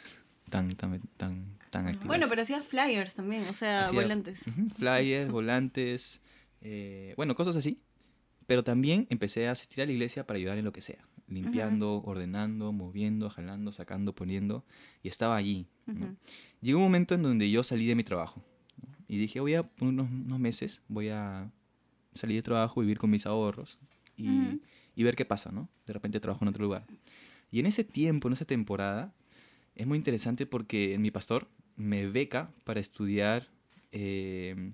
tan, 0.49 0.69
tan, 0.75 0.99
tan, 1.17 1.57
tan 1.69 1.87
activas. 1.87 2.07
Bueno, 2.07 2.27
pero 2.29 2.41
hacías 2.41 2.65
flyers 2.65 3.13
también, 3.13 3.43
o 3.47 3.53
sea, 3.53 3.81
Hacía, 3.81 4.01
volantes. 4.01 4.47
ujú, 4.47 4.69
Flyers, 4.69 5.31
volantes, 5.31 6.21
eh, 6.61 7.13
bueno, 7.17 7.35
cosas 7.35 7.55
así. 7.55 7.79
Pero 8.47 8.63
también 8.63 9.07
empecé 9.09 9.47
a 9.47 9.51
asistir 9.51 9.81
a 9.81 9.85
la 9.85 9.91
iglesia 9.91 10.25
para 10.27 10.37
ayudar 10.37 10.57
en 10.57 10.65
lo 10.65 10.71
que 10.71 10.81
sea. 10.81 11.03
Limpiando, 11.27 12.03
ordenando, 12.03 12.71
moviendo, 12.71 13.29
jalando, 13.29 13.71
sacando, 13.71 14.13
poniendo. 14.13 14.63
Y 15.01 15.07
estaba 15.07 15.35
allí. 15.35 15.67
¿no? 15.87 16.05
Ujú. 16.05 16.15
Llegó 16.61 16.77
un 16.77 16.83
momento 16.83 17.15
en 17.15 17.23
donde 17.23 17.49
yo 17.49 17.63
salí 17.63 17.87
de 17.87 17.95
mi 17.95 18.03
trabajo. 18.03 18.43
¿no? 18.87 18.95
Y 19.07 19.17
dije, 19.17 19.39
voy 19.39 19.55
a, 19.55 19.63
por 19.63 19.87
unos, 19.87 20.09
unos 20.11 20.39
meses, 20.39 20.83
voy 20.87 21.09
a 21.09 21.51
salir 22.13 22.37
de 22.37 22.43
trabajo, 22.43 22.81
vivir 22.81 22.99
con 22.99 23.09
mis 23.09 23.25
ahorros 23.25 23.79
y, 24.15 24.61
y 24.95 25.03
ver 25.03 25.15
qué 25.15 25.25
pasa, 25.25 25.51
¿no? 25.51 25.67
De 25.87 25.93
repente 25.93 26.19
trabajo 26.19 26.45
en 26.45 26.49
otro 26.49 26.63
lugar. 26.63 26.85
Y 27.51 27.59
en 27.59 27.65
ese 27.65 27.83
tiempo, 27.83 28.27
en 28.27 28.33
esa 28.33 28.45
temporada, 28.45 29.11
es 29.75 29.87
muy 29.87 29.97
interesante 29.97 30.45
porque 30.45 30.97
mi 30.99 31.11
pastor 31.11 31.47
me 31.75 32.07
beca 32.07 32.51
para 32.63 32.79
estudiar 32.79 33.47
eh, 33.91 34.71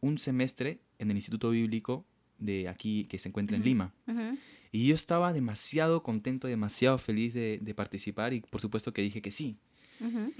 un 0.00 0.18
semestre 0.18 0.80
en 0.98 1.10
el 1.10 1.16
Instituto 1.16 1.50
Bíblico 1.50 2.06
de 2.38 2.68
aquí 2.68 3.04
que 3.04 3.18
se 3.18 3.28
encuentra 3.28 3.56
en 3.56 3.64
Lima. 3.64 3.92
Ujú. 4.06 4.38
Y 4.72 4.86
yo 4.86 4.94
estaba 4.94 5.32
demasiado 5.32 6.02
contento, 6.02 6.46
demasiado 6.46 6.96
feliz 6.98 7.34
de, 7.34 7.58
de 7.60 7.74
participar 7.74 8.32
y 8.32 8.40
por 8.40 8.60
supuesto 8.60 8.92
que 8.92 9.02
dije 9.02 9.20
que 9.20 9.32
sí. 9.32 9.56
Ujú. 10.00 10.32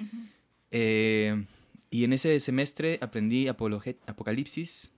Eh, 0.70 1.44
y 1.90 2.05
en 2.05 2.12
ese 2.12 2.38
semestre 2.38 2.98
aprendí 3.03 3.48
Apocalipsis, 3.48 4.92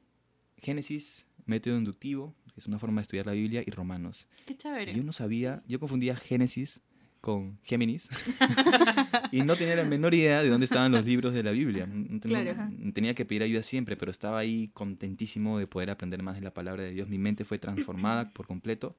Génesis, 0.58 1.26
método 1.46 1.78
inductivo, 1.78 2.34
que 2.52 2.60
es 2.60 2.66
una 2.66 2.78
forma 2.78 3.00
de 3.00 3.02
estudiar 3.02 3.26
la 3.26 3.32
Biblia, 3.32 3.62
y 3.66 3.70
Romanos. 3.70 4.28
Qué 4.44 4.54
chévere. 4.54 4.92
Y 4.92 4.96
Yo 4.96 5.02
no 5.02 5.12
sabía, 5.12 5.62
yo 5.66 5.80
confundía 5.80 6.14
Génesis 6.14 6.82
con 7.22 7.58
Géminis 7.62 8.08
y 9.30 9.40
no 9.42 9.56
tenía 9.56 9.76
la 9.76 9.84
menor 9.84 10.12
idea 10.14 10.42
de 10.42 10.48
dónde 10.50 10.64
estaban 10.66 10.92
los 10.92 11.06
libros 11.06 11.32
de 11.32 11.42
la 11.42 11.52
Biblia. 11.52 11.86
Claro. 12.28 12.44
no 12.78 12.92
tenía 12.92 13.14
que 13.14 13.24
pedir 13.24 13.42
ayuda 13.44 13.62
siempre, 13.62 13.96
pero 13.96 14.10
estaba 14.10 14.38
ahí 14.40 14.68
contentísimo 14.74 15.58
de 15.58 15.66
poder 15.66 15.88
aprender 15.90 16.22
más 16.22 16.34
de 16.34 16.40
la 16.42 16.52
palabra 16.52 16.82
de 16.82 16.90
Dios. 16.90 17.08
Mi 17.08 17.18
mente 17.18 17.44
fue 17.44 17.58
transformada 17.58 18.28
por 18.30 18.46
completo 18.46 18.96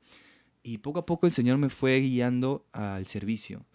y 0.64 0.80
poco 0.80 1.00
a 1.00 1.06
poco 1.06 1.28
el 1.28 1.34
Señor 1.34 1.58
me 1.58 1.70
fue 1.70 2.00
guiando 2.00 2.66
al 2.72 3.06
servicio. 3.06 3.66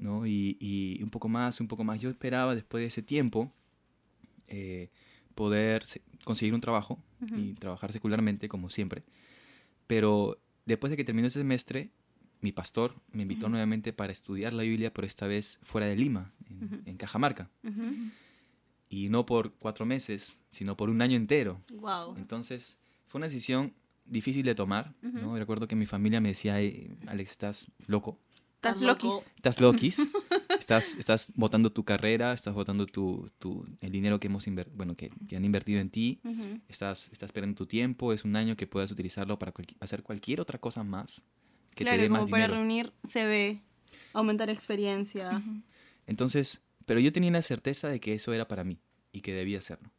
¿no? 0.00 0.26
Y, 0.26 0.56
y 0.60 1.02
un 1.02 1.10
poco 1.10 1.28
más, 1.28 1.60
un 1.60 1.68
poco 1.68 1.84
más. 1.84 2.00
Yo 2.00 2.08
esperaba 2.08 2.54
después 2.54 2.80
de 2.80 2.86
ese 2.86 3.02
tiempo 3.02 3.52
eh, 4.46 4.88
poder 5.34 5.84
se- 5.84 6.00
conseguir 6.24 6.54
un 6.54 6.60
trabajo 6.60 6.98
y 7.36 7.54
trabajar 7.54 7.92
secularmente 7.92 8.48
como 8.48 8.70
siempre. 8.70 9.02
Pero 9.86 10.38
después 10.66 10.90
de 10.90 10.96
que 10.96 11.04
terminó 11.04 11.26
ese 11.28 11.40
semestre, 11.40 11.90
mi 12.40 12.52
pastor 12.52 12.94
me 13.12 13.22
invitó 13.22 13.48
nuevamente 13.48 13.92
para 13.92 14.12
estudiar 14.12 14.52
la 14.52 14.62
Biblia, 14.62 14.92
pero 14.92 15.06
esta 15.06 15.26
vez 15.26 15.58
fuera 15.62 15.86
de 15.86 15.96
Lima, 15.96 16.32
en, 16.48 16.82
en 16.86 16.96
Cajamarca. 16.96 17.50
Y 18.90 19.08
no 19.10 19.26
por 19.26 19.52
cuatro 19.54 19.84
meses, 19.84 20.38
sino 20.50 20.76
por 20.76 20.88
un 20.88 21.02
año 21.02 21.16
entero. 21.16 21.60
Wow. 21.74 22.16
Entonces, 22.16 22.78
fue 23.06 23.18
una 23.18 23.26
decisión 23.26 23.74
difícil 24.06 24.44
de 24.44 24.54
tomar. 24.54 24.94
¿no? 25.02 25.36
Recuerdo 25.36 25.68
que 25.68 25.76
mi 25.76 25.84
familia 25.86 26.20
me 26.20 26.30
decía, 26.30 26.54
"Ay, 26.54 26.96
Alex, 27.06 27.30
estás 27.32 27.70
loco. 27.86 28.18
Estás 28.56 28.80
loquis. 28.80 29.12
Estás 29.36 29.60
loquis. 29.60 29.98
estás, 30.58 30.96
estás 30.96 31.32
botando 31.36 31.70
tu 31.70 31.84
carrera, 31.84 32.32
estás 32.32 32.54
botando 32.54 32.86
tu, 32.86 33.30
tu- 33.38 33.64
el 33.80 33.92
dinero 33.92 34.18
que 34.18 34.26
hemos 34.28 34.48
inver- 34.48 34.70
bueno, 34.74 34.96
que, 34.96 35.10
que 35.28 35.36
han 35.36 35.44
invertido 35.44 35.80
en 35.80 35.90
ti. 35.90 36.20
Estás, 36.68 37.10
estás 37.12 37.30
perdiendo 37.30 37.56
tu 37.58 37.66
tiempo. 37.66 38.12
Es 38.14 38.24
un 38.24 38.34
año 38.36 38.56
que 38.56 38.66
puedas 38.66 38.90
utilizarlo 38.90 39.38
para 39.38 39.52
hacer 39.80 40.02
cualquier 40.02 40.40
otra 40.40 40.58
cosa 40.58 40.82
más 40.82 41.24
que 41.78 41.84
Claro, 41.84 41.98
te 41.98 42.02
dé 42.02 42.08
como 42.08 42.28
para 42.28 42.46
reunir 42.48 42.92
CV, 43.06 43.62
aumentar 44.12 44.50
experiencia. 44.50 45.40
Entonces, 46.06 46.60
pero 46.86 47.00
yo 47.00 47.12
tenía 47.12 47.30
la 47.30 47.42
certeza 47.42 47.88
de 47.88 48.00
que 48.00 48.14
eso 48.14 48.32
era 48.32 48.48
para 48.48 48.64
mí 48.64 48.78
y 49.12 49.20
que 49.20 49.32
debía 49.32 49.58
hacerlo. 49.58 49.90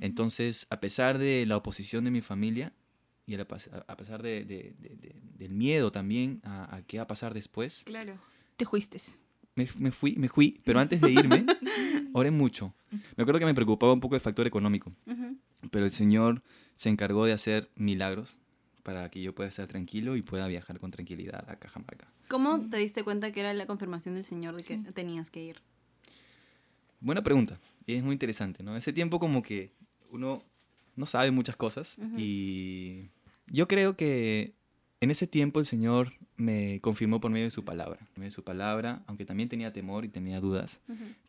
Entonces, 0.00 0.66
a 0.70 0.80
pesar 0.80 1.18
de 1.18 1.44
la 1.46 1.56
oposición 1.56 2.04
de 2.04 2.10
mi 2.10 2.20
familia 2.20 2.72
y 3.26 3.34
a, 3.34 3.38
la 3.38 3.46
pesar 3.96 4.22
de, 4.22 4.44
de- 4.44 4.74
de- 4.78 4.96
de- 4.96 5.16
del 5.36 5.52
miedo 5.52 5.90
también 5.92 6.40
a, 6.44 6.76
a 6.76 6.82
qué 6.82 6.98
va 6.98 7.04
a 7.04 7.06
pasar 7.08 7.34
después, 7.34 7.82
Claro. 7.84 8.16
Te 8.56 8.64
fuiste. 8.64 8.98
me, 9.56 9.68
me 9.78 9.90
fui, 9.90 10.16
me 10.16 10.28
fui, 10.28 10.58
pero 10.64 10.78
antes 10.80 11.00
de 11.00 11.10
irme, 11.10 11.44
oré 12.14 12.30
mucho. 12.30 12.74
Me 13.16 13.22
acuerdo 13.22 13.40
que 13.40 13.44
me 13.46 13.54
preocupaba 13.54 13.92
un 13.92 14.00
poco 14.00 14.14
el 14.14 14.20
factor 14.22 14.46
económico, 14.46 14.92
pero 15.70 15.84
el 15.84 15.92
Señor 15.92 16.42
se 16.74 16.88
encargó 16.88 17.26
de 17.26 17.32
hacer 17.32 17.68
milagros 17.74 18.38
para 18.86 19.10
que 19.10 19.20
yo 19.20 19.34
pueda 19.34 19.48
estar 19.48 19.66
tranquilo 19.66 20.14
y 20.14 20.22
pueda 20.22 20.46
viajar 20.46 20.78
con 20.78 20.92
tranquilidad 20.92 21.44
a 21.50 21.56
Cajamarca. 21.56 22.06
¿Cómo 22.28 22.70
te 22.70 22.76
diste 22.76 23.02
cuenta 23.02 23.32
que 23.32 23.40
era 23.40 23.52
la 23.52 23.66
confirmación 23.66 24.14
del 24.14 24.24
Señor 24.24 24.54
de 24.54 24.62
que 24.62 24.78
tenías 24.94 25.28
que 25.28 25.42
ir? 25.42 25.60
Buena 27.00 27.20
pregunta, 27.24 27.58
y 27.84 27.94
es 27.94 28.04
muy 28.04 28.12
interesante, 28.12 28.62
¿no? 28.62 28.76
Ese 28.76 28.92
tiempo 28.92 29.18
como 29.18 29.42
que 29.42 29.72
uno 30.12 30.44
no 30.94 31.06
sabe 31.06 31.32
muchas 31.32 31.56
cosas. 31.56 31.96
Y 32.16 33.08
yo 33.48 33.66
creo 33.66 33.96
que 33.96 34.54
en 35.00 35.10
ese 35.10 35.26
tiempo 35.26 35.58
el 35.58 35.66
Señor 35.66 36.12
me 36.36 36.80
confirmó 36.80 37.20
por 37.20 37.32
medio 37.32 37.46
de 37.46 37.50
su 37.50 37.64
palabra. 37.64 37.98
Por 37.98 38.18
medio 38.18 38.30
de 38.30 38.36
su 38.36 38.44
palabra, 38.44 39.02
aunque 39.08 39.24
también 39.24 39.48
tenía 39.48 39.72
temor 39.72 40.04
y 40.04 40.08
tenía 40.08 40.40
dudas, 40.40 40.80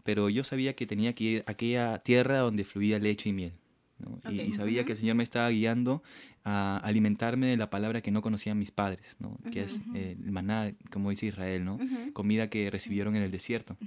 pero 0.04 0.30
yo 0.30 0.44
sabía 0.44 0.76
que 0.76 0.86
tenía 0.86 1.16
que 1.16 1.24
ir 1.24 1.44
a 1.48 1.54
aquella 1.54 1.98
tierra 2.04 2.38
donde 2.38 2.66
fluía 2.66 3.00
leche 3.00 3.30
y 3.30 3.34
miel. 3.34 3.54
¿No? 4.00 4.20
Y- 4.32 4.42
Y, 4.42 4.50
Ok. 4.50 4.56
sabía 4.56 4.84
que 4.86 4.92
el 4.94 4.98
Señor 4.98 5.16
me 5.16 5.24
estaba 5.24 5.50
guiando 5.50 6.04
a 6.44 6.78
alimentarme 6.84 7.48
de 7.48 7.58
la 7.58 7.70
palabra 7.70 8.02
que 8.02 8.12
no 8.12 8.22
conocían 8.22 8.58
mis 8.60 8.72
padres, 8.72 9.16
¿no? 9.20 9.38
que 9.52 9.62
es 9.64 9.80
eh, 9.96 10.16
el 10.24 10.32
maná, 10.32 10.74
como 10.92 11.10
dice 11.10 11.26
Israel, 11.28 11.66
¿no? 11.66 11.76
Ujú. 11.76 12.14
comida 12.14 12.50
que 12.50 12.70
recibieron 12.70 13.16
en 13.16 13.24
el 13.24 13.32
desierto. 13.32 13.78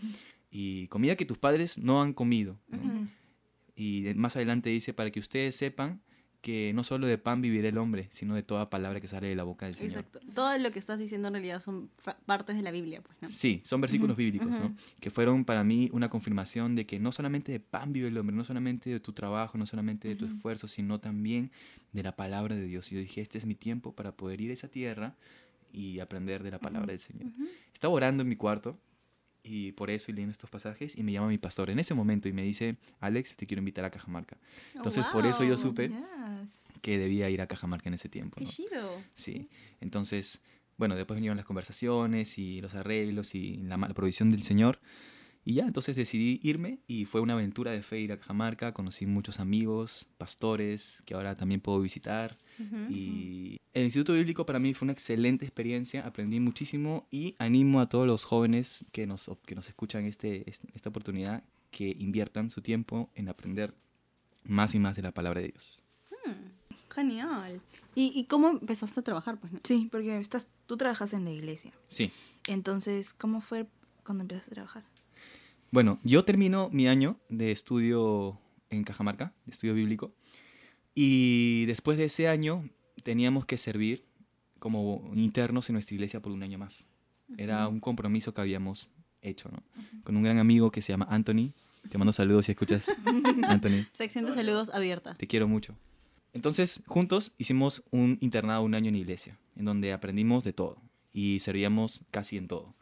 Y 0.51 0.87
comida 0.89 1.17
que 1.17 1.25
tus 1.27 1.39
padres 1.39 1.79
no 1.79 2.03
han 2.03 2.13
comido. 2.13 2.59
¿no? 2.69 3.09
Y 3.77 4.13
más 4.17 4.37
adelante 4.37 4.69
dice, 4.71 4.93
para 4.93 5.11
que 5.11 5.21
ustedes 5.21 5.57
sepan 5.57 6.01
que 6.41 6.73
no 6.73 6.85
solo 6.85 7.07
de 7.07 7.19
pan 7.19 7.43
vivirá 7.43 7.69
el 7.69 7.77
hombre, 7.77 8.09
sino 8.11 8.35
de 8.35 8.43
toda 8.43 8.71
palabra 8.71 9.01
que 9.01 9.09
sale 9.09 9.29
de 9.29 9.35
la 9.35 9.45
boca 9.45 9.67
del 9.67 9.75
Señor. 9.75 9.91
Exacto. 9.91 10.21
Todo 10.35 10.57
lo 10.59 10.71
que 10.71 10.79
estás 10.79 10.99
diciendo 10.99 11.29
en 11.29 11.35
realidad 11.35 11.61
son 11.61 11.91
partes 12.25 12.57
de 12.57 12.63
la 12.63 12.71
Biblia, 12.71 13.03
pues, 13.03 13.17
¿no? 13.21 13.29
Sí, 13.29 13.61
son 13.65 13.81
versículos 13.81 14.17
bíblicos. 14.17 14.57
Que 15.01 15.11
fueron 15.11 15.45
para 15.45 15.65
mí 15.65 15.91
una 15.93 16.09
confirmación 16.09 16.75
de 16.75 16.87
que 16.87 16.99
no 16.99 17.13
solamente 17.13 17.53
de 17.53 17.61
pan 17.61 17.93
vive 17.93 18.09
el 18.09 18.17
hombre, 18.17 18.35
no 18.35 18.45
solamente 18.45 18.89
de 18.91 19.01
tu 19.01 19.13
trabajo, 19.13 19.59
no 19.59 19.67
solamente 19.67 20.09
de 20.09 20.17
tu 20.17 20.25
esfuerzo, 20.27 20.67
sino 20.67 20.99
también 20.99 21.51
de 21.93 22.03
la 22.03 22.17
palabra 22.17 22.55
de 22.55 22.65
Dios. 22.65 22.91
Y 22.93 22.95
yo 22.95 23.01
dije, 23.01 23.21
este 23.21 23.37
es 23.37 23.45
mi 23.45 23.55
tiempo 23.55 23.95
para 23.95 24.13
poder 24.13 24.41
ir 24.41 24.51
a 24.51 24.55
esa 24.55 24.69
tierra 24.69 25.17
y 25.73 26.01
aprender 26.01 26.43
de 26.43 26.51
la 26.51 26.59
palabra 26.59 26.89
del 26.89 27.01
Señor. 27.01 27.33
Estaba 27.73 27.93
orando 27.93 28.23
en 28.23 28.29
mi 28.29 28.37
cuarto 28.37 28.79
y 29.43 29.73
por 29.73 29.91
eso 29.91 30.11
y 30.11 30.15
leyendo 30.15 30.33
estos 30.33 30.51
pasajes 30.51 30.97
y 30.97 31.03
me 31.03 31.13
llama 31.13 31.29
mi 31.29 31.39
pastor 31.39 31.71
en 31.71 31.79
ese 31.79 31.95
momento 31.95 32.29
y 32.29 32.33
me 32.33 32.43
dice, 32.43 32.77
Alex, 33.01 33.37
te 33.37 33.47
quiero 33.47 33.61
invitar 33.61 33.85
a 33.85 33.91
Cajamarca. 33.91 34.37
Entonces 34.75 35.05
por 35.13 35.27
eso 35.27 35.43
yo 35.45 35.51
Wow. 35.55 35.59
supe 35.59 35.89
Yes. 35.89 36.81
que 36.83 36.99
debía 36.99 37.29
ir 37.31 37.41
a 37.41 37.47
Cajamarca 37.47 37.89
en 37.89 37.95
ese 37.95 38.09
tiempo. 38.09 38.37
Qué 38.37 38.45
¿no? 38.45 38.51
chido. 38.51 39.03
Sí, 39.15 39.49
entonces, 39.81 40.41
bueno, 40.77 40.95
después 40.97 41.17
vinieron 41.17 41.37
las 41.37 41.47
conversaciones 41.47 42.39
y 42.39 42.61
los 42.61 42.75
arreglos 42.75 43.35
y 43.35 43.57
la, 43.59 43.77
la 43.77 43.89
provisión 43.95 44.31
del 44.31 44.43
Señor. 44.43 44.81
Y 45.45 45.55
ya, 45.55 45.65
entonces 45.65 45.97
decidí 45.97 46.39
irme 46.43 46.81
y 46.87 47.07
fue 47.07 47.21
una 47.21 47.33
aventura 47.33 47.73
de 47.73 47.83
fe 47.83 48.01
ir 48.01 48.13
a 48.13 48.19
Cajamarca. 48.19 48.73
Conocí 48.75 49.07
muchos 49.07 49.41
amigos, 49.41 50.07
pastores, 50.19 51.03
que 51.07 51.15
ahora 51.15 51.35
también 51.35 51.61
puedo 51.61 51.81
visitar. 51.81 52.39
Y 52.91 53.59
el 53.73 53.85
Instituto 53.85 54.13
Bíblico 54.13 54.45
para 54.45 54.59
mí 54.59 54.75
fue 54.75 54.85
una 54.85 54.93
excelente 54.93 55.47
experiencia, 55.47 56.07
aprendí 56.07 56.41
muchísimo 56.41 57.07
y 57.11 57.35
animo 57.39 57.81
a 57.81 57.89
todos 57.89 58.07
los 58.07 58.25
jóvenes 58.25 58.85
que 58.93 59.07
nos, 59.07 59.31
que 59.47 59.55
nos 59.55 59.67
escuchan 59.69 60.05
este, 60.05 60.45
esta 60.47 60.91
oportunidad 60.91 61.43
que 61.71 61.97
inviertan 61.99 62.51
su 62.51 62.61
tiempo 62.61 63.11
en 63.15 63.31
aprender 63.31 63.73
más 64.45 64.75
y 64.75 64.79
más 64.79 64.95
de 64.95 65.03
la 65.03 65.13
palabra 65.13 65.41
de 65.41 65.49
Dios. 65.49 65.83
Genial. 66.91 67.61
¿Y, 67.95 68.13
y 68.15 68.25
cómo 68.25 68.49
empezaste 68.49 69.01
a 69.01 69.03
trabajar, 69.05 69.39
pues, 69.39 69.53
no? 69.53 69.61
Sí, 69.63 69.89
porque 69.91 70.19
estás, 70.19 70.49
tú 70.67 70.77
trabajas 70.77 71.13
en 71.13 71.25
la 71.25 71.31
iglesia. 71.31 71.73
Sí. 71.89 72.11
Entonces, 72.47 73.15
¿cómo 73.15 73.41
fue 73.41 73.67
cuando 74.05 74.23
empezaste 74.23 74.51
a 74.51 74.55
trabajar? 74.55 74.85
Bueno, 75.73 76.01
yo 76.03 76.25
termino 76.25 76.69
mi 76.73 76.89
año 76.89 77.17
de 77.29 77.53
estudio 77.53 78.41
en 78.71 78.83
Cajamarca, 78.83 79.33
de 79.47 79.53
estudio 79.53 79.75
bíblico, 79.75 80.13
y 80.97 81.65
después 81.67 81.97
de 81.97 82.07
ese 82.07 82.27
año 82.27 82.69
teníamos 83.05 83.47
que 83.47 83.57
servir 83.57 84.05
como 84.59 85.13
internos 85.15 85.69
en 85.69 85.75
nuestra 85.75 85.95
iglesia 85.95 86.21
por 86.21 86.33
un 86.33 86.43
año 86.43 86.59
más. 86.59 86.89
Era 87.39 87.69
un 87.69 87.79
compromiso 87.79 88.35
que 88.35 88.41
habíamos 88.41 88.91
hecho, 89.23 89.49
¿no? 89.49 89.63
Con 90.03 90.17
un 90.17 90.25
gran 90.25 90.39
amigo 90.39 90.73
que 90.73 90.83
se 90.83 90.93
llama 90.93 91.07
Anthony. 91.09 91.53
Te 91.89 91.99
mando 91.99 92.13
saludos 92.13 92.47
si 92.47 92.53
escuchas, 92.53 92.93
Anthony. 93.49 93.87
Sección 93.93 94.27
de 94.27 94.35
saludos 94.35 94.71
abierta. 94.71 95.15
Te 95.15 95.29
quiero 95.29 95.47
mucho. 95.47 95.77
Entonces, 96.33 96.83
juntos 96.87 97.33
hicimos 97.39 97.85
un 97.93 98.19
internado 98.21 98.63
un 98.63 98.75
año 98.75 98.89
en 98.89 98.97
iglesia, 98.97 99.39
en 99.57 99.67
donde 99.67 99.93
aprendimos 99.93 100.43
de 100.43 100.53
todo 100.53 100.83
y 101.13 101.39
servíamos 101.39 102.03
casi 102.11 102.37
en 102.37 102.49
todo. 102.49 102.75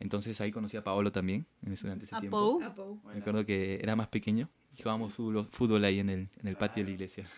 Entonces 0.00 0.40
ahí 0.40 0.50
conocí 0.52 0.76
a 0.76 0.84
Paolo 0.84 1.10
también, 1.12 1.46
en 1.64 1.72
ese, 1.72 1.82
durante 1.86 2.04
ese 2.04 2.14
A 2.16 2.20
tiempo. 2.20 2.58
Pou. 2.74 3.00
Me 3.12 3.20
acuerdo 3.20 3.44
que 3.46 3.78
era 3.82 3.96
más 3.96 4.08
pequeño 4.08 4.48
y 4.76 4.82
jugábamos 4.82 5.14
fútbol, 5.14 5.84
ahí 5.84 6.00
en 6.00 6.10
el, 6.10 6.28
en 6.40 6.48
el 6.48 6.56
patio 6.56 6.82
de 6.82 6.88
la 6.90 6.94
iglesia. 6.94 7.28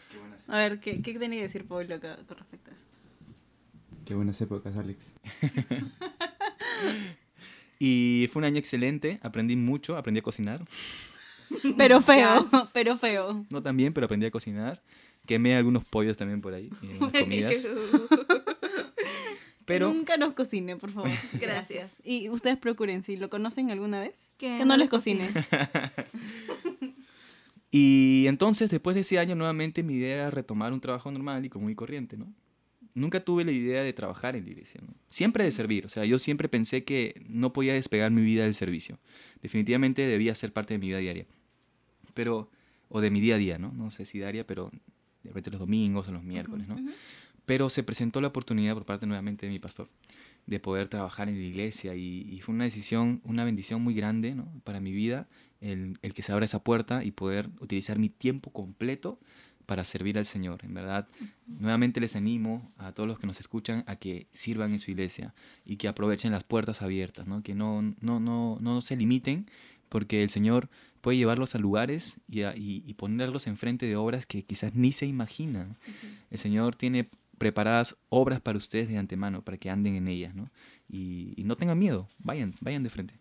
A 0.48 0.56
ver, 0.58 0.80
¿qué, 0.80 1.02
qué 1.02 1.18
tenía 1.18 1.38
que 1.40 1.46
decir 1.46 1.66
Pablo 1.66 2.00
co- 2.00 2.26
con 2.26 2.38
respecto 2.38 2.70
a 2.70 2.74
eso? 2.74 2.84
Qué 4.04 4.14
buenas 4.14 4.40
épocas, 4.40 4.76
Alex. 4.76 5.14
Y 7.78 8.28
fue 8.32 8.40
un 8.40 8.44
año 8.44 8.58
excelente, 8.58 9.18
aprendí 9.22 9.54
mucho, 9.56 9.96
aprendí 9.96 10.20
a 10.20 10.22
cocinar. 10.22 10.64
Pero 11.76 12.00
feo, 12.00 12.48
pero 12.72 12.96
feo. 12.96 13.44
No 13.50 13.60
tan 13.62 13.76
bien, 13.76 13.92
pero 13.92 14.06
aprendí 14.06 14.26
a 14.26 14.30
cocinar. 14.30 14.82
Quemé 15.26 15.56
algunos 15.56 15.84
pollos 15.84 16.16
también 16.16 16.40
por 16.40 16.54
ahí, 16.54 16.70
en 16.82 17.00
las 17.00 17.12
comidas. 17.12 17.54
Pero 19.66 19.92
Nunca 19.92 20.16
nos 20.16 20.32
cocine, 20.32 20.76
por 20.76 20.90
favor. 20.90 21.10
Gracias. 21.40 21.94
Y 22.02 22.28
ustedes 22.30 22.56
procuren, 22.56 23.02
si 23.02 23.16
lo 23.16 23.28
conocen 23.28 23.70
alguna 23.70 24.00
vez, 24.00 24.32
Que 24.38 24.56
que, 24.56 24.58
no 24.60 24.64
no, 24.64 24.76
les 24.78 24.88
cocine. 24.88 25.28
Y 27.70 28.24
entonces, 28.28 28.70
después 28.70 28.94
de 28.94 29.00
ese 29.02 29.18
año, 29.18 29.34
nuevamente 29.34 29.82
mi 29.82 29.96
idea 29.96 30.14
era 30.14 30.30
retomar 30.30 30.72
un 30.72 30.80
trabajo 30.80 31.10
normal 31.10 31.44
y 31.44 31.50
común 31.50 31.70
y 31.70 31.74
corriente, 31.74 32.16
¿no? 32.16 32.32
Nunca 32.94 33.20
tuve 33.20 33.44
la 33.44 33.52
idea 33.52 33.82
de 33.82 33.92
trabajar 33.92 34.34
en 34.34 34.44
la 34.44 34.50
iglesia, 34.50 34.80
¿no? 34.82 34.94
Siempre 35.10 35.44
de 35.44 35.52
servir, 35.52 35.84
o 35.84 35.90
sea, 35.90 36.06
yo 36.06 36.18
siempre 36.18 36.48
pensé 36.48 36.84
que 36.84 37.20
no 37.28 37.52
podía 37.52 37.74
despegar 37.74 38.10
mi 38.12 38.22
vida 38.22 38.44
del 38.44 38.54
servicio. 38.54 38.98
Definitivamente 39.42 40.06
debía 40.06 40.34
ser 40.34 40.54
parte 40.54 40.72
de 40.72 40.78
mi 40.78 40.86
vida 40.86 40.98
diaria. 40.98 41.26
Pero, 42.14 42.50
o 42.88 43.02
de 43.02 43.10
mi 43.10 43.20
día 43.20 43.34
a 43.34 43.38
día, 43.38 43.58
¿no? 43.58 43.72
No 43.72 43.90
sé 43.90 44.06
si 44.06 44.18
diaria, 44.18 44.46
pero 44.46 44.70
de 45.22 45.28
repente 45.30 45.50
los 45.50 45.60
domingos 45.60 46.08
o 46.08 46.12
los 46.12 46.22
miércoles, 46.22 46.66
¿no? 46.68 46.76
Pero 47.46 47.70
se 47.70 47.82
presentó 47.82 48.20
la 48.20 48.28
oportunidad 48.28 48.74
por 48.74 48.84
parte 48.84 49.06
nuevamente 49.06 49.46
de 49.46 49.52
mi 49.52 49.58
pastor 49.58 49.88
de 50.46 50.60
poder 50.60 50.86
trabajar 50.86 51.28
en 51.28 51.38
la 51.40 51.44
iglesia 51.44 51.94
y, 51.96 52.20
y 52.30 52.40
fue 52.40 52.54
una 52.54 52.64
decisión, 52.64 53.20
una 53.24 53.42
bendición 53.44 53.82
muy 53.82 53.94
grande 53.94 54.34
¿no? 54.36 54.46
para 54.62 54.78
mi 54.80 54.92
vida 54.92 55.26
el, 55.60 55.98
el 56.02 56.14
que 56.14 56.22
se 56.22 56.32
abra 56.32 56.44
esa 56.44 56.62
puerta 56.62 57.02
y 57.02 57.10
poder 57.10 57.48
utilizar 57.60 57.98
mi 57.98 58.08
tiempo 58.10 58.50
completo 58.52 59.18
para 59.64 59.82
servir 59.82 60.18
al 60.18 60.26
Señor. 60.26 60.60
En 60.64 60.74
verdad, 60.74 61.08
nuevamente 61.46 61.98
les 62.00 62.14
animo 62.14 62.70
a 62.78 62.92
todos 62.92 63.08
los 63.08 63.18
que 63.18 63.26
nos 63.26 63.40
escuchan 63.40 63.82
a 63.88 63.96
que 63.96 64.28
sirvan 64.32 64.72
en 64.72 64.78
su 64.78 64.92
iglesia 64.92 65.34
y 65.64 65.76
que 65.78 65.88
aprovechen 65.88 66.30
las 66.30 66.44
puertas 66.44 66.82
abiertas, 66.82 67.26
¿no? 67.26 67.42
que 67.42 67.56
no, 67.56 67.82
no, 68.00 68.20
no, 68.20 68.58
no 68.60 68.80
se 68.82 68.94
limiten 68.96 69.46
porque 69.88 70.22
el 70.22 70.30
Señor 70.30 70.68
puede 71.00 71.18
llevarlos 71.18 71.56
a 71.56 71.58
lugares 71.58 72.18
y, 72.28 72.42
a- 72.42 72.56
y- 72.56 72.84
y 72.86 72.94
ponerlos 72.94 73.48
enfrente 73.48 73.86
de 73.86 73.96
obras 73.96 74.26
que 74.26 74.44
quizás 74.44 74.74
ni 74.76 74.92
se 74.92 75.06
imaginan. 75.06 75.76
El 76.30 76.38
Señor 76.38 76.76
tiene 76.76 77.08
preparadas 77.38 77.96
obras 78.08 78.40
para 78.40 78.58
ustedes 78.58 78.88
de 78.88 78.98
antemano, 78.98 79.42
para 79.42 79.58
que 79.58 79.70
anden 79.70 79.94
en 79.94 80.08
ellas, 80.08 80.34
¿no? 80.34 80.50
Y, 80.88 81.34
y 81.36 81.44
no 81.44 81.56
tengan 81.56 81.78
miedo, 81.78 82.08
vayan, 82.18 82.52
vayan 82.60 82.82
de 82.82 82.90
frente. 82.90 83.14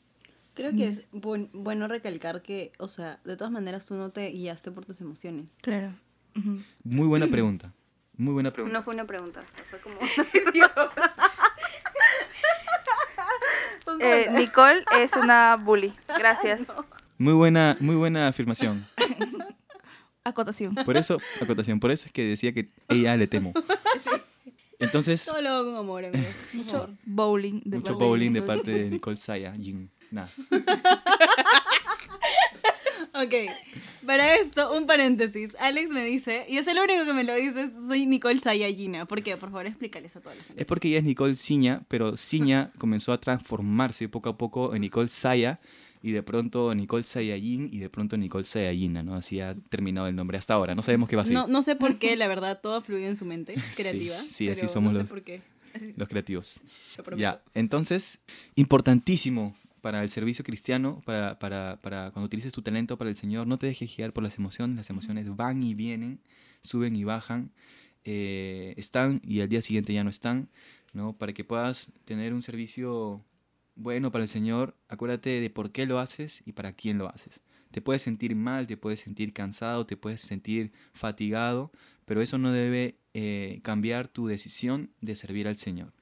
Creo 0.53 0.71
que 0.73 0.87
es 0.87 1.03
buen- 1.11 1.49
bueno 1.53 1.87
recalcar 1.87 2.41
que, 2.41 2.71
o 2.79 2.87
sea, 2.87 3.19
de 3.25 3.35
todas 3.35 3.51
maneras 3.51 3.85
tú 3.85 3.95
no 3.95 4.09
te 4.11 4.27
guiaste 4.29 4.71
por 4.71 4.85
tus 4.85 5.01
emociones. 5.01 5.57
Claro. 5.61 5.93
Muy 6.83 7.07
buena 7.07 7.27
pregunta, 7.27 7.73
muy 8.17 8.33
buena 8.33 8.51
pregunta. 8.51 8.77
No 8.77 8.83
fue 8.83 8.93
una 8.93 9.05
pregunta, 9.05 9.41
fue 9.69 9.79
como 9.79 9.97
Eh, 13.99 14.27
Nicole 14.31 14.83
es 14.99 15.11
una 15.13 15.55
bully. 15.57 15.93
Gracias. 16.07 16.61
Muy 17.17 17.33
buena, 17.33 17.77
muy 17.79 17.95
buena 17.95 18.27
afirmación. 18.27 18.85
Acotación. 20.25 20.75
Por 20.75 20.97
eso, 20.97 21.19
acotación, 21.39 21.79
por 21.79 21.91
eso 21.91 22.07
es 22.07 22.11
que 22.11 22.23
decía 22.23 22.51
que 22.51 22.67
ella 22.89 23.15
le 23.15 23.27
temo. 23.27 23.53
Entonces, 24.79 25.23
Todo 25.23 25.41
lo 25.41 25.49
hago 25.49 25.71
con 25.71 25.79
amor, 25.79 26.03
amigos. 26.05 26.27
Mucho 26.53 26.89
bowling. 27.05 27.61
De 27.63 27.77
mucho 27.77 27.93
parte 27.93 28.03
bowling 28.03 28.33
de 28.33 28.41
Nicole. 28.41 28.57
parte 28.57 28.71
de 28.71 28.89
Nicole 28.89 29.17
Saya, 29.17 29.53
Jin. 29.55 29.89
Nada. 30.11 30.29
Ok, 33.17 33.33
para 34.05 34.35
esto, 34.35 34.75
un 34.75 34.87
paréntesis. 34.87 35.55
Alex 35.59 35.89
me 35.89 36.03
dice, 36.03 36.45
y 36.49 36.57
es 36.57 36.67
el 36.67 36.77
único 36.77 37.05
que 37.05 37.13
me 37.13 37.23
lo 37.23 37.33
dice, 37.33 37.71
soy 37.87 38.05
Nicole 38.05 38.41
Sayayina. 38.41 39.05
¿Por 39.05 39.23
qué? 39.23 39.37
Por 39.37 39.51
favor, 39.51 39.67
explícales 39.67 40.13
a 40.17 40.19
toda 40.19 40.35
la 40.35 40.43
gente. 40.43 40.61
Es 40.61 40.67
porque 40.67 40.89
ella 40.89 40.97
es 40.97 41.05
Nicole 41.05 41.35
Ciña, 41.37 41.83
pero 41.87 42.17
Ciña 42.17 42.71
comenzó 42.77 43.13
a 43.13 43.21
transformarse 43.21 44.09
poco 44.09 44.27
a 44.29 44.37
poco 44.37 44.75
en 44.75 44.81
Nicole 44.81 45.07
Saya 45.07 45.61
y 46.07 46.11
de 46.11 46.21
pronto 46.21 46.75
Nicole 46.75 47.03
Sayayin 47.03 47.67
y 47.71 47.79
de 47.79 47.89
pronto 47.89 48.15
Nicole 48.15 48.45
Sayayina, 48.45 49.01
¿no? 49.01 49.15
Así 49.15 49.39
ha 49.39 49.55
terminado 49.69 50.05
el 50.07 50.15
nombre 50.15 50.37
hasta 50.37 50.53
ahora. 50.53 50.75
No 50.75 50.83
sabemos 50.83 51.09
qué 51.09 51.15
va 51.15 51.23
a 51.23 51.25
ser. 51.25 51.33
No, 51.33 51.47
no 51.47 51.63
sé 51.63 51.75
por 51.75 51.97
qué, 51.97 52.15
la 52.17 52.27
verdad, 52.27 52.59
todo 52.61 52.79
fluye 52.83 53.07
en 53.07 53.15
su 53.15 53.25
mente 53.25 53.55
creativa. 53.75 54.17
sí, 54.29 54.47
así 54.49 54.61
pero 54.61 54.73
somos 54.73 54.93
no 54.93 54.99
sé 54.99 55.03
los- 55.03 55.09
por 55.09 55.23
qué. 55.23 55.41
Los 55.97 56.07
creativos. 56.07 56.61
Lo. 56.95 57.17
Ya, 57.17 57.41
entonces, 57.53 58.19
importantísimo 58.55 59.55
para 59.81 60.03
el 60.03 60.09
servicio 60.09 60.45
cristiano, 60.45 61.01
para, 61.05 61.37
para, 61.39 61.79
para 61.81 62.11
cuando 62.11 62.25
utilices 62.27 62.53
tu 62.53 62.61
talento 62.61 62.97
para 62.97 63.09
el 63.09 63.15
Señor, 63.15 63.45
no 63.47 63.57
te 63.57 63.67
dejes 63.67 63.95
guiar 63.95 64.13
por 64.13 64.23
las 64.23 64.37
emociones. 64.37 64.77
Las 64.77 64.89
emociones 64.89 65.35
van 65.35 65.63
y 65.63 65.73
vienen, 65.73 66.19
suben 66.61 66.95
y 66.95 67.03
bajan, 67.03 67.51
eh, 68.03 68.73
están 68.77 69.21
y 69.23 69.41
al 69.41 69.49
día 69.49 69.61
siguiente 69.61 69.93
ya 69.93 70.03
no 70.03 70.09
están, 70.09 70.49
¿no? 70.93 71.13
Para 71.13 71.33
que 71.33 71.43
puedas 71.43 71.87
tener 72.05 72.33
un 72.33 72.41
servicio 72.43 73.21
bueno 73.75 74.11
para 74.11 74.23
el 74.23 74.29
Señor, 74.29 74.75
acuérdate 74.87 75.41
de 75.41 75.49
por 75.49 75.71
qué 75.71 75.85
lo 75.85 75.99
haces 75.99 76.41
y 76.45 76.53
para 76.53 76.73
quién 76.73 76.97
lo 76.97 77.09
haces. 77.09 77.41
Te 77.71 77.81
puedes 77.81 78.01
sentir 78.01 78.35
mal, 78.35 78.67
te 78.67 78.77
puedes 78.77 79.01
sentir 79.01 79.33
cansado, 79.33 79.85
te 79.85 79.97
puedes 79.97 80.21
sentir 80.21 80.71
fatigado, 80.93 81.71
pero 82.05 82.21
eso 82.21 82.37
no 82.37 82.51
debe 82.51 82.95
eh, 83.13 83.59
cambiar 83.63 84.07
tu 84.07 84.27
decisión 84.27 84.91
de 85.01 85.15
servir 85.15 85.47
al 85.47 85.57
Señor. 85.57 85.93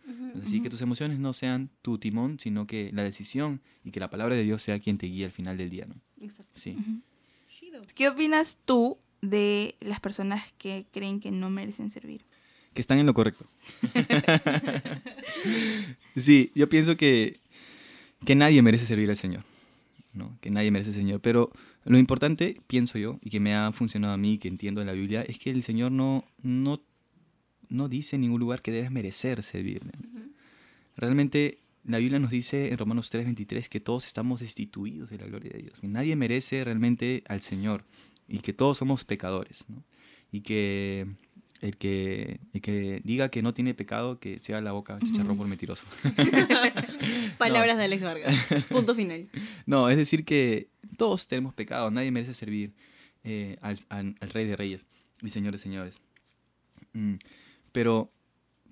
Así 0.43 0.61
que 0.61 0.69
tus 0.69 0.81
emociones 0.81 1.19
no 1.19 1.31
sean 1.31 1.69
tu 1.83 1.99
timón, 1.99 2.39
sino 2.39 2.65
que 2.65 2.89
la 2.91 3.03
decisión 3.03 3.61
y 3.83 3.91
que 3.91 3.99
la 3.99 4.09
palabra 4.09 4.35
de 4.35 4.43
Dios 4.43 4.63
sea 4.63 4.79
quien 4.79 4.97
te 4.97 5.05
guíe 5.05 5.25
al 5.25 5.31
final 5.31 5.57
del 5.57 5.69
día. 5.69 5.85
¿no? 5.85 5.95
Exacto. 6.19 6.59
Sí. 6.59 6.75
¿Qué 7.93 8.09
opinas 8.09 8.57
tú 8.65 8.97
de 9.21 9.75
las 9.79 9.99
personas 9.99 10.51
que 10.57 10.87
creen 10.91 11.19
que 11.19 11.29
no 11.29 11.51
merecen 11.51 11.91
servir? 11.91 12.25
que 12.73 12.81
están 12.81 12.99
en 12.99 13.05
lo 13.05 13.13
correcto. 13.13 13.45
sí, 16.15 16.51
yo 16.55 16.69
pienso 16.69 16.97
que, 16.97 17.39
que 18.25 18.35
nadie 18.35 18.61
merece 18.61 18.85
servir 18.85 19.09
al 19.09 19.17
Señor, 19.17 19.43
¿no? 20.13 20.37
Que 20.41 20.49
nadie 20.49 20.71
merece 20.71 20.91
al 20.91 20.95
Señor, 20.95 21.19
pero 21.21 21.51
lo 21.85 21.97
importante, 21.97 22.61
pienso 22.67 22.97
yo, 22.97 23.19
y 23.21 23.29
que 23.29 23.39
me 23.39 23.55
ha 23.55 23.71
funcionado 23.71 24.13
a 24.13 24.17
mí, 24.17 24.37
que 24.37 24.47
entiendo 24.47 24.81
en 24.81 24.87
la 24.87 24.93
Biblia, 24.93 25.21
es 25.23 25.37
que 25.37 25.49
el 25.49 25.63
Señor 25.63 25.91
no, 25.91 26.25
no, 26.41 26.81
no 27.69 27.89
dice 27.89 28.15
en 28.15 28.21
ningún 28.21 28.39
lugar 28.39 28.61
que 28.61 28.71
debes 28.71 28.91
merecer 28.91 29.43
servirle. 29.43 29.91
Realmente 30.95 31.59
la 31.85 31.97
Biblia 31.97 32.19
nos 32.19 32.29
dice 32.29 32.71
en 32.71 32.77
Romanos 32.77 33.11
3:23 33.11 33.67
que 33.67 33.79
todos 33.79 34.05
estamos 34.05 34.39
destituidos 34.39 35.09
de 35.09 35.17
la 35.17 35.25
gloria 35.25 35.51
de 35.51 35.63
Dios, 35.63 35.81
que 35.81 35.87
nadie 35.87 36.15
merece 36.15 36.63
realmente 36.63 37.23
al 37.27 37.41
Señor 37.41 37.83
y 38.27 38.39
que 38.39 38.53
todos 38.53 38.77
somos 38.77 39.03
pecadores, 39.03 39.65
¿no? 39.67 39.83
Y 40.31 40.41
que 40.41 41.07
el 41.63 41.77
que, 41.77 42.39
el 42.53 42.61
que 42.61 43.01
diga 43.03 43.29
que 43.29 43.41
no 43.41 43.53
tiene 43.53 43.73
pecado, 43.73 44.19
que 44.19 44.39
sea 44.39 44.61
la 44.61 44.71
boca 44.73 44.99
chicharrón 45.03 45.37
por 45.37 45.47
mentiroso. 45.47 45.85
Palabras 47.37 47.77
de 47.77 47.83
Alex 47.85 48.03
Vargas. 48.03 48.35
Punto 48.69 48.93
final. 48.95 49.29
No, 49.65 49.89
es 49.89 49.97
decir 49.97 50.25
que 50.25 50.69
todos 50.97 51.27
tenemos 51.27 51.53
pecado, 51.53 51.89
nadie 51.91 52.11
merece 52.11 52.33
servir 52.33 52.73
eh, 53.23 53.57
al, 53.61 53.77
al- 53.89 54.15
al 54.19 54.29
Rey 54.29 54.45
de 54.45 54.55
Reyes 54.55 54.85
y 55.21 55.29
Señor 55.29 55.53
de 55.53 55.59
Señores. 55.59 56.01
Mm, 56.93 57.15
Pero 57.71 58.11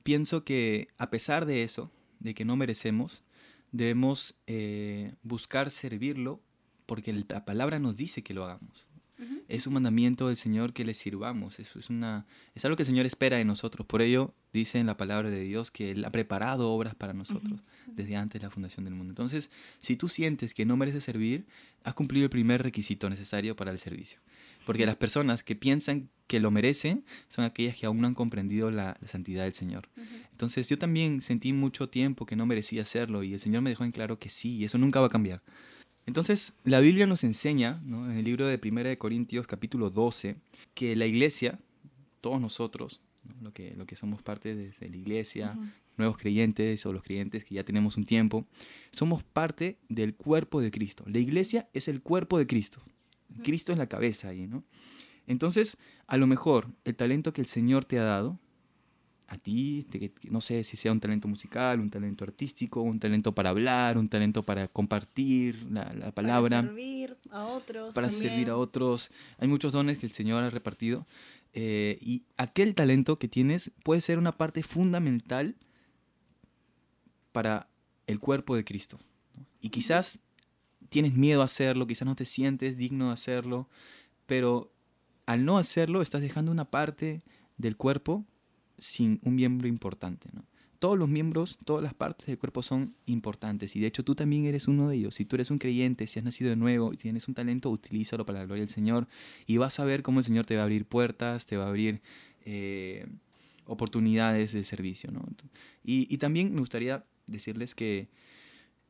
pienso 0.04 0.44
que 0.44 0.88
a 0.98 1.10
pesar 1.10 1.46
de 1.46 1.64
eso, 1.64 1.92
de 2.20 2.34
que 2.34 2.46
no 2.46 2.56
merecemos, 2.56 3.24
debemos 3.72 4.36
eh, 4.48 5.14
buscar 5.24 5.72
servirlo 5.72 6.42
porque 6.86 7.14
la 7.14 7.46
palabra 7.46 7.80
nos 7.80 7.96
dice 7.96 8.22
que 8.22 8.34
lo 8.34 8.44
hagamos. 8.44 8.90
Es 9.52 9.68
un 9.68 9.74
mandamiento 9.74 10.28
del 10.28 10.38
Señor 10.38 10.72
que 10.72 10.86
le 10.86 10.94
sirvamos. 10.94 11.60
Eso 11.60 11.78
es, 11.78 11.90
una, 11.90 12.26
es 12.56 12.64
algo 12.64 12.78
que 12.78 12.84
el 12.84 12.88
Señor 12.88 13.06
espera 13.06 13.36
de 13.36 13.44
nosotros. 13.44 13.86
Por 13.86 14.02
ello 14.02 14.34
dice 14.54 14.80
en 14.80 14.86
la 14.86 14.96
palabra 14.96 15.30
de 15.30 15.42
Dios 15.42 15.72
que 15.72 15.92
Él 15.92 16.06
ha 16.06 16.10
preparado 16.10 16.72
obras 16.72 16.96
para 16.96 17.14
nosotros 17.14 17.62
desde 17.88 18.16
antes 18.16 18.40
de 18.40 18.48
la 18.48 18.52
fundación 18.52 18.86
del 18.86 18.96
mundo. 18.96 19.12
Entonces, 19.12 19.52
si 19.82 19.98
tú 19.98 20.08
sientes 20.08 20.54
que 20.54 20.66
no 20.66 20.78
mereces 20.78 21.04
servir, 21.04 21.46
has 21.84 21.94
cumplido 21.96 22.24
el 22.24 22.30
primer 22.30 22.64
requisito 22.64 23.10
necesario 23.10 23.56
para 23.58 23.72
el 23.72 23.80
servicio. 23.80 24.20
Porque 24.66 24.86
las 24.86 24.96
personas 24.96 25.44
que 25.44 25.56
piensan 25.56 26.10
que 26.28 26.40
lo 26.40 26.50
merecen 26.50 27.04
son 27.28 27.44
aquellas 27.44 27.76
que 27.76 27.86
aún 27.86 28.00
no 28.00 28.08
han 28.08 28.14
comprendido 28.14 28.72
la, 28.72 28.96
la 29.02 29.08
santidad 29.10 29.44
del 29.44 29.54
Señor. 29.54 29.90
Entonces 30.32 30.70
yo 30.70 30.78
también 30.78 31.20
sentí 31.20 31.52
mucho 31.52 31.90
tiempo 31.90 32.26
que 32.26 32.38
no 32.38 32.46
merecía 32.46 32.84
hacerlo 32.84 33.24
y 33.24 33.34
el 33.34 33.40
Señor 33.42 33.64
me 33.64 33.72
dejó 33.72 33.84
en 33.84 33.92
claro 33.92 34.18
que 34.18 34.30
sí, 34.30 34.56
y 34.56 34.64
eso 34.64 34.78
nunca 34.78 35.02
va 35.02 35.08
a 35.08 35.10
cambiar. 35.10 35.42
Entonces, 36.06 36.54
la 36.64 36.80
Biblia 36.80 37.06
nos 37.06 37.24
enseña, 37.24 37.82
¿no? 37.86 38.10
en 38.10 38.18
el 38.18 38.26
libro 38.26 38.48
de 38.48 38.60
1 38.62 38.84
de 38.84 38.98
Corintios 38.98 39.48
capítulo 39.48 39.90
12, 39.90 40.36
que 40.74 40.96
la 40.96 41.06
iglesia, 41.06 41.60
todos 42.22 42.42
nosotros, 42.42 43.02
¿no? 43.24 43.36
lo, 43.42 43.54
que, 43.54 43.76
lo 43.76 43.86
que 43.86 43.96
somos 43.96 44.22
parte 44.22 44.56
de, 44.56 44.72
de 44.72 44.90
la 44.90 44.98
iglesia, 44.98 45.58
nuevos 45.98 46.18
creyentes 46.18 46.86
o 46.86 46.94
los 46.94 47.04
creyentes 47.04 47.46
que 47.46 47.56
ya 47.56 47.64
tenemos 47.64 47.98
un 47.98 48.06
tiempo, 48.06 48.46
somos 48.92 49.24
parte 49.24 49.78
del 49.90 50.16
cuerpo 50.16 50.60
de 50.60 50.72
Cristo. 50.72 51.04
La 51.08 51.20
iglesia 51.20 51.70
es 51.74 51.88
el 51.88 52.02
cuerpo 52.02 52.38
de 52.38 52.48
Cristo. 52.48 52.82
Cristo 53.44 53.72
es 53.72 53.78
la 53.78 53.88
cabeza 53.88 54.30
ahí, 54.30 54.48
¿no? 54.48 54.64
Entonces, 55.28 55.78
a 56.08 56.18
lo 56.18 56.28
mejor 56.28 56.68
el 56.84 56.96
talento 56.96 57.32
que 57.32 57.42
el 57.42 57.48
Señor 57.48 57.86
te 57.86 58.00
ha 58.00 58.04
dado, 58.04 58.40
a 59.34 59.38
ti, 59.38 59.86
te- 59.90 60.12
no 60.30 60.42
sé 60.42 60.64
si 60.64 60.76
sea 60.76 60.92
un 60.92 61.00
talento 61.00 61.28
musical, 61.28 61.80
un 61.80 61.90
talento 61.90 62.24
artístico, 62.26 62.82
un 62.82 63.00
talento 63.00 63.34
para 63.34 63.50
hablar, 63.50 63.98
un 63.98 64.10
talento 64.10 64.44
para 64.44 64.68
compartir 64.68 65.64
la, 65.72 65.94
la 65.94 66.12
palabra, 66.12 66.58
Para 66.62 66.68
servir 66.68 67.18
a 67.32 67.46
otros. 67.46 67.94
para 67.94 68.08
también. 68.10 68.30
servir 68.30 68.50
a 68.50 68.58
otros. 68.58 69.10
Hay 69.38 69.48
muchos 69.48 69.72
dones 69.72 69.98
que 69.98 70.06
el 70.06 70.12
Señor 70.12 70.44
ha 70.44 70.50
repartido 70.50 71.08
eh, 71.54 71.98
y 72.02 72.24
aquel 72.36 72.76
talento 72.76 73.18
que 73.20 73.28
tienes 73.30 73.72
puede 73.84 74.02
ser 74.02 74.18
una 74.20 74.34
parte 74.34 74.64
fundamental 74.64 75.56
para 77.32 77.68
el 78.08 78.20
cuerpo 78.20 78.56
de 78.56 78.64
Cristo. 78.66 79.00
¿no? 79.38 79.46
Y 79.62 79.70
quizás 79.70 80.20
tienes 80.90 81.14
miedo 81.14 81.42
a 81.42 81.46
hacerlo, 81.46 81.88
quizás 81.88 82.06
no 82.06 82.16
te 82.16 82.26
sientes 82.26 82.76
digno 82.78 83.08
de 83.08 83.14
hacerlo, 83.14 83.70
pero 84.26 84.72
al 85.26 85.46
no 85.46 85.58
hacerlo 85.58 86.02
estás 86.02 86.22
dejando 86.22 86.52
una 86.52 86.66
parte 86.66 87.22
del 87.58 87.78
cuerpo 87.78 88.26
sin 88.82 89.20
un 89.24 89.36
miembro 89.36 89.68
importante. 89.68 90.30
¿no? 90.34 90.44
Todos 90.80 90.98
los 90.98 91.08
miembros, 91.08 91.60
todas 91.64 91.84
las 91.84 91.94
partes 91.94 92.26
del 92.26 92.40
cuerpo 92.40 92.64
son 92.64 92.96
importantes 93.06 93.76
y 93.76 93.80
de 93.80 93.86
hecho 93.86 94.04
tú 94.04 94.16
también 94.16 94.46
eres 94.46 94.68
uno 94.68 94.90
de 94.90 94.96
ellos. 94.96 95.14
Si 95.14 95.26
tú 95.26 95.36
eres 95.36 95.52
un 95.52 95.60
creyente, 95.60 96.08
si 96.08 96.18
has 96.18 96.26
nacido 96.26 96.50
de 96.50 96.56
nuevo 96.56 96.92
y 96.92 96.98
tienes 96.98 97.28
un 97.28 97.36
talento, 97.36 97.70
utilízalo 97.70 98.26
para 98.26 98.40
la 98.40 98.46
gloria 98.46 98.64
del 98.64 98.74
Señor 98.74 99.08
y 99.46 99.58
vas 99.58 99.80
a 99.80 99.86
ver 99.86 100.02
cómo 100.02 100.20
el 100.20 100.26
Señor 100.26 100.48
te 100.48 100.56
va 100.56 100.62
a 100.62 100.64
abrir 100.64 100.86
puertas, 100.86 101.46
te 101.46 101.56
va 101.56 101.66
a 101.66 101.68
abrir 101.68 102.02
eh, 102.46 103.06
oportunidades 103.66 104.54
de 104.54 104.64
servicio. 104.64 105.12
¿no? 105.12 105.24
Y, 105.84 106.12
y 106.12 106.18
también 106.18 106.52
me 106.52 106.60
gustaría 106.60 107.06
decirles 107.28 107.76
que 107.76 108.10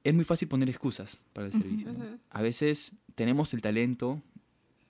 es 0.06 0.14
muy 0.14 0.24
fácil 0.24 0.48
poner 0.48 0.70
excusas 0.70 1.24
para 1.34 1.48
el 1.48 1.54
servicio. 1.54 1.92
¿no? 1.92 2.06
A 2.30 2.42
veces 2.42 2.94
tenemos 3.16 3.54
el 3.54 3.62
talento 3.62 4.22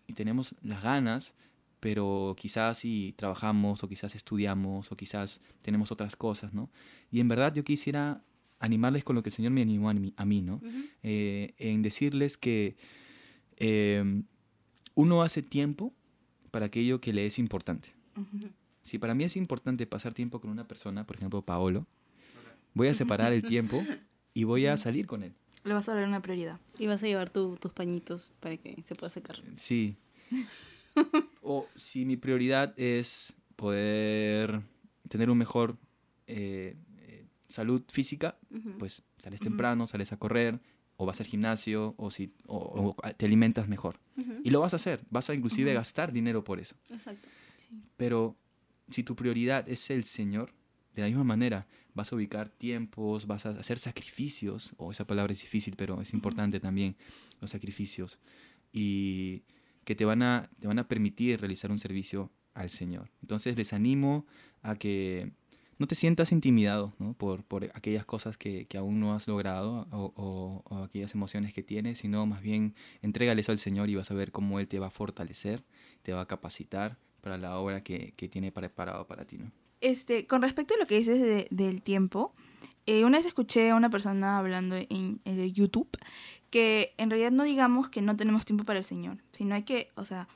y 0.06 0.14
tenemos 0.14 0.54
las 0.62 0.84
ganas, 0.84 1.34
pero 1.82 2.34
quizás 2.40 2.78
si 2.78 3.14
trabajamos 3.18 3.84
o 3.84 3.90
quizás 3.90 4.16
estudiamos 4.16 4.90
o 4.92 4.96
quizás 4.96 5.42
tenemos 5.62 5.92
otras 5.92 6.16
cosas, 6.16 6.54
¿no? 6.54 6.70
Y 7.12 7.20
en 7.20 7.28
verdad 7.28 7.54
yo 7.54 7.64
quisiera 7.66 8.24
animarles 8.60 9.04
con 9.04 9.16
lo 9.18 9.24
que 9.24 9.30
el 9.30 9.34
Señor 9.34 9.52
me 9.52 9.62
animó 9.64 9.90
a 9.90 9.94
mí, 9.94 10.14
a 10.16 10.24
mí, 10.24 10.42
¿no? 10.42 10.62
Eh, 11.04 11.54
en 11.58 11.82
decirles 11.82 12.38
que 12.38 12.76
eh, 13.58 14.22
uno 14.96 15.22
hace 15.24 15.42
tiempo 15.42 15.94
para 16.52 16.68
aquello 16.68 17.02
que 17.02 17.14
le 17.14 17.26
es 17.26 17.40
importante. 17.40 17.90
Si 18.84 18.98
para 19.00 19.14
mí 19.16 19.24
es 19.24 19.36
importante 19.36 19.86
pasar 19.88 20.14
tiempo 20.14 20.40
con 20.40 20.50
una 20.52 20.68
persona, 20.68 21.06
por 21.08 21.16
ejemplo, 21.16 21.42
Paolo, 21.42 21.88
voy 22.74 22.88
a 22.90 22.94
separar 22.94 23.34
el 23.34 23.42
tiempo 23.44 23.82
y 24.34 24.44
voy 24.44 24.68
a 24.68 24.78
salir 24.78 25.08
con 25.08 25.24
él. 25.24 25.34
Le 25.64 25.74
vas 25.74 25.88
a 25.90 25.94
dar 25.96 26.08
una 26.08 26.22
prioridad. 26.22 26.60
Y 26.80 26.88
vas 26.88 27.02
a 27.04 27.08
llevar 27.08 27.30
tu- 27.30 27.56
tus 27.58 27.72
pañitos 27.72 28.34
para 28.40 28.58
que 28.58 28.82
se 28.84 28.96
pueda 28.96 29.10
secar. 29.10 29.38
Sí. 29.56 29.96
o 31.42 31.68
si 31.76 32.06
mi 32.06 32.18
prioridad 32.18 32.74
es 32.78 33.36
poder 33.56 34.62
tener 35.10 35.30
un 35.30 35.38
mejor 35.38 35.78
eh, 36.28 36.76
eh, 36.98 37.26
salud 37.48 37.84
física, 37.90 38.38
pues 38.80 39.04
sales 39.18 39.40
temprano, 39.40 39.88
sales 39.88 40.12
a 40.12 40.18
correr, 40.18 40.60
o 40.98 41.06
vas 41.06 41.20
al 41.20 41.26
gimnasio, 41.26 41.96
o, 41.98 42.12
si, 42.12 42.34
o, 42.48 42.96
o 42.96 43.14
te 43.14 43.26
alimentas 43.26 43.68
mejor. 43.68 44.00
Y 44.44 44.52
lo 44.52 44.60
vas 44.60 44.74
a 44.74 44.76
hacer, 44.76 45.02
vas 45.10 45.30
a 45.30 45.34
inclusive 45.34 45.74
gastar 45.74 46.12
dinero 46.12 46.44
por 46.44 46.60
eso. 46.60 46.76
Exacto. 46.90 47.28
Pero 47.98 48.36
si 48.90 49.04
tu 49.04 49.16
prioridad 49.16 49.68
es 49.68 49.90
el 49.90 50.04
Señor, 50.04 50.54
de 50.96 51.02
la 51.02 51.08
misma 51.08 51.24
manera 51.24 51.68
vas 51.94 52.12
a 52.12 52.16
ubicar 52.16 52.50
tiempos, 52.50 53.28
vas 53.28 53.46
a 53.46 53.50
hacer 53.50 53.80
sacrificios, 53.80 54.74
o 54.78 54.92
esa 54.92 55.06
palabra 55.06 55.34
es 55.34 55.42
difícil, 55.42 55.76
pero 55.78 56.02
es 56.02 56.14
importante 56.14 56.60
también, 56.60 56.96
los 57.40 57.52
sacrificios, 57.52 58.20
y 58.72 59.44
que 59.86 59.96
te 59.96 60.06
van, 60.06 60.22
a, 60.22 60.50
te 60.60 60.68
van 60.68 60.80
a 60.80 60.88
permitir 60.88 61.40
realizar 61.40 61.72
un 61.72 61.80
servicio 61.80 62.32
al 62.54 62.70
Señor. 62.70 63.10
Entonces 63.22 63.56
les 63.58 63.74
animo 63.74 64.26
a 64.62 64.76
que 64.76 65.32
no 65.78 65.88
te 65.88 65.96
sientas 65.96 66.32
intimidado 66.32 66.94
¿no? 67.00 67.14
por, 67.14 67.44
por 67.44 67.64
aquellas 67.74 68.06
cosas 68.06 68.38
que, 68.38 68.66
que 68.68 68.78
aún 68.78 69.00
no 69.00 69.14
has 69.16 69.28
logrado 69.28 69.88
o, 69.92 70.64
o- 70.70 70.84
aquellas 70.84 71.16
emociones 71.16 71.54
que 71.54 71.64
tienes, 71.64 71.98
sino 72.00 72.26
más 72.28 72.42
bien 72.42 72.76
entrégale 73.02 73.42
eso 73.42 73.52
al 73.52 73.58
Señor 73.60 73.90
y 73.90 73.96
vas 73.96 74.12
a 74.12 74.14
ver 74.14 74.32
cómo 74.32 74.60
Él 74.60 74.68
te 74.68 74.78
va 74.80 74.88
a 74.88 74.92
fortalecer, 74.92 75.64
te 76.04 76.14
va 76.14 76.22
a 76.22 76.28
capacitar 76.28 76.98
para 77.22 77.38
la 77.38 77.58
obra 77.58 77.82
que, 77.84 78.14
que 78.16 78.30
tiene 78.30 78.52
preparado 78.52 79.08
para 79.08 79.26
ti. 79.26 79.38
¿no? 79.40 79.52
Este, 79.80 80.28
con 80.28 80.44
respecto 80.44 80.76
a 80.76 80.78
lo 80.78 80.86
que 80.86 80.98
dices 80.98 81.20
de- 81.20 81.48
del 81.50 81.82
tiempo, 81.82 82.36
eh, 82.86 83.06
una 83.06 83.18
vez 83.18 83.28
escuché 83.28 83.70
a 83.70 83.76
una 83.76 83.90
persona 83.90 84.38
hablando 84.38 84.76
en, 84.76 85.22
en 85.24 85.54
YouTube 85.54 85.90
que 86.50 86.94
en 86.98 87.10
realidad 87.10 87.32
no 87.32 87.44
digamos 87.44 87.90
que 87.90 88.02
no 88.02 88.16
tenemos 88.16 88.46
tiempo 88.46 88.66
para 88.66 88.80
el 88.80 88.86
Señor, 88.86 89.18
sino 89.32 89.56
hay 89.56 89.64
que, 89.64 89.90
o 89.96 90.06
sea, 90.06 90.28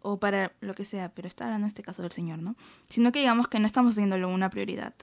o 0.00 0.20
para 0.20 0.52
lo 0.60 0.74
que 0.74 0.84
sea, 0.84 1.12
pero 1.12 1.26
está 1.26 1.44
hablando 1.44 1.66
en 1.66 1.68
este 1.68 1.82
caso 1.82 2.02
del 2.02 2.12
Señor, 2.12 2.38
¿no? 2.38 2.54
Sino 2.88 3.10
que 3.10 3.18
digamos 3.18 3.48
que 3.48 3.58
no 3.58 3.66
estamos 3.66 3.92
haciéndolo 3.92 4.28
una 4.28 4.50
prioridad, 4.50 4.94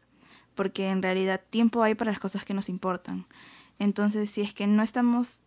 porque 0.55 0.87
en 0.87 1.01
realidad 1.01 1.41
tiempo 1.49 1.83
hay 1.83 1.93
para 1.93 2.11
las 2.11 2.21
cosas 2.21 2.45
que 2.45 2.53
nos 2.53 2.69
importan. 2.69 3.27
Entonces, 3.79 4.29
si 4.29 4.41
es 4.41 4.53
que 4.53 4.65
no 4.65 4.81
estamos 4.81 5.41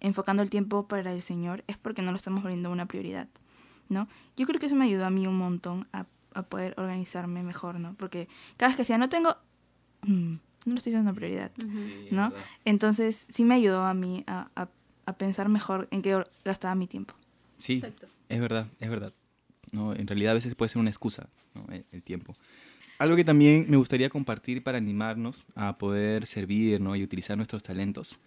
enfocando 0.00 0.42
el 0.42 0.50
tiempo 0.50 0.88
para 0.88 1.12
el 1.12 1.22
Señor, 1.22 1.62
es 1.68 1.76
porque 1.76 2.02
no 2.02 2.10
lo 2.10 2.16
estamos 2.16 2.42
volviendo 2.42 2.72
una 2.72 2.86
prioridad, 2.86 3.28
¿no? 3.88 4.08
Yo 4.36 4.46
creo 4.46 4.58
que 4.58 4.66
eso 4.66 4.74
me 4.74 4.86
ayudó 4.86 5.06
a 5.06 5.10
mí 5.10 5.26
un 5.28 5.38
montón 5.38 5.86
a, 5.92 6.06
a 6.34 6.42
poder 6.42 6.74
organizarme 6.76 7.44
mejor, 7.44 7.78
¿no? 7.78 7.94
Porque 7.94 8.28
cada 8.56 8.70
vez 8.70 8.76
que 8.76 8.82
decía, 8.82 8.98
no 8.98 9.08
tengo... 9.08 9.36
mm, 10.02 10.36
no 10.68 10.74
lo 10.74 10.78
estoy 10.78 10.92
haciendo 10.92 11.10
una 11.10 11.16
prioridad, 11.16 11.50
¿no? 12.10 12.32
Entonces 12.64 13.26
sí 13.32 13.44
me 13.44 13.54
ayudó 13.56 13.84
a 13.84 13.94
mí 13.94 14.24
a, 14.26 14.50
a- 14.54 14.68
a 15.06 15.12
pensar 15.14 15.48
mejor 15.48 15.88
en 15.90 16.02
qué 16.02 16.22
gastaba 16.44 16.74
mi 16.74 16.86
tiempo. 16.86 17.14
Sí, 17.56 17.74
Exacto. 17.76 18.06
es 18.28 18.40
verdad, 18.40 18.66
es 18.78 18.90
verdad. 18.90 19.12
No, 19.72 19.94
en 19.94 20.06
realidad 20.06 20.32
a 20.32 20.34
veces 20.34 20.54
puede 20.54 20.68
ser 20.68 20.80
una 20.80 20.90
excusa, 20.90 21.28
¿no? 21.54 21.64
el, 21.72 21.84
el 21.92 22.02
tiempo. 22.02 22.36
Algo 22.98 23.16
que 23.16 23.24
también 23.24 23.66
me 23.68 23.76
gustaría 23.78 24.10
compartir 24.10 24.62
para 24.62 24.76
animarnos 24.78 25.46
a 25.54 25.78
poder 25.78 26.26
servir 26.26 26.80
¿no? 26.80 26.94
y 26.96 27.02
utilizar 27.02 27.36
nuestros 27.36 27.62
talentos 27.62 28.18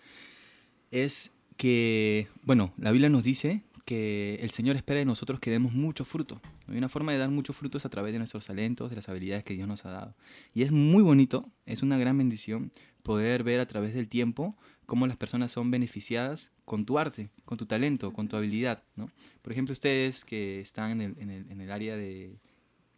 es 0.92 1.32
que, 1.58 2.28
bueno, 2.44 2.74
la 2.78 2.92
Biblia 2.92 3.10
nos 3.10 3.24
dice 3.24 3.62
que 3.84 4.36
el 4.42 4.52
Señor 4.52 4.76
espera 4.76 5.00
de 5.00 5.06
nosotros 5.06 5.40
que 5.40 5.52
demos 5.52 5.74
mucho 5.74 6.06
fruto. 6.06 6.42
Y 6.68 6.78
una 6.78 6.90
forma 6.90 7.12
de 7.12 7.18
dar 7.18 7.30
mucho 7.30 7.54
fruto 7.54 7.78
es 7.78 7.86
a 7.86 7.90
través 7.90 8.14
de 8.14 8.20
nuestros 8.20 8.46
talentos, 8.46 8.90
de 8.90 8.96
las 8.96 9.10
habilidades 9.10 9.44
que 9.44 9.54
Dios 9.54 9.68
nos 9.68 9.86
ha 9.86 9.90
dado. 9.92 10.16
Y 10.54 10.64
es 10.64 10.72
muy 10.72 11.04
bonito, 11.04 11.48
es 11.66 11.82
una 11.84 11.98
gran 11.98 12.18
bendición 12.18 12.72
poder 13.04 13.44
ver 13.44 13.60
a 13.60 13.66
través 13.68 13.94
del 13.94 14.08
tiempo 14.08 14.56
cómo 14.86 15.08
las 15.08 15.18
personas 15.18 15.52
son 15.52 15.72
beneficiadas 15.72 16.52
con 16.66 16.86
tu 16.86 17.00
arte, 17.00 17.30
con 17.46 17.58
tu 17.58 17.66
talento, 17.66 18.14
con 18.14 18.28
tu 18.28 18.36
habilidad. 18.36 18.84
¿no? 18.96 19.10
Por 19.42 19.52
ejemplo, 19.54 19.72
ustedes 19.74 20.24
que 20.26 20.60
están 20.60 20.92
en 20.92 21.02
el, 21.02 21.16
en 21.20 21.30
el- 21.30 21.52
en 21.52 21.62
el 21.62 21.72
área 21.72 21.96
de 21.98 22.38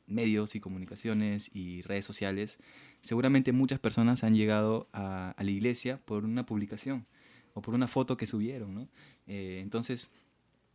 medios 0.06 0.56
y 0.56 0.60
comunicaciones 0.60 1.50
y 1.54 1.82
redes 1.84 2.06
sociales, 2.06 2.60
seguramente 3.02 3.52
muchas 3.54 3.80
personas 3.80 4.24
han 4.24 4.36
llegado 4.36 4.88
a, 4.92 5.32
a 5.32 5.44
la 5.44 5.52
iglesia 5.52 5.98
por 6.06 6.26
una 6.26 6.46
publicación 6.46 7.06
o 7.54 7.62
por 7.62 7.74
una 7.74 7.88
foto 7.88 8.18
que 8.18 8.26
subieron, 8.26 8.74
¿no? 8.74 8.88
Eh, 9.28 9.60
entonces, 9.62 10.12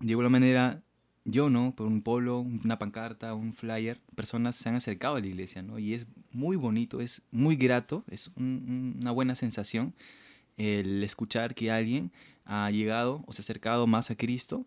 de 0.00 0.10
igual 0.12 0.30
manera, 0.30 0.82
yo, 1.24 1.50
¿no? 1.50 1.74
Por 1.74 1.86
un 1.86 2.02
polo, 2.02 2.40
una 2.40 2.78
pancarta, 2.78 3.34
un 3.34 3.52
flyer, 3.52 4.00
personas 4.14 4.56
se 4.56 4.68
han 4.68 4.76
acercado 4.76 5.16
a 5.16 5.20
la 5.20 5.26
iglesia, 5.26 5.62
¿no? 5.62 5.78
Y 5.78 5.94
es 5.94 6.06
muy 6.32 6.56
bonito, 6.56 7.00
es 7.00 7.22
muy 7.30 7.56
grato, 7.56 8.04
es 8.10 8.28
un- 8.36 8.44
un- 8.44 8.98
una 9.02 9.10
buena 9.10 9.34
sensación 9.34 9.94
el 10.56 11.02
escuchar 11.04 11.54
que 11.54 11.70
alguien 11.70 12.10
ha 12.44 12.70
llegado 12.70 13.22
o 13.26 13.32
se 13.32 13.42
ha 13.42 13.44
acercado 13.44 13.86
más 13.86 14.10
a 14.10 14.16
Cristo 14.16 14.64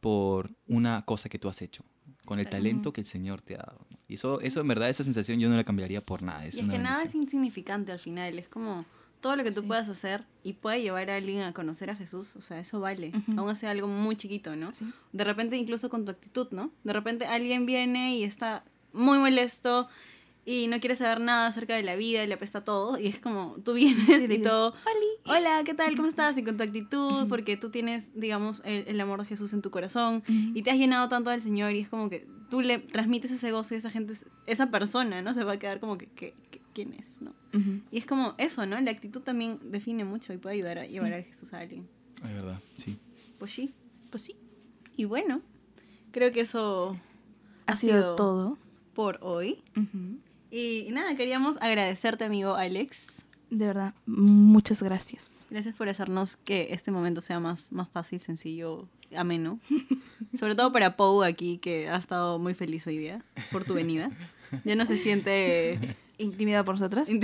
por 0.00 0.50
una 0.66 1.04
cosa 1.04 1.28
que 1.28 1.38
tú 1.38 1.48
has 1.48 1.62
hecho, 1.62 1.84
con 2.24 2.38
el 2.38 2.48
talento 2.48 2.92
que 2.92 3.00
el 3.00 3.06
Señor 3.06 3.40
te 3.40 3.54
ha 3.54 3.58
dado. 3.58 3.86
¿no? 3.90 3.96
Y 4.08 4.14
eso, 4.14 4.40
eso 4.40 4.60
en 4.60 4.68
verdad, 4.68 4.90
esa 4.90 5.04
sensación 5.04 5.40
yo 5.40 5.48
no 5.48 5.56
la 5.56 5.64
cambiaría 5.64 6.04
por 6.04 6.22
nada. 6.22 6.44
Y 6.44 6.48
es 6.48 6.58
una 6.62 6.72
que 6.72 6.78
nada 6.78 7.04
es 7.04 7.14
insignificante 7.14 7.92
al 7.92 7.98
final, 7.98 8.38
es 8.38 8.48
como 8.48 8.84
todo 9.22 9.36
lo 9.36 9.44
que 9.44 9.52
tú 9.52 9.62
Sí. 9.62 9.66
puedas 9.68 9.88
hacer 9.88 10.24
y 10.42 10.52
puede 10.52 10.82
llevar 10.82 11.08
a 11.08 11.16
alguien 11.16 11.40
a 11.42 11.54
conocer 11.54 11.88
a 11.88 11.96
Jesús, 11.96 12.36
o 12.36 12.42
sea, 12.42 12.58
eso 12.60 12.78
vale, 12.80 13.12
Ujú. 13.16 13.40
aún 13.40 13.56
sea 13.56 13.70
algo 13.70 13.88
muy 13.88 14.16
chiquito, 14.16 14.54
¿no? 14.56 14.74
Sí. 14.74 14.84
De 15.12 15.24
repente 15.24 15.56
incluso 15.56 15.88
con 15.88 16.04
tu 16.04 16.10
actitud, 16.10 16.48
¿no? 16.50 16.70
De 16.84 16.92
repente 16.92 17.24
alguien 17.24 17.64
viene 17.64 18.14
y 18.16 18.24
está 18.24 18.64
muy 18.92 19.16
molesto 19.18 19.88
y 20.44 20.66
no 20.66 20.80
quiere 20.80 20.96
saber 20.96 21.20
nada 21.20 21.46
acerca 21.46 21.76
de 21.76 21.84
la 21.84 21.94
vida 21.94 22.24
y 22.24 22.26
le 22.26 22.34
apesta 22.34 22.64
todo 22.64 22.98
y 22.98 23.06
es 23.06 23.20
como 23.20 23.54
tú 23.64 23.72
vienes 24.08 24.08
le 24.08 24.24
y 24.24 24.26
dices, 24.26 24.42
todo, 24.42 24.74
hola, 25.26 25.62
¿qué 25.64 25.72
tal? 25.72 25.94
¿Cómo 25.96 26.08
estás? 26.08 26.36
Y 26.36 26.42
con 26.42 26.56
tu 26.56 26.64
actitud, 26.64 27.28
porque 27.28 27.56
tú 27.56 27.70
tienes, 27.70 28.10
digamos, 28.18 28.60
el, 28.64 28.84
el 28.88 29.00
amor 29.00 29.20
de 29.20 29.26
Jesús 29.26 29.52
en 29.52 29.62
tu 29.62 29.70
corazón 29.70 30.24
y 30.26 30.62
te 30.62 30.70
has 30.72 30.76
llenado 30.78 31.08
tanto 31.08 31.30
del 31.30 31.40
Señor 31.40 31.72
y 31.74 31.78
es 31.80 31.88
como 31.88 32.10
que 32.10 32.26
tú 32.50 32.60
le 32.60 32.78
transmites 32.80 33.30
ese 33.30 33.52
gozo 33.52 33.74
y 33.74 33.78
esa 33.78 33.88
gente, 33.90 34.14
esa 34.46 34.66
persona, 34.70 35.22
¿no? 35.22 35.32
Se 35.32 35.44
va 35.44 35.52
a 35.52 35.58
quedar 35.60 35.78
como 35.80 35.96
que, 35.96 36.06
que- 36.08 36.34
que- 36.50 36.60
¿quién 36.74 36.92
es? 36.94 37.06
¿no? 37.22 37.32
Y 37.90 37.98
es 37.98 38.06
como 38.06 38.34
eso, 38.38 38.64
¿no? 38.66 38.80
La 38.80 38.90
actitud 38.90 39.20
también 39.20 39.58
define 39.70 40.04
mucho 40.04 40.32
y 40.32 40.38
puede 40.38 40.56
ayudar 40.56 40.78
a 40.78 40.86
llevar 40.86 41.12
a 41.12 41.22
Jesús 41.22 41.52
a 41.52 41.58
alguien. 41.58 41.86
Es 42.16 42.34
verdad, 42.34 42.58
sí. 42.76 42.98
Pues 43.38 43.50
sí. 43.50 43.74
Pues 44.10 44.22
sí. 44.22 44.36
Y 44.96 45.04
bueno, 45.04 45.40
creo 46.12 46.32
que 46.32 46.40
eso 46.40 46.98
Ha 47.66 47.76
sido 47.76 48.16
todo. 48.16 48.58
por 48.94 49.18
hoy. 49.22 49.62
Y 50.50 50.88
nada, 50.92 51.16
queríamos 51.16 51.56
agradecerte, 51.62 52.24
amigo 52.24 52.54
Alex. 52.54 53.26
De 53.50 53.66
verdad, 53.66 53.94
muchas 54.06 54.82
gracias. 54.82 55.26
Gracias 55.50 55.74
por 55.74 55.88
hacernos 55.88 56.36
que 56.36 56.68
este 56.72 56.90
momento 56.90 57.20
sea 57.20 57.38
más, 57.40 57.72
más 57.72 57.88
fácil, 57.90 58.20
sencillo, 58.20 58.88
ameno. 59.14 59.60
Sobre 60.38 60.54
todo 60.54 60.72
para 60.72 60.96
Pou 60.96 61.22
aquí, 61.22 61.58
que 61.58 61.88
ha 61.90 61.96
estado 61.96 62.38
muy 62.38 62.54
feliz 62.54 62.86
hoy 62.86 62.96
día 62.96 63.22
por 63.50 63.64
tu 63.64 63.74
venida. 63.74 64.10
Ya 64.64 64.74
no 64.76 64.86
se 64.86 64.96
siente... 64.96 65.96
Intimidada 66.22 66.64
por 66.64 66.74
nosotras. 66.76 67.08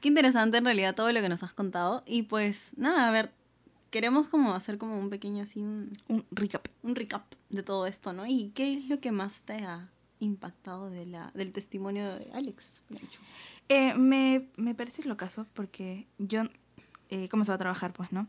Qué 0.00 0.08
interesante 0.08 0.56
en 0.56 0.64
realidad 0.64 0.94
todo 0.94 1.12
lo 1.12 1.20
que 1.20 1.28
nos 1.28 1.42
has 1.42 1.52
contado. 1.52 2.02
Y 2.06 2.22
pues 2.22 2.72
nada, 2.78 3.06
a 3.06 3.10
ver, 3.10 3.32
queremos 3.90 4.28
como 4.28 4.54
hacer 4.54 4.78
como 4.78 4.98
un 4.98 5.10
pequeño 5.10 5.42
así, 5.42 5.60
un, 5.60 5.92
Un 6.08 6.24
recap. 6.30 6.66
un 6.82 6.94
recap 6.96 7.24
de 7.50 7.62
todo 7.62 7.86
esto, 7.86 8.12
¿no? 8.12 8.24
¿Y 8.26 8.50
qué 8.54 8.74
es 8.74 8.88
lo 8.88 9.00
que 9.00 9.12
más 9.12 9.42
te 9.42 9.64
ha 9.64 9.90
impactado 10.18 10.88
de 10.88 11.04
la, 11.06 11.30
del 11.34 11.52
testimonio 11.52 12.16
de 12.16 12.30
Alex? 12.32 12.82
Eh, 13.68 13.94
me, 13.94 14.48
me 14.56 14.74
parece 14.74 15.04
locazo 15.04 15.46
porque 15.52 16.06
yo 16.18 16.44
eh, 17.10 17.28
comenzaba 17.28 17.56
a 17.56 17.58
trabajar, 17.58 17.92
pues, 17.92 18.10
¿no? 18.12 18.26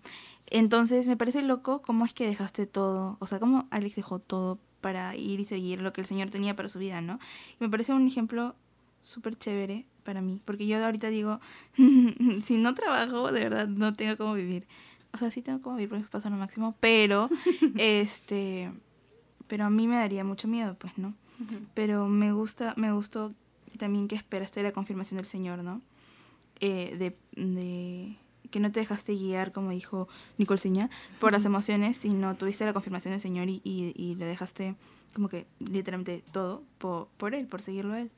Entonces 0.47 1.07
me 1.07 1.15
parece 1.15 1.41
loco 1.41 1.81
cómo 1.81 2.05
es 2.05 2.13
que 2.13 2.27
dejaste 2.27 2.65
todo, 2.65 3.15
o 3.19 3.27
sea, 3.27 3.39
cómo 3.39 3.67
Alex 3.71 3.95
dejó 3.95 4.19
todo 4.19 4.59
para 4.81 5.15
ir 5.15 5.39
y 5.39 5.45
seguir 5.45 5.81
lo 5.81 5.93
que 5.93 6.01
el 6.01 6.07
Señor 6.07 6.29
tenía 6.29 6.55
para 6.55 6.69
su 6.69 6.79
vida, 6.79 7.01
¿no? 7.01 7.19
Y 7.59 7.63
me 7.63 7.69
parece 7.69 7.93
un 7.93 8.07
ejemplo 8.07 8.55
súper 9.03 9.35
chévere 9.35 9.85
para 10.03 10.21
mí, 10.21 10.41
porque 10.43 10.67
yo 10.67 10.83
ahorita 10.83 11.09
digo, 11.09 11.39
si 12.43 12.57
no 12.57 12.75
trabajo, 12.75 13.31
de 13.31 13.41
verdad 13.41 13.67
no 13.67 13.93
tengo 13.93 14.17
cómo 14.17 14.33
vivir. 14.33 14.67
O 15.13 15.17
sea, 15.17 15.31
sí 15.31 15.41
tengo 15.41 15.61
cómo 15.61 15.75
vivir 15.75 15.89
porque 15.89 16.05
paso 16.05 16.29
lo 16.29 16.37
máximo, 16.37 16.75
pero, 16.79 17.29
este, 17.77 18.71
pero 19.47 19.65
a 19.65 19.69
mí 19.69 19.87
me 19.87 19.97
daría 19.97 20.23
mucho 20.23 20.47
miedo, 20.47 20.75
pues, 20.77 20.97
¿no? 20.97 21.15
pero 21.73 22.07
me 22.07 22.31
gusta, 22.33 22.73
me 22.77 22.91
gustó 22.91 23.33
también 23.77 24.07
que 24.07 24.15
esperaste 24.15 24.61
la 24.61 24.71
confirmación 24.71 25.17
del 25.17 25.25
Señor, 25.25 25.63
¿no? 25.63 25.81
Eh, 26.59 26.95
de, 26.97 27.41
de 27.41 28.15
que 28.51 28.59
no 28.59 28.71
te 28.71 28.79
dejaste 28.81 29.15
guiar, 29.15 29.51
como 29.51 29.71
dijo 29.71 30.07
Nicole 30.37 30.59
Seña, 30.59 30.89
por 31.19 31.31
las 31.31 31.45
emociones, 31.45 31.97
sino 31.97 32.35
tuviste 32.35 32.65
la 32.65 32.73
confirmación 32.73 33.13
del 33.13 33.21
Señor 33.21 33.49
y, 33.49 33.61
y, 33.63 33.93
y 33.95 34.15
le 34.15 34.25
dejaste 34.25 34.75
como 35.13 35.29
que 35.29 35.47
literalmente 35.59 36.23
todo 36.31 36.63
por, 36.77 37.07
por 37.17 37.33
Él, 37.33 37.47
por 37.47 37.61
seguirlo 37.61 37.93
a 37.93 38.01
Él. 38.01 38.11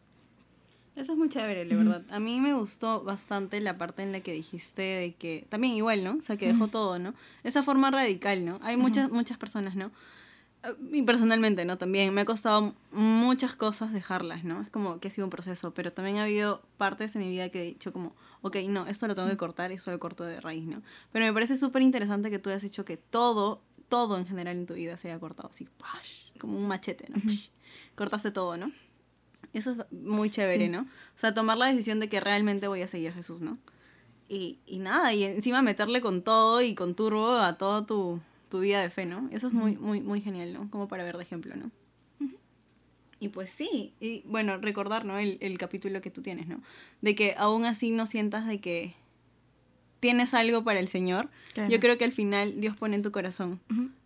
Eso 0.96 1.14
es 1.14 1.18
muy 1.18 1.28
chévere, 1.28 1.66
la 1.66 1.76
verdad. 1.76 2.04
A 2.12 2.20
mí 2.20 2.40
me 2.40 2.54
gustó 2.54 3.04
bastante 3.04 3.60
la 3.62 3.78
parte 3.80 4.04
en 4.04 4.12
la 4.12 4.20
que 4.20 4.32
dijiste 4.32 4.82
de 4.82 5.16
que, 5.16 5.48
también 5.50 5.74
igual, 5.74 6.04
¿no? 6.04 6.18
O 6.18 6.22
sea, 6.22 6.38
que 6.38 6.46
dejó 6.46 6.68
todo, 6.68 7.00
¿no? 7.00 7.16
Esa 7.44 7.64
forma 7.64 7.90
radical, 7.90 8.46
¿no? 8.46 8.60
Hay 8.62 8.78
muchas, 8.78 9.10
muchas 9.10 9.40
personas, 9.40 9.76
¿no? 9.76 9.90
Y 10.92 11.02
personalmente, 11.02 11.66
¿no? 11.66 11.78
También 11.78 12.14
me 12.14 12.22
ha 12.22 12.26
costado 12.26 12.74
muchas 12.92 13.56
cosas 13.56 13.92
dejarlas, 13.92 14.46
¿no? 14.46 14.62
Es 14.62 14.70
como 14.70 15.00
que 15.00 15.10
ha 15.10 15.12
sido 15.12 15.26
un 15.28 15.30
proceso, 15.30 15.74
pero 15.74 15.92
también 15.92 16.18
ha 16.18 16.24
habido 16.24 16.62
partes 16.78 17.16
en 17.16 17.24
mi 17.24 17.30
vida 17.30 17.50
que 17.50 17.62
he 17.62 17.66
dicho 17.66 17.92
como, 17.92 18.16
ok, 18.42 18.58
no, 18.70 18.88
esto 18.88 19.08
lo 19.08 19.16
tengo 19.16 19.28
que 19.28 19.36
cortar 19.36 19.72
y 19.72 19.76
esto 19.76 19.92
lo 19.92 20.00
corto 20.00 20.24
de 20.24 20.40
raíz, 20.40 20.64
¿no? 20.66 20.82
Pero 21.12 21.26
me 21.26 21.34
parece 21.34 21.58
súper 21.58 21.82
interesante 21.82 22.30
que 22.30 22.40
tú 22.40 22.50
hayas 22.50 22.64
hecho 22.64 22.86
que 22.86 22.96
todo, 22.96 23.62
todo 23.90 24.18
en 24.18 24.26
general 24.26 24.56
en 24.56 24.66
tu 24.66 24.76
vida 24.76 24.96
se 24.96 25.10
haya 25.10 25.20
cortado 25.20 25.50
así, 25.50 25.68
¡pash! 25.78 26.32
como 26.40 26.58
un 26.58 26.68
machete, 26.68 27.08
¿no? 27.10 27.22
Cortaste 27.96 28.32
todo, 28.32 28.56
¿no? 28.56 28.72
Eso 29.54 29.72
es 29.72 29.78
muy 29.92 30.30
chévere, 30.30 30.66
Sí. 30.66 30.70
¿no? 30.70 30.82
O 30.82 31.18
sea, 31.18 31.34
tomar 31.34 31.58
la 31.58 31.68
decisión 31.68 32.00
de 32.00 32.10
que 32.10 32.20
realmente 32.20 32.68
voy 32.68 32.82
a 32.82 32.88
seguir 32.88 33.10
a 33.10 33.14
Jesús, 33.14 33.42
¿no? 33.42 33.58
Y, 34.30 34.60
y 34.66 34.80
nada, 34.80 35.14
y 35.14 35.24
encima 35.26 35.62
meterle 35.62 36.02
con 36.02 36.22
todo 36.24 36.62
y 36.62 36.74
con 36.74 36.96
turbo 36.96 37.34
a 37.38 37.58
toda 37.58 37.86
tu, 37.86 38.20
tu 38.54 38.60
vida 38.60 38.82
de 38.84 38.92
fe, 38.92 39.08
¿no? 39.08 39.28
Eso 39.32 39.48
es 39.48 39.54
muy, 39.54 39.78
muy, 39.78 40.00
muy 40.00 40.22
genial, 40.22 40.54
¿no? 40.54 40.70
Como 40.70 40.88
para 40.88 41.04
ver 41.04 41.18
de 41.18 41.24
ejemplo, 41.24 41.56
¿no? 41.56 41.72
Y 43.20 43.30
pues 43.30 43.50
sí, 43.50 43.94
y 44.00 44.22
bueno, 44.28 44.58
recordar, 44.58 45.06
¿no? 45.06 45.18
El, 45.18 45.40
el 45.42 45.58
capítulo 45.58 46.02
que 46.02 46.12
tú 46.12 46.22
tienes, 46.22 46.48
¿no? 46.48 46.62
De 47.02 47.16
que 47.16 47.34
aún 47.36 47.66
así 47.66 47.90
no 47.90 48.06
sientas 48.06 48.46
de 48.46 48.60
que 48.60 48.94
tienes 50.00 50.36
algo 50.36 50.64
para 50.64 50.80
el 50.80 50.88
Señor. 50.88 51.30
Claro. 51.54 51.72
Yo 51.72 51.80
creo 51.80 51.98
que 51.98 52.04
al 52.04 52.12
final 52.12 52.60
Dios 52.62 52.76
pone 52.78 52.96
en 52.96 53.02
tu 53.02 53.12
corazón. 53.12 53.60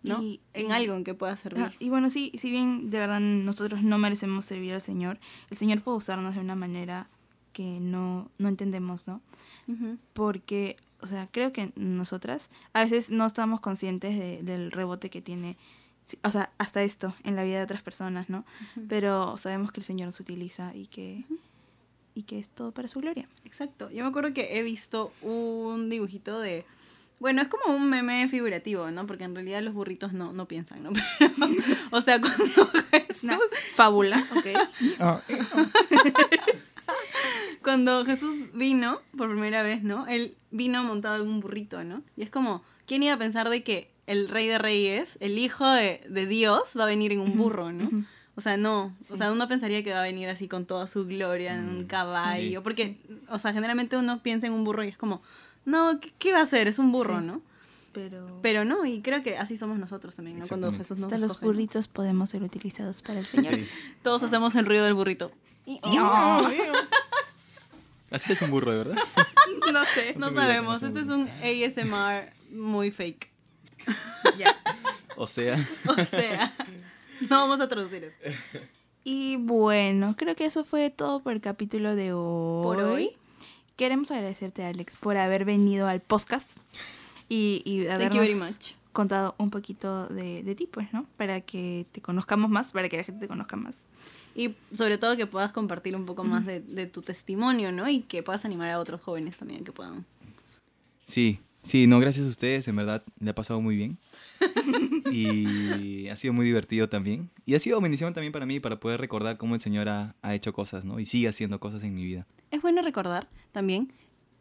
¿no? 0.04 0.22
Y- 0.24 0.40
en 0.54 0.70
y- 0.70 0.72
algo 0.72 0.96
en 0.96 1.04
que 1.04 1.14
pueda 1.14 1.36
servir. 1.36 1.64
Ah, 1.66 1.74
y 1.80 1.90
bueno, 1.90 2.10
sí, 2.10 2.32
si 2.36 2.50
bien 2.52 2.90
de 2.90 3.00
verdad 3.00 3.20
nosotros 3.20 3.82
no 3.84 3.98
merecemos 3.98 4.46
servir 4.46 4.74
al 4.74 4.82
Señor, 4.82 5.20
el 5.50 5.58
Señor 5.58 5.82
puede 5.82 5.98
usarnos 5.98 6.36
de 6.36 6.40
una 6.42 6.56
manera 6.56 7.10
que 7.52 7.80
no, 7.82 8.30
no 8.38 8.48
entendemos, 8.48 9.08
¿no? 9.08 9.20
Ujú. 9.68 9.98
porque, 10.14 10.78
o 11.02 11.08
sea, 11.08 11.28
creo 11.32 11.52
que 11.54 11.72
nosotras 11.76 12.50
a 12.74 12.84
veces 12.84 13.10
no 13.10 13.26
estamos 13.26 13.60
conscientes 13.60 14.18
de- 14.18 14.42
del 14.44 14.72
rebote 14.72 15.10
que 15.10 15.22
tiene, 15.22 15.58
o 16.24 16.30
sea, 16.32 16.52
hasta 16.58 16.82
esto 16.84 17.14
en 17.24 17.36
la 17.36 17.44
vida 17.44 17.58
de 17.58 17.64
otras 17.64 17.82
personas, 17.82 18.30
¿no? 18.30 18.46
Pero 18.90 19.38
sabemos 19.38 19.72
que 19.72 19.80
el 19.82 19.86
Señor 19.86 20.08
nos 20.08 20.20
utiliza 20.20 20.74
y 20.76 20.88
que, 20.88 21.24
y 22.16 22.24
que 22.24 22.40
es 22.40 22.50
todo 22.50 22.72
para 22.72 22.88
su 22.88 23.00
gloria. 23.00 23.26
Exacto. 23.46 23.90
Yo 23.92 24.04
me 24.04 24.10
acuerdo 24.10 24.34
que 24.34 24.58
he 24.58 24.64
visto 24.64 25.12
un 25.22 25.90
dibujito 25.90 26.40
de. 26.40 26.66
Bueno, 27.20 27.42
es 27.42 27.48
como 27.48 27.76
un 27.76 27.90
meme 27.90 28.28
figurativo, 28.30 28.92
¿no? 28.92 29.08
Porque 29.08 29.24
en 29.24 29.34
realidad 29.34 29.62
los 29.64 29.74
burritos 29.74 30.14
no, 30.14 30.32
no 30.34 30.48
piensan, 30.48 30.84
¿no? 30.84 30.92
Pero, 31.20 31.34
o 31.92 32.00
sea, 32.02 32.22
cuando 32.22 32.44
Jesús, 32.92 33.24
Una 33.24 33.40
fábula, 33.74 34.24
¿ok? 34.36 34.46
Ah, 35.00 35.22
cuando 37.68 38.06
Jesús 38.06 38.46
vino 38.54 39.02
por 39.18 39.30
primera 39.30 39.62
vez, 39.62 39.84
¿no? 39.84 40.08
Él 40.08 40.38
vino 40.52 40.82
montado 40.86 41.22
en 41.22 41.28
un 41.30 41.42
burrito, 41.42 41.84
¿no? 41.84 42.02
Y 42.16 42.24
es 42.24 42.30
como, 42.30 42.64
¿quién 42.86 43.04
iba 43.04 43.14
a 43.14 43.18
pensar 43.18 43.50
de 43.50 43.62
que 43.62 43.92
el 44.06 44.30
rey 44.30 44.48
de 44.48 44.58
reyes, 44.58 45.18
el 45.20 45.38
hijo 45.38 45.68
de, 45.70 46.00
de 46.08 46.26
Dios, 46.28 46.76
va 46.80 46.84
a 46.86 46.88
venir 46.88 47.12
en 47.12 47.20
un 47.20 47.36
burro, 47.36 47.74
¿no? 47.74 48.06
O 48.36 48.42
sea, 48.42 48.56
no. 48.56 48.96
O 49.10 49.18
sea, 49.18 49.34
uno 49.34 49.50
pensaría 49.50 49.84
que 49.84 49.92
va 49.92 50.00
a 50.00 50.04
venir 50.04 50.30
así 50.30 50.48
con 50.48 50.66
toda 50.66 50.88
su 50.88 51.06
gloria 51.06 51.56
en 51.56 51.68
un 51.68 51.80
Mm, 51.84 51.88
caballo. 51.88 52.60
sí. 52.60 52.64
Porque, 52.64 52.98
o 53.30 53.38
sea, 53.38 53.52
generalmente 53.52 53.98
uno 53.98 54.24
piensa 54.24 54.48
en 54.48 54.54
un 54.54 54.64
burro 54.64 54.86
y 54.86 54.88
es 54.88 54.98
como 54.98 55.22
No, 55.66 56.00
¿qué, 56.00 56.14
qué 56.20 56.32
va 56.32 56.40
a 56.40 56.44
hacer? 56.44 56.70
Es 56.70 56.80
un 56.80 56.94
burro, 56.94 57.20
Sí. 57.20 57.26
¿no? 57.26 57.42
Pero, 57.92 58.40
Pero 58.44 58.64
no, 58.64 58.86
y 58.86 59.02
creo 59.02 59.24
que 59.24 59.38
así 59.38 59.58
somos 59.58 59.78
nosotros 59.80 60.16
también, 60.16 60.40
¿no? 60.40 60.46
Cuando. 60.48 60.72
Jesús 60.72 60.98
nos 61.00 61.08
hasta 61.12 61.18
los 61.18 61.42
burritos 61.42 61.88
podemos 61.90 62.30
ser 62.30 62.44
utilizados 62.44 63.02
para 63.02 63.20
el 63.20 63.26
Señor. 63.26 63.56
Sí. 63.56 63.66
Todos 64.04 64.24
hacemos 64.24 64.56
el 64.56 64.66
ruido 64.68 64.86
del 64.86 64.94
burrito. 64.94 65.32
Así 68.12 68.34
es 68.34 68.42
un 68.42 68.52
burro, 68.52 68.72
de 68.72 68.78
verdad. 68.80 68.98
no 69.74 69.86
sé. 69.86 70.16
No 70.18 70.32
sabemos, 70.34 70.82
este 70.84 71.00
es 71.02 71.08
un 71.08 71.28
ASMR 71.30 72.32
muy 72.52 72.92
fake. 72.92 73.30
O 75.20 75.26
sea, 75.26 75.58
O 75.88 75.96
sea, 75.96 76.54
no 77.22 77.38
vamos 77.38 77.60
a 77.60 77.68
traducir 77.68 78.04
eso. 78.04 78.18
Y 79.04 79.38
bueno, 79.38 80.16
creo 80.18 80.36
que 80.36 80.44
eso 80.44 80.66
fue 80.66 80.90
todo 80.90 81.22
por 81.22 81.32
el 81.32 81.40
capítulo 81.40 81.96
de 81.96 82.12
hoy. 82.12 82.64
Por 82.66 82.80
hoy. 82.84 83.12
Queremos 83.78 84.12
agradecerte, 84.12 84.66
Alex, 84.66 84.98
por 84.98 85.16
haber 85.16 85.46
venido 85.46 85.88
al 85.88 86.02
podcast 86.02 86.58
y, 87.30 87.62
y 87.64 87.86
Thank 87.86 87.94
habernos 87.94 88.16
you 88.16 88.20
very 88.22 88.36
much. 88.36 88.74
contado 88.92 89.34
un 89.38 89.50
poquito 89.50 90.08
de, 90.08 90.44
de 90.44 90.56
ti, 90.56 90.68
pues, 90.68 90.92
¿no? 90.92 91.06
Para 91.16 91.40
que 91.40 91.86
te 91.94 92.02
conozcamos 92.02 92.50
más, 92.50 92.74
para 92.74 92.90
que 92.90 92.98
la 92.98 93.04
gente 93.04 93.22
te 93.22 93.28
conozca 93.30 93.56
más. 93.56 93.76
Y 94.38 94.56
sobre 94.72 94.98
todo 95.00 95.18
que 95.18 95.26
puedas 95.26 95.52
compartir 95.52 95.96
un 95.96 96.06
poco 96.06 96.24
más 96.24 96.46
de, 96.46 96.60
de 96.62 96.86
tu 96.86 97.02
testimonio, 97.02 97.72
¿no? 97.72 97.90
Y 97.90 98.02
que 98.02 98.22
puedas 98.24 98.46
animar 98.46 98.70
a 98.70 98.80
otros 98.80 99.02
jóvenes 99.02 99.36
también 99.36 99.64
que 99.64 99.72
puedan. 99.72 100.06
sí, 101.06 101.40
sí, 101.64 101.88
no, 101.88 102.00
gracias 102.00 102.26
a 102.28 102.30
ustedes, 102.30 102.68
en 102.68 102.76
verdad, 102.76 103.04
le 103.20 103.32
ha 103.32 103.36
pasado 103.36 103.60
muy 103.62 103.76
bien. 103.76 103.98
Y 105.12 106.08
ha 106.10 106.16
sido 106.16 106.34
muy 106.34 106.46
divertido 106.46 106.90
también. 106.90 107.30
Y 107.46 107.56
ha 107.56 107.60
sido 107.60 107.80
bendición 107.82 108.14
también 108.14 108.34
para 108.34 108.46
mí, 108.46 108.60
para 108.60 108.80
poder 108.80 109.00
recordar 109.00 109.38
cómo 109.38 109.56
el 109.56 109.62
Señor 109.62 109.90
ha, 109.90 110.16
ha 110.22 110.36
hecho 110.36 110.54
cosas, 110.54 110.84
¿no? 110.86 111.00
Y 111.00 111.06
sigue 111.06 111.28
haciendo 111.28 111.60
cosas 111.60 111.84
en 111.84 111.96
mi 111.96 112.04
vida. 112.04 112.26
Es 112.52 112.62
bueno 112.62 112.82
recordar 112.82 113.28
también 113.52 113.92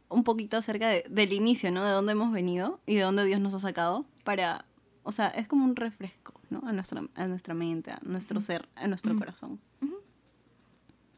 un 0.09 0.25
poquito 0.25 0.57
acerca 0.57 0.89
de- 0.89 1.05
del 1.09 1.33
inicio, 1.33 1.71
¿no? 1.71 1.85
De 1.85 1.91
dónde 1.93 2.13
hemos 2.13 2.33
venido 2.33 2.81
y 2.87 2.97
de 2.97 3.03
dónde 3.03 3.25
Dios 3.25 3.41
nos 3.41 3.55
ha 3.55 3.61
sacado 3.61 4.05
para, 4.25 4.65
o 5.07 5.13
sea, 5.13 5.29
es 5.29 5.47
como 5.49 5.65
un 5.65 5.77
refresco, 5.77 6.35
¿no? 6.51 6.61
A 6.67 6.73
nuestra, 6.73 7.03
a 7.15 7.27
nuestra 7.27 7.55
mente, 7.55 7.91
a 7.93 7.99
nuestro 8.03 8.41
ser, 8.41 8.69
a 8.75 8.87
nuestro 8.89 9.17
corazón. 9.17 9.61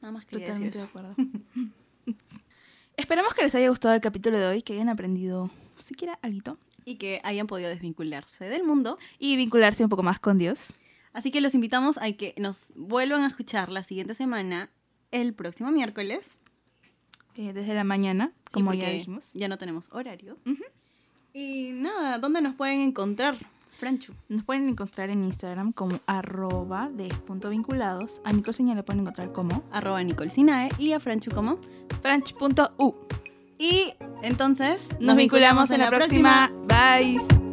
Nada 0.01 0.12
más 0.12 0.24
quería 0.26 0.49
decir 0.49 0.70
Totalmente 0.70 0.78
de 0.78 0.84
eso. 0.84 0.89
acuerdo. 0.89 1.14
Esperamos 2.97 3.34
que 3.34 3.43
les 3.43 3.55
haya 3.55 3.68
gustado 3.68 3.95
el 3.95 4.01
capítulo 4.01 4.39
de 4.39 4.47
hoy, 4.47 4.62
que 4.62 4.72
hayan 4.74 4.89
aprendido 4.89 5.51
siquiera 5.78 6.18
algo 6.22 6.59
Y 6.84 6.97
que 6.97 7.20
hayan 7.22 7.47
podido 7.47 7.68
desvincularse 7.68 8.49
del 8.49 8.64
mundo. 8.64 8.99
y 9.18 9.36
vincularse 9.36 9.82
un 9.84 9.89
poco 9.91 10.03
más 10.03 10.18
con 10.18 10.39
Dios. 10.39 10.74
Así 11.12 11.30
que 11.30 11.41
los 11.41 11.55
invitamos 11.55 11.97
a 11.99 12.11
que 12.12 12.34
nos 12.39 12.72
vuelvan 12.76 13.22
a 13.22 13.28
escuchar 13.28 13.70
la 13.72 13.82
siguiente 13.82 14.14
semana, 14.14 14.70
el 15.11 15.34
próximo 15.34 15.70
miércoles. 15.70 16.39
eh, 17.36 17.53
desde 17.53 17.74
la 17.74 17.84
mañana, 17.84 18.32
Sí, 18.47 18.53
como 18.53 18.74
ya 18.74 18.89
dijimos. 18.91 19.30
Ya 19.34 19.49
no 19.49 19.59
tenemos 19.59 19.89
horario. 19.93 20.36
Y 21.32 21.70
nada, 21.72 22.18
¿dónde 22.18 22.41
nos 22.43 22.55
pueden 22.57 22.80
encontrar, 22.80 23.36
Franchu? 23.79 24.12
Nos 24.29 24.43
pueden 24.45 24.68
encontrar 24.68 25.09
en 25.09 25.24
Instagram 25.24 25.72
como 25.72 26.01
arroba 26.07 26.89
des.vinculados. 26.93 28.20
A 28.24 28.33
Nicole 28.33 28.74
la 28.74 28.83
pueden 28.83 29.03
encontrar 29.03 29.33
como 29.33 29.62
Arroba 29.70 30.03
Nicole 30.03 30.31
Sinae 30.31 30.70
y 30.79 30.93
a 30.93 31.01
Franchu 31.01 31.31
como. 31.31 31.59
franch.u. 32.03 32.95
Y 33.57 33.95
entonces 34.22 34.89
Nos 35.01 35.16
vinculamos 35.16 35.70
en 35.70 35.81
la 35.81 35.91
próxima. 35.91 36.51
Bye. 36.66 37.48